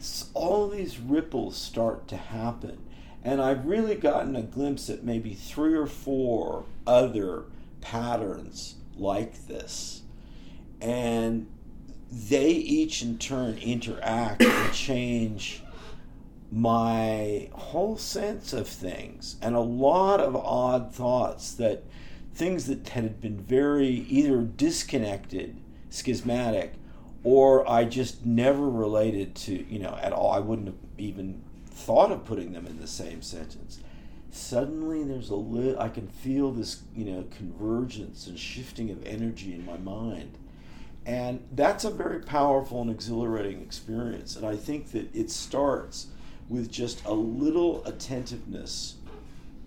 [0.00, 2.78] S- All these ripples start to happen,
[3.22, 7.44] and I've really gotten a glimpse at maybe three or four other
[7.80, 10.02] patterns like this,
[10.80, 11.46] and
[12.10, 15.62] they each in turn interact and change
[16.52, 21.82] my whole sense of things and a lot of odd thoughts that
[22.34, 25.56] things that had been very either disconnected
[25.88, 26.74] schismatic
[27.24, 31.42] or i just never related to you know at all i wouldn't have even
[31.82, 33.80] thought of putting them in the same sentence.
[34.30, 35.76] Suddenly, there's a lit.
[35.78, 40.38] I can feel this, you know, convergence and shifting of energy in my mind,
[41.04, 44.36] and that's a very powerful and exhilarating experience.
[44.36, 46.06] And I think that it starts
[46.48, 48.96] with just a little attentiveness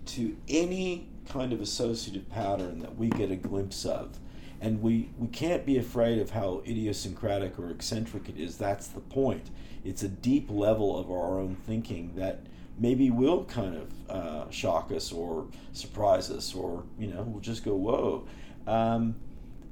[0.06, 4.18] to any kind of associative pattern that we get a glimpse of.
[4.60, 8.56] And we, we can't be afraid of how idiosyncratic or eccentric it is.
[8.56, 9.50] That's the point.
[9.84, 12.40] It's a deep level of our own thinking that
[12.78, 17.64] maybe will kind of uh, shock us or surprise us, or, you know, we'll just
[17.64, 18.26] go, whoa.
[18.66, 19.16] Um,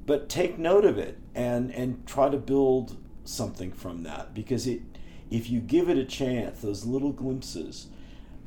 [0.07, 4.83] but take note of it and, and try to build something from that because it,
[5.31, 7.89] if you give it a chance, those little glimpses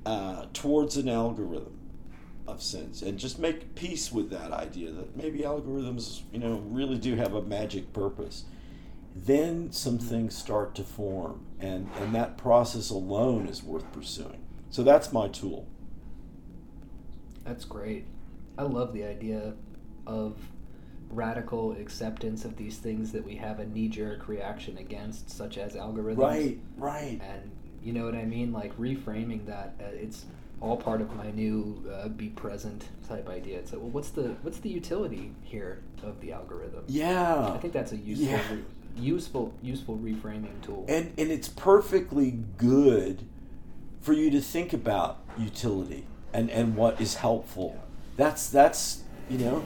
[0.06, 1.74] uh, towards an algorithm,
[2.48, 6.98] of sense and just make peace with that idea that maybe algorithms you know really
[6.98, 8.46] do have a magic purpose
[9.26, 14.44] then some things start to form and and that process alone is worth pursuing.
[14.70, 15.68] So that's my tool.
[17.44, 18.06] That's great.
[18.58, 19.54] I love the idea
[20.06, 20.38] of
[21.10, 26.18] radical acceptance of these things that we have a knee-jerk reaction against such as algorithms
[26.18, 27.52] right right and
[27.82, 30.26] you know what i mean like reframing that uh, it's
[30.62, 33.66] all part of my new uh, be present type idea.
[33.68, 36.84] So, well, what's the what's the utility here of the algorithm?
[36.88, 38.42] Yeah, I think that's a useful, yeah.
[38.52, 38.64] re-
[38.96, 40.86] useful, useful reframing tool.
[40.88, 43.24] And and it's perfectly good
[44.02, 47.74] for you to think about utility and and what is helpful.
[47.76, 47.82] Yeah.
[48.18, 49.64] That's that's you know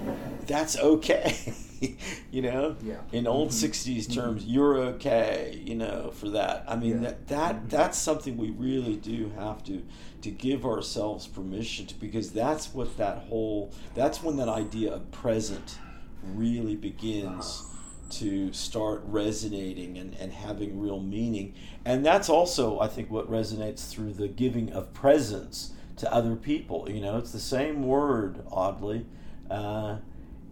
[0.47, 1.35] that's okay.
[2.31, 2.97] you know, yeah.
[3.11, 3.65] in old mm-hmm.
[3.65, 4.13] '60s mm-hmm.
[4.13, 4.53] terms, mm-hmm.
[4.53, 5.61] you're okay.
[5.63, 6.65] You know, for that.
[6.67, 7.09] I mean, yeah.
[7.09, 7.67] that that mm-hmm.
[7.69, 9.83] that's something we really do have to
[10.21, 15.11] to give ourselves permission to, because that's what that whole that's when that idea of
[15.11, 15.77] present
[16.23, 17.63] really begins
[18.11, 21.53] to start resonating and, and having real meaning.
[21.85, 26.89] And that's also, I think, what resonates through the giving of presence to other people.
[26.89, 29.05] You know, it's the same word, oddly.
[29.51, 29.97] Uh,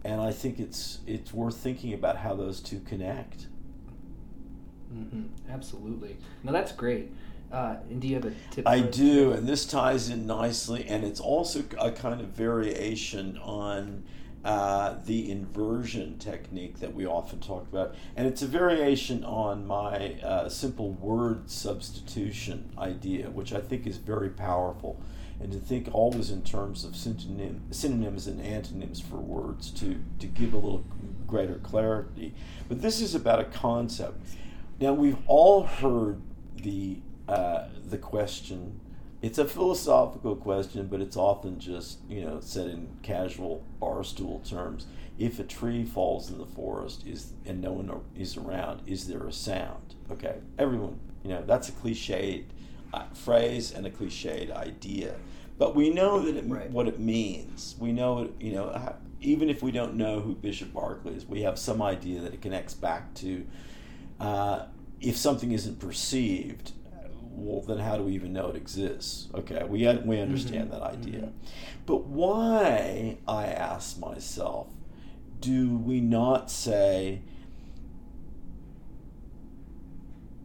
[0.04, 3.46] and I think it's it's worth thinking about how those two connect.
[4.94, 5.50] Mm-hmm.
[5.50, 6.16] Absolutely.
[6.42, 7.10] Now that's great.
[7.50, 8.68] Uh, and do you have a tip?
[8.68, 14.04] I do, and this ties in nicely, and it's also a kind of variation on
[14.44, 20.14] uh, the inversion technique that we often talk about, and it's a variation on my
[20.22, 25.00] uh, simple word substitution idea, which I think is very powerful
[25.40, 30.26] and to think always in terms of synonym, synonyms and antonyms for words to, to
[30.26, 30.84] give a little
[31.26, 32.34] greater clarity.
[32.68, 34.20] But this is about a concept.
[34.80, 36.20] Now, we've all heard
[36.56, 36.98] the,
[37.28, 38.80] uh, the question.
[39.22, 44.86] It's a philosophical question, but it's often just, you know, said in casual barstool terms.
[45.18, 49.26] If a tree falls in the forest is and no one is around, is there
[49.26, 49.94] a sound?
[50.10, 52.44] Okay, everyone, you know, that's a cliched
[53.14, 55.14] phrase and a cliched idea
[55.60, 56.70] but we know that it, right.
[56.70, 57.76] what it means.
[57.78, 61.58] We know, you know, even if we don't know who Bishop Berkeley is, we have
[61.58, 63.46] some idea that it connects back to
[64.18, 64.64] uh,
[65.02, 66.72] if something isn't perceived.
[67.32, 69.28] Well, then how do we even know it exists?
[69.34, 70.80] Okay, we we understand mm-hmm.
[70.80, 71.36] that idea, mm-hmm.
[71.84, 73.18] but why?
[73.28, 74.68] I ask myself,
[75.40, 77.20] do we not say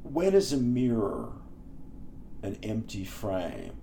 [0.04, 1.32] when is a mirror
[2.44, 3.74] an empty frame?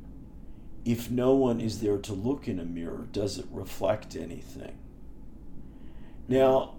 [0.85, 4.77] if no one is there to look in a mirror, does it reflect anything?
[6.29, 6.75] Now,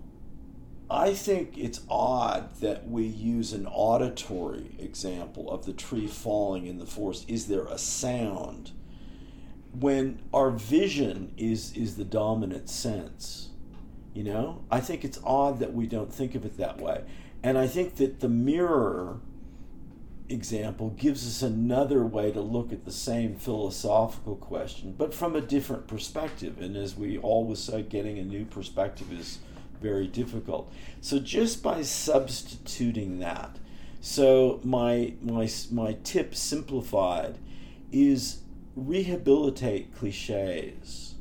[0.89, 6.79] I think it's odd that we use an auditory example of the tree falling in
[6.79, 7.25] the forest.
[7.29, 8.71] Is there a sound?
[9.79, 13.49] When our vision is, is the dominant sense,
[14.13, 14.63] you know?
[14.69, 17.05] I think it's odd that we don't think of it that way.
[17.41, 19.19] And I think that the mirror
[20.29, 25.41] example gives us another way to look at the same philosophical question, but from a
[25.41, 26.61] different perspective.
[26.61, 29.39] And as we always say, getting a new perspective is
[29.81, 30.71] very difficult.
[31.01, 33.57] So just by substituting that,
[34.01, 37.37] so my my my tip simplified
[37.91, 38.39] is
[38.75, 41.15] rehabilitate cliches.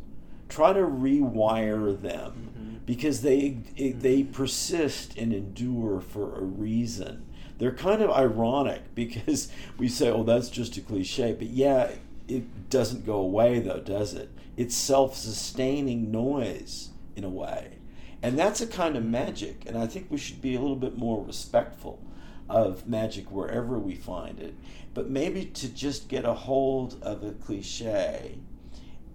[0.48, 2.76] Try to rewire them mm-hmm.
[2.84, 7.26] because they they persist and endure for a reason
[7.62, 9.48] they're kind of ironic because
[9.78, 11.32] we say, oh, that's just a cliche.
[11.32, 11.92] But yeah,
[12.26, 14.30] it doesn't go away, though, does it?
[14.56, 17.78] It's self sustaining noise in a way.
[18.20, 19.62] And that's a kind of magic.
[19.64, 22.00] And I think we should be a little bit more respectful
[22.48, 24.54] of magic wherever we find it.
[24.92, 28.38] But maybe to just get a hold of a cliche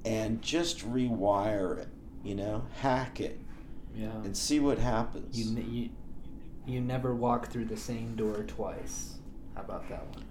[0.06, 1.90] and just rewire it,
[2.24, 3.42] you know, hack it,
[3.94, 4.16] yeah.
[4.24, 5.38] and see what happens.
[5.38, 5.90] You, you,
[6.68, 9.16] you never walk through the same door twice.
[9.56, 10.24] How about that one?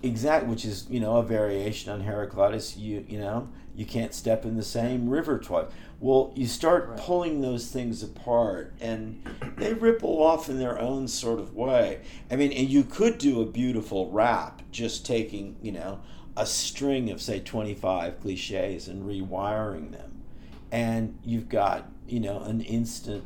[0.00, 2.76] exact, which is you know a variation on Heraclitus.
[2.76, 5.66] You you know you can't step in the same river twice.
[6.00, 6.98] Well, you start Right.
[6.98, 9.20] pulling those things apart, and
[9.56, 12.00] they ripple off in their own sort of way.
[12.30, 16.00] I mean, and you could do a beautiful rap just taking you know
[16.36, 20.22] a string of say twenty five cliches and rewiring them,
[20.70, 23.24] and you've got you know an instant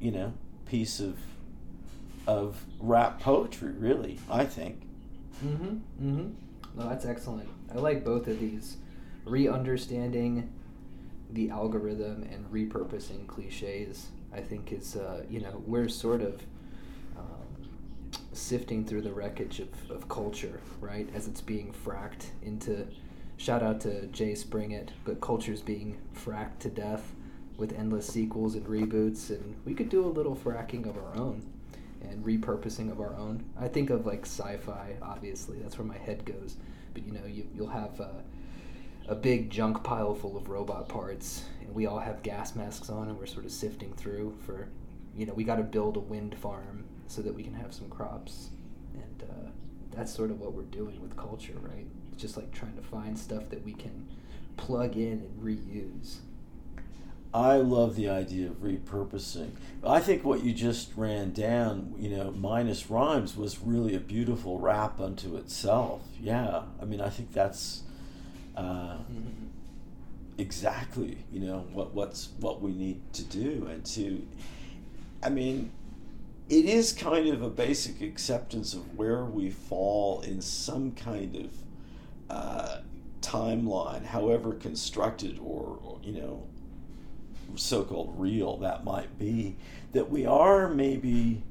[0.00, 0.32] you know
[0.66, 1.16] piece of
[2.28, 3.72] of rap poetry.
[3.72, 4.82] Really, I think.
[5.44, 5.64] Mm-hmm.
[5.64, 6.78] Mm-hmm.
[6.78, 7.48] No, that's excellent.
[7.74, 8.76] I like both of these.
[9.24, 10.52] Re-understanding
[11.30, 14.08] the algorithm and repurposing cliches.
[14.32, 16.42] I think is uh, you know we're sort of
[17.16, 17.68] um,
[18.32, 21.08] sifting through the wreckage of, of culture, right?
[21.14, 22.86] As it's being fracked into.
[23.38, 27.14] Shout out to Jay Springett, but culture's being fracked to death
[27.56, 31.46] with endless sequels and reboots, and we could do a little fracking of our own
[32.02, 33.44] and repurposing of our own.
[33.58, 35.58] I think of like sci-fi, obviously.
[35.58, 36.56] That's where my head goes.
[36.94, 38.22] But you know, you, you'll have a,
[39.08, 43.08] a big junk pile full of robot parts, and we all have gas masks on,
[43.08, 44.68] and we're sort of sifting through for,
[45.16, 47.88] you know, we got to build a wind farm so that we can have some
[47.88, 48.50] crops,
[48.94, 49.50] and uh,
[49.90, 51.86] that's sort of what we're doing with culture, right?
[52.12, 54.06] It's just like trying to find stuff that we can
[54.56, 56.18] plug in and reuse.
[57.32, 59.50] I love the idea of repurposing.
[59.84, 64.58] I think what you just ran down, you know, minus rhymes, was really a beautiful
[64.58, 66.02] rap unto itself.
[66.20, 67.82] Yeah, I mean, I think that's
[68.56, 68.96] uh,
[70.38, 74.26] exactly, you know, what what's what we need to do, and to,
[75.22, 75.70] I mean,
[76.48, 81.50] it is kind of a basic acceptance of where we fall in some kind of
[82.30, 82.80] uh,
[83.20, 86.46] timeline, however constructed or, or you know
[87.56, 89.56] so-called real that might be
[89.92, 91.42] that we are maybe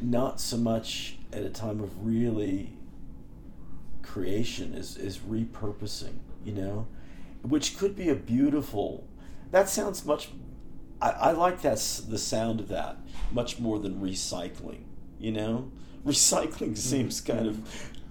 [0.00, 2.76] not so much at a time of really
[4.02, 6.86] creation is is repurposing you know
[7.42, 9.06] which could be a beautiful
[9.50, 10.28] that sounds much
[11.00, 11.78] I, I like that
[12.08, 12.96] the sound of that
[13.32, 14.84] much more than recycling
[15.18, 15.70] you know?
[16.06, 17.60] Recycling seems kind of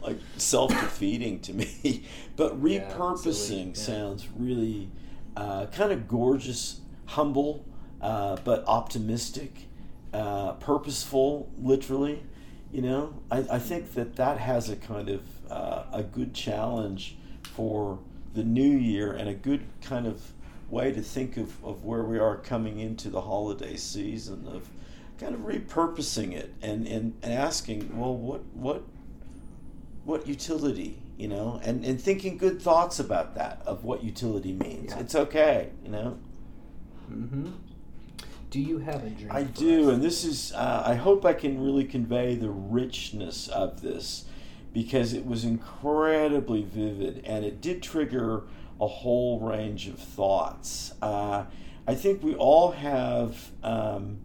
[0.02, 2.06] like self-defeating to me
[2.38, 3.74] but Yeah, repurposing silly, yeah.
[3.74, 4.90] sounds really
[5.36, 6.81] uh, kind of gorgeous
[7.12, 7.66] humble
[8.02, 9.68] uh, but optimistic
[10.14, 12.24] uh, purposeful literally
[12.72, 13.14] you know?
[13.30, 18.00] I, I think that that has a kind of uh, a good challenge for
[18.34, 20.32] the new year and a good kind of
[20.70, 24.70] way to think of, of where we are coming into the holiday season of
[25.20, 28.84] kind of repurposing it and, and, and asking well what what
[30.04, 31.60] what utility you know?
[31.64, 34.92] And, and thinking good thoughts about that of what utility means.
[34.92, 35.00] Yeah.
[35.00, 36.18] it's okay you know
[37.12, 37.48] Mm-hmm.
[38.50, 39.32] Do you have a dream?
[39.32, 39.94] I do, us?
[39.96, 40.54] and this is.
[40.54, 44.26] Uh, I hope I can really convey the richness of this
[44.74, 48.44] because it was incredibly vivid and it did trigger
[48.80, 50.94] a whole range of thoughts.
[51.02, 51.46] Uh,
[51.88, 54.20] I think we all have um,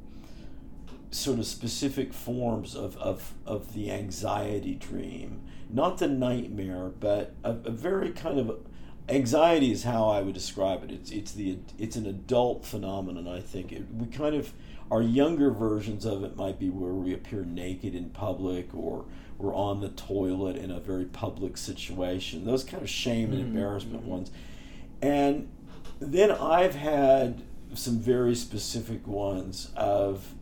[1.11, 7.51] sort of specific forms of, of, of the anxiety dream, not the nightmare, but a,
[7.51, 8.61] a very kind of
[9.09, 10.91] anxiety is how I would describe it.
[10.91, 13.29] It's it's the it's an adult phenomenon.
[13.29, 14.53] I think it, we kind of
[14.91, 19.05] our younger versions of it might be where we appear naked in public or
[19.39, 22.45] we're on the toilet in a very public situation.
[22.45, 24.09] Those kind of shame and Mhm, embarrassment mhm.
[24.09, 24.31] ones.
[25.03, 25.49] And
[26.01, 27.43] then I've had
[27.75, 30.35] some very specific ones of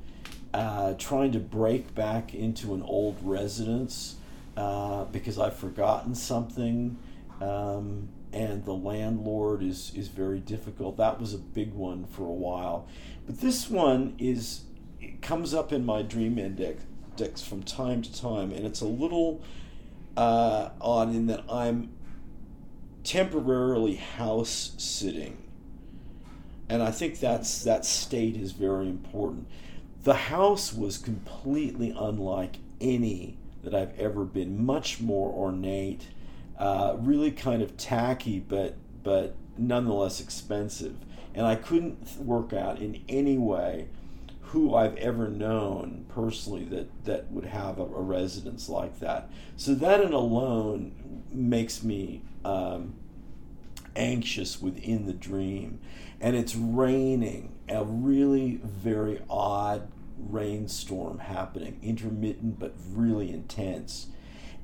[0.52, 4.16] uh, trying to break back into an old residence
[4.56, 6.96] uh, because I've forgotten something,
[7.40, 10.96] um, and the landlord is is very difficult.
[10.96, 12.88] That was a big one for a while,
[13.26, 14.62] but this one is
[15.00, 19.42] it comes up in my dream index, from time to time, and it's a little
[20.16, 21.90] uh, odd in that I'm
[23.04, 25.44] temporarily house sitting
[26.68, 29.46] and I think that's that state is very important.
[30.02, 34.64] The house was completely unlike any that I've ever been.
[34.64, 36.08] Much more ornate,
[36.58, 40.96] uh, really kind of tacky, but but nonetheless expensive.
[41.34, 43.88] And I couldn't work out in any way
[44.40, 49.30] who I've ever known personally that that would have a, a residence like that.
[49.56, 52.22] So that in alone makes me.
[52.44, 52.94] Um,
[53.96, 55.80] anxious within the dream
[56.20, 64.08] and it's raining a really very odd rainstorm happening intermittent but really intense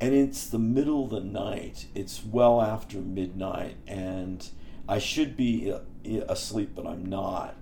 [0.00, 1.86] and it's the middle of the night.
[1.94, 3.76] It's well after midnight.
[3.86, 4.48] And
[4.88, 5.80] i should be uh,
[6.28, 7.56] asleep but i'm not.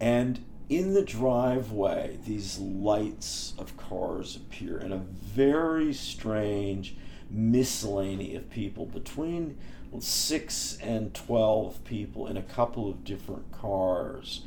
[0.00, 6.96] And in the driveway these lights of cars appear in a very strange
[7.30, 8.86] miscellany of people.
[8.86, 9.56] Between
[10.00, 14.44] six and 12 people in a couple of different cars.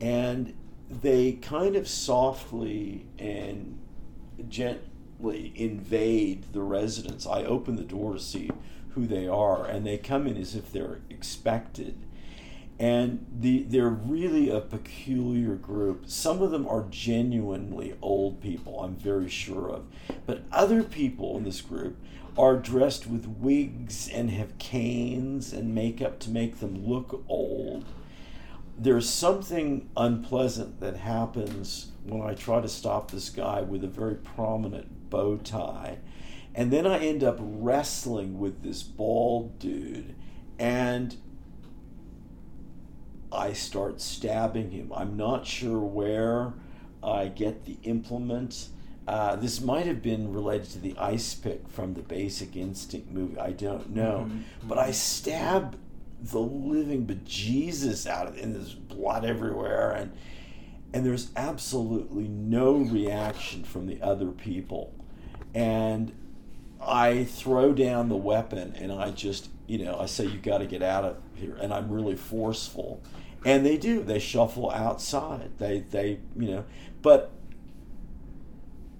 [0.00, 0.54] And
[0.90, 3.78] they kind of softly and
[4.48, 7.26] gently invade the residence.
[7.26, 8.50] I open the door to see
[8.90, 11.96] who they are, and they come in as if they're expected.
[12.78, 16.04] And the, they're really a peculiar group.
[16.06, 19.86] Some of them are genuinely old people, I'm very sure of.
[20.26, 21.96] But other people in this group
[22.36, 27.84] are dressed with wigs and have canes and makeup to make them look old.
[28.76, 34.16] There's something unpleasant that happens when I try to stop this guy with a very
[34.16, 35.98] prominent bow tie.
[36.54, 40.14] And then I end up wrestling with this bald dude
[40.58, 41.16] and
[43.32, 44.92] I start stabbing him.
[44.94, 46.54] I'm not sure where
[47.02, 48.68] I get the implement
[49.06, 53.38] uh, this might have been related to the ice pick from the Basic Instinct movie.
[53.38, 54.66] I don't know, mm-hmm.
[54.68, 55.78] but I stab
[56.22, 60.12] the living bejesus out of it, and there's blood everywhere, and
[60.94, 64.94] and there's absolutely no reaction from the other people,
[65.54, 66.12] and
[66.80, 70.66] I throw down the weapon, and I just you know I say you got to
[70.66, 73.02] get out of here, and I'm really forceful,
[73.44, 74.02] and they do.
[74.02, 75.58] They shuffle outside.
[75.58, 76.64] They they you know,
[77.02, 77.30] but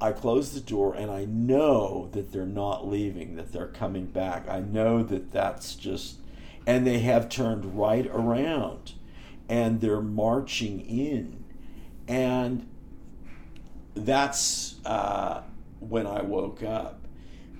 [0.05, 4.47] I close the door and I know that they're not leaving, that they're coming back.
[4.49, 6.17] I know that that's just,
[6.67, 8.93] and they have turned right around
[9.49, 11.45] and they're marching in.
[12.07, 12.69] And
[13.95, 15.41] that's uh,
[15.89, 17.01] when I woke up.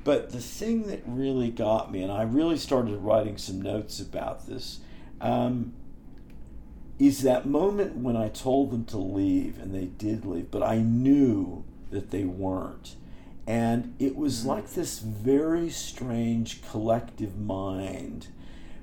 [0.05, 4.47] But the thing that really got me, and I really started writing some notes about
[4.47, 4.81] this,
[5.21, 5.73] um,
[6.99, 10.79] is that moment when I told them to leave and they did leave, but I
[10.79, 12.97] knew that they weren't.
[13.47, 14.49] And it was mm-hmm.
[14.49, 18.29] like this very strange collective mind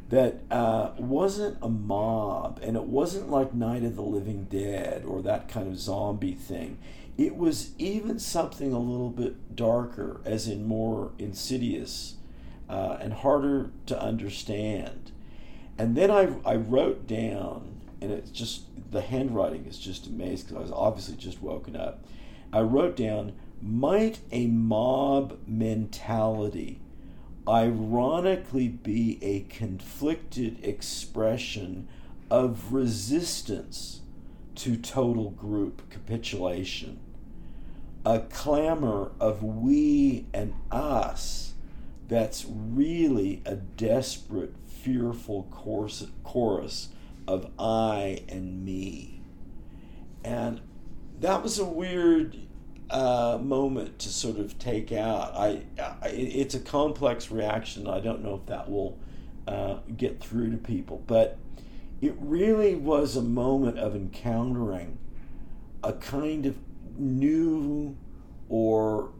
[0.09, 5.21] that uh, wasn't a mob and it wasn't like Night of the Living Dead or
[5.21, 6.77] that kind of zombie thing.
[7.21, 12.15] It was even something a little bit darker, as in more insidious
[12.67, 15.11] uh, and harder to understand.
[15.77, 20.57] And then I, I wrote down, and it's just the handwriting is just amazing because
[20.57, 22.03] I was obviously just woken up.
[22.51, 26.81] I wrote down, might a mob mentality
[27.47, 31.87] ironically be a conflicted expression
[32.31, 34.01] of resistance
[34.55, 36.97] to total group capitulation?
[38.05, 41.53] A clamor of we and us
[42.07, 45.47] that's really a desperate, fearful
[46.23, 46.89] chorus,
[47.27, 49.21] of I and me.
[50.23, 50.61] And
[51.19, 52.37] that was a weird
[52.89, 55.33] uh, moment to sort of take out.
[55.35, 57.87] I, I, it's a complex reaction.
[57.87, 58.97] I don't know if that will
[59.47, 61.37] uh, get through to people, but
[62.01, 64.97] it really was a moment of encountering
[65.83, 66.57] a kind of
[66.97, 67.95] new
[68.49, 69.11] or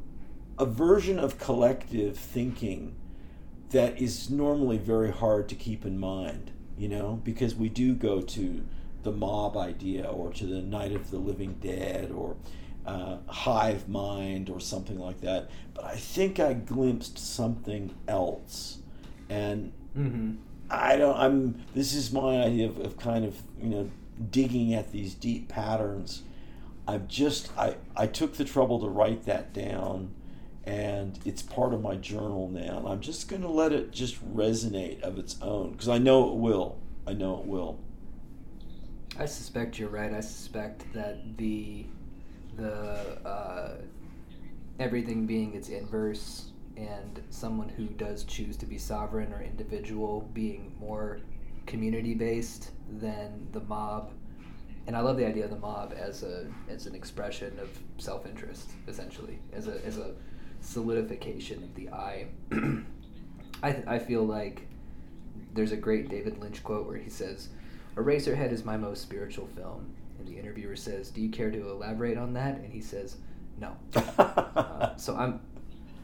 [0.57, 2.95] a version of collective thinking
[3.71, 8.21] that is normally very hard to keep in mind, you know, because we do go
[8.21, 8.65] to
[9.03, 12.35] the mob idea or to the Night of the Living Dead or
[12.85, 15.49] uh, Hive Mind or something like that.
[15.73, 18.79] But I think I glimpsed something else,
[19.29, 20.33] and mm-hmm.
[20.69, 21.17] I don't.
[21.17, 21.65] I'm.
[21.73, 23.91] This is my idea of, of kind of you know
[24.29, 26.23] digging at these deep patterns.
[26.91, 30.13] I've just I I took the trouble to write that down
[30.65, 32.79] and it's part of my journal now.
[32.79, 36.29] And I'm just going to let it just resonate of its own because I know
[36.29, 36.77] it will.
[37.07, 37.79] I know it will.
[39.17, 40.13] I suspect you're right.
[40.13, 41.85] I suspect that the
[42.57, 43.75] the uh,
[44.79, 50.75] everything being its inverse and someone who does choose to be sovereign or individual being
[50.79, 51.19] more
[51.65, 54.11] community based than the mob.
[54.91, 58.25] And I love the idea of the mob as a as an expression of self
[58.25, 60.11] interest, essentially, as a as a
[60.59, 62.25] solidification of the I.
[63.63, 64.67] I, th- I feel like
[65.53, 67.47] there's a great David Lynch quote where he says,
[67.95, 69.93] Eraserhead is my most spiritual film.
[70.19, 72.55] And the interviewer says, Do you care to elaborate on that?
[72.55, 73.15] And he says,
[73.57, 73.77] No.
[73.95, 75.39] uh, so I'm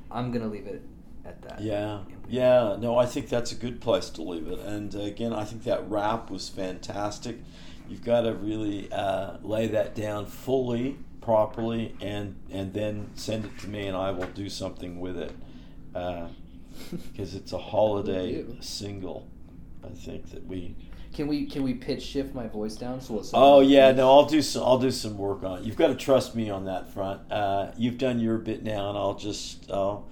[0.09, 0.81] I'm gonna leave it
[1.25, 1.59] at that.
[1.59, 2.77] Yeah, yeah.
[2.79, 4.59] No, I think that's a good place to leave it.
[4.59, 7.39] And uh, again, I think that rap was fantastic.
[7.89, 13.57] You've got to really uh, lay that down fully, properly, and and then send it
[13.59, 15.33] to me, and I will do something with it
[15.93, 19.27] because uh, it's a holiday single.
[19.83, 20.75] I think that we
[21.13, 24.25] can we can we pitch shift my voice down so it's Oh yeah, no, I'll
[24.25, 25.65] do some I'll do some work on it.
[25.65, 27.31] You've got to trust me on that front.
[27.31, 30.07] Uh, you've done your bit now, and I'll just I'll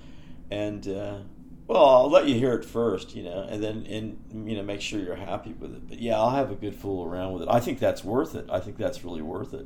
[0.50, 1.18] and uh,
[1.68, 4.82] Well, I'll let you hear it first, you know, and then and you know make
[4.82, 5.88] sure you're happy with it.
[5.90, 7.48] But yeah, I'll have a good fool around with it.
[7.50, 8.46] I think that's worth it.
[8.52, 9.66] I think that's really worth it.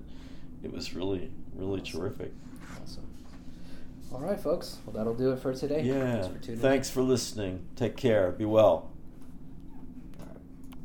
[0.63, 1.99] It was really really Awesome.
[2.01, 2.31] terrific.
[2.81, 3.07] Awesome.
[4.13, 4.77] All right, folks.
[4.85, 5.81] Well, that'll do it for today.
[5.84, 6.21] Yeah.
[6.23, 6.55] Thanks for.
[6.55, 7.67] Thanks for listening.
[7.76, 8.31] Take care.
[8.31, 8.88] Be well.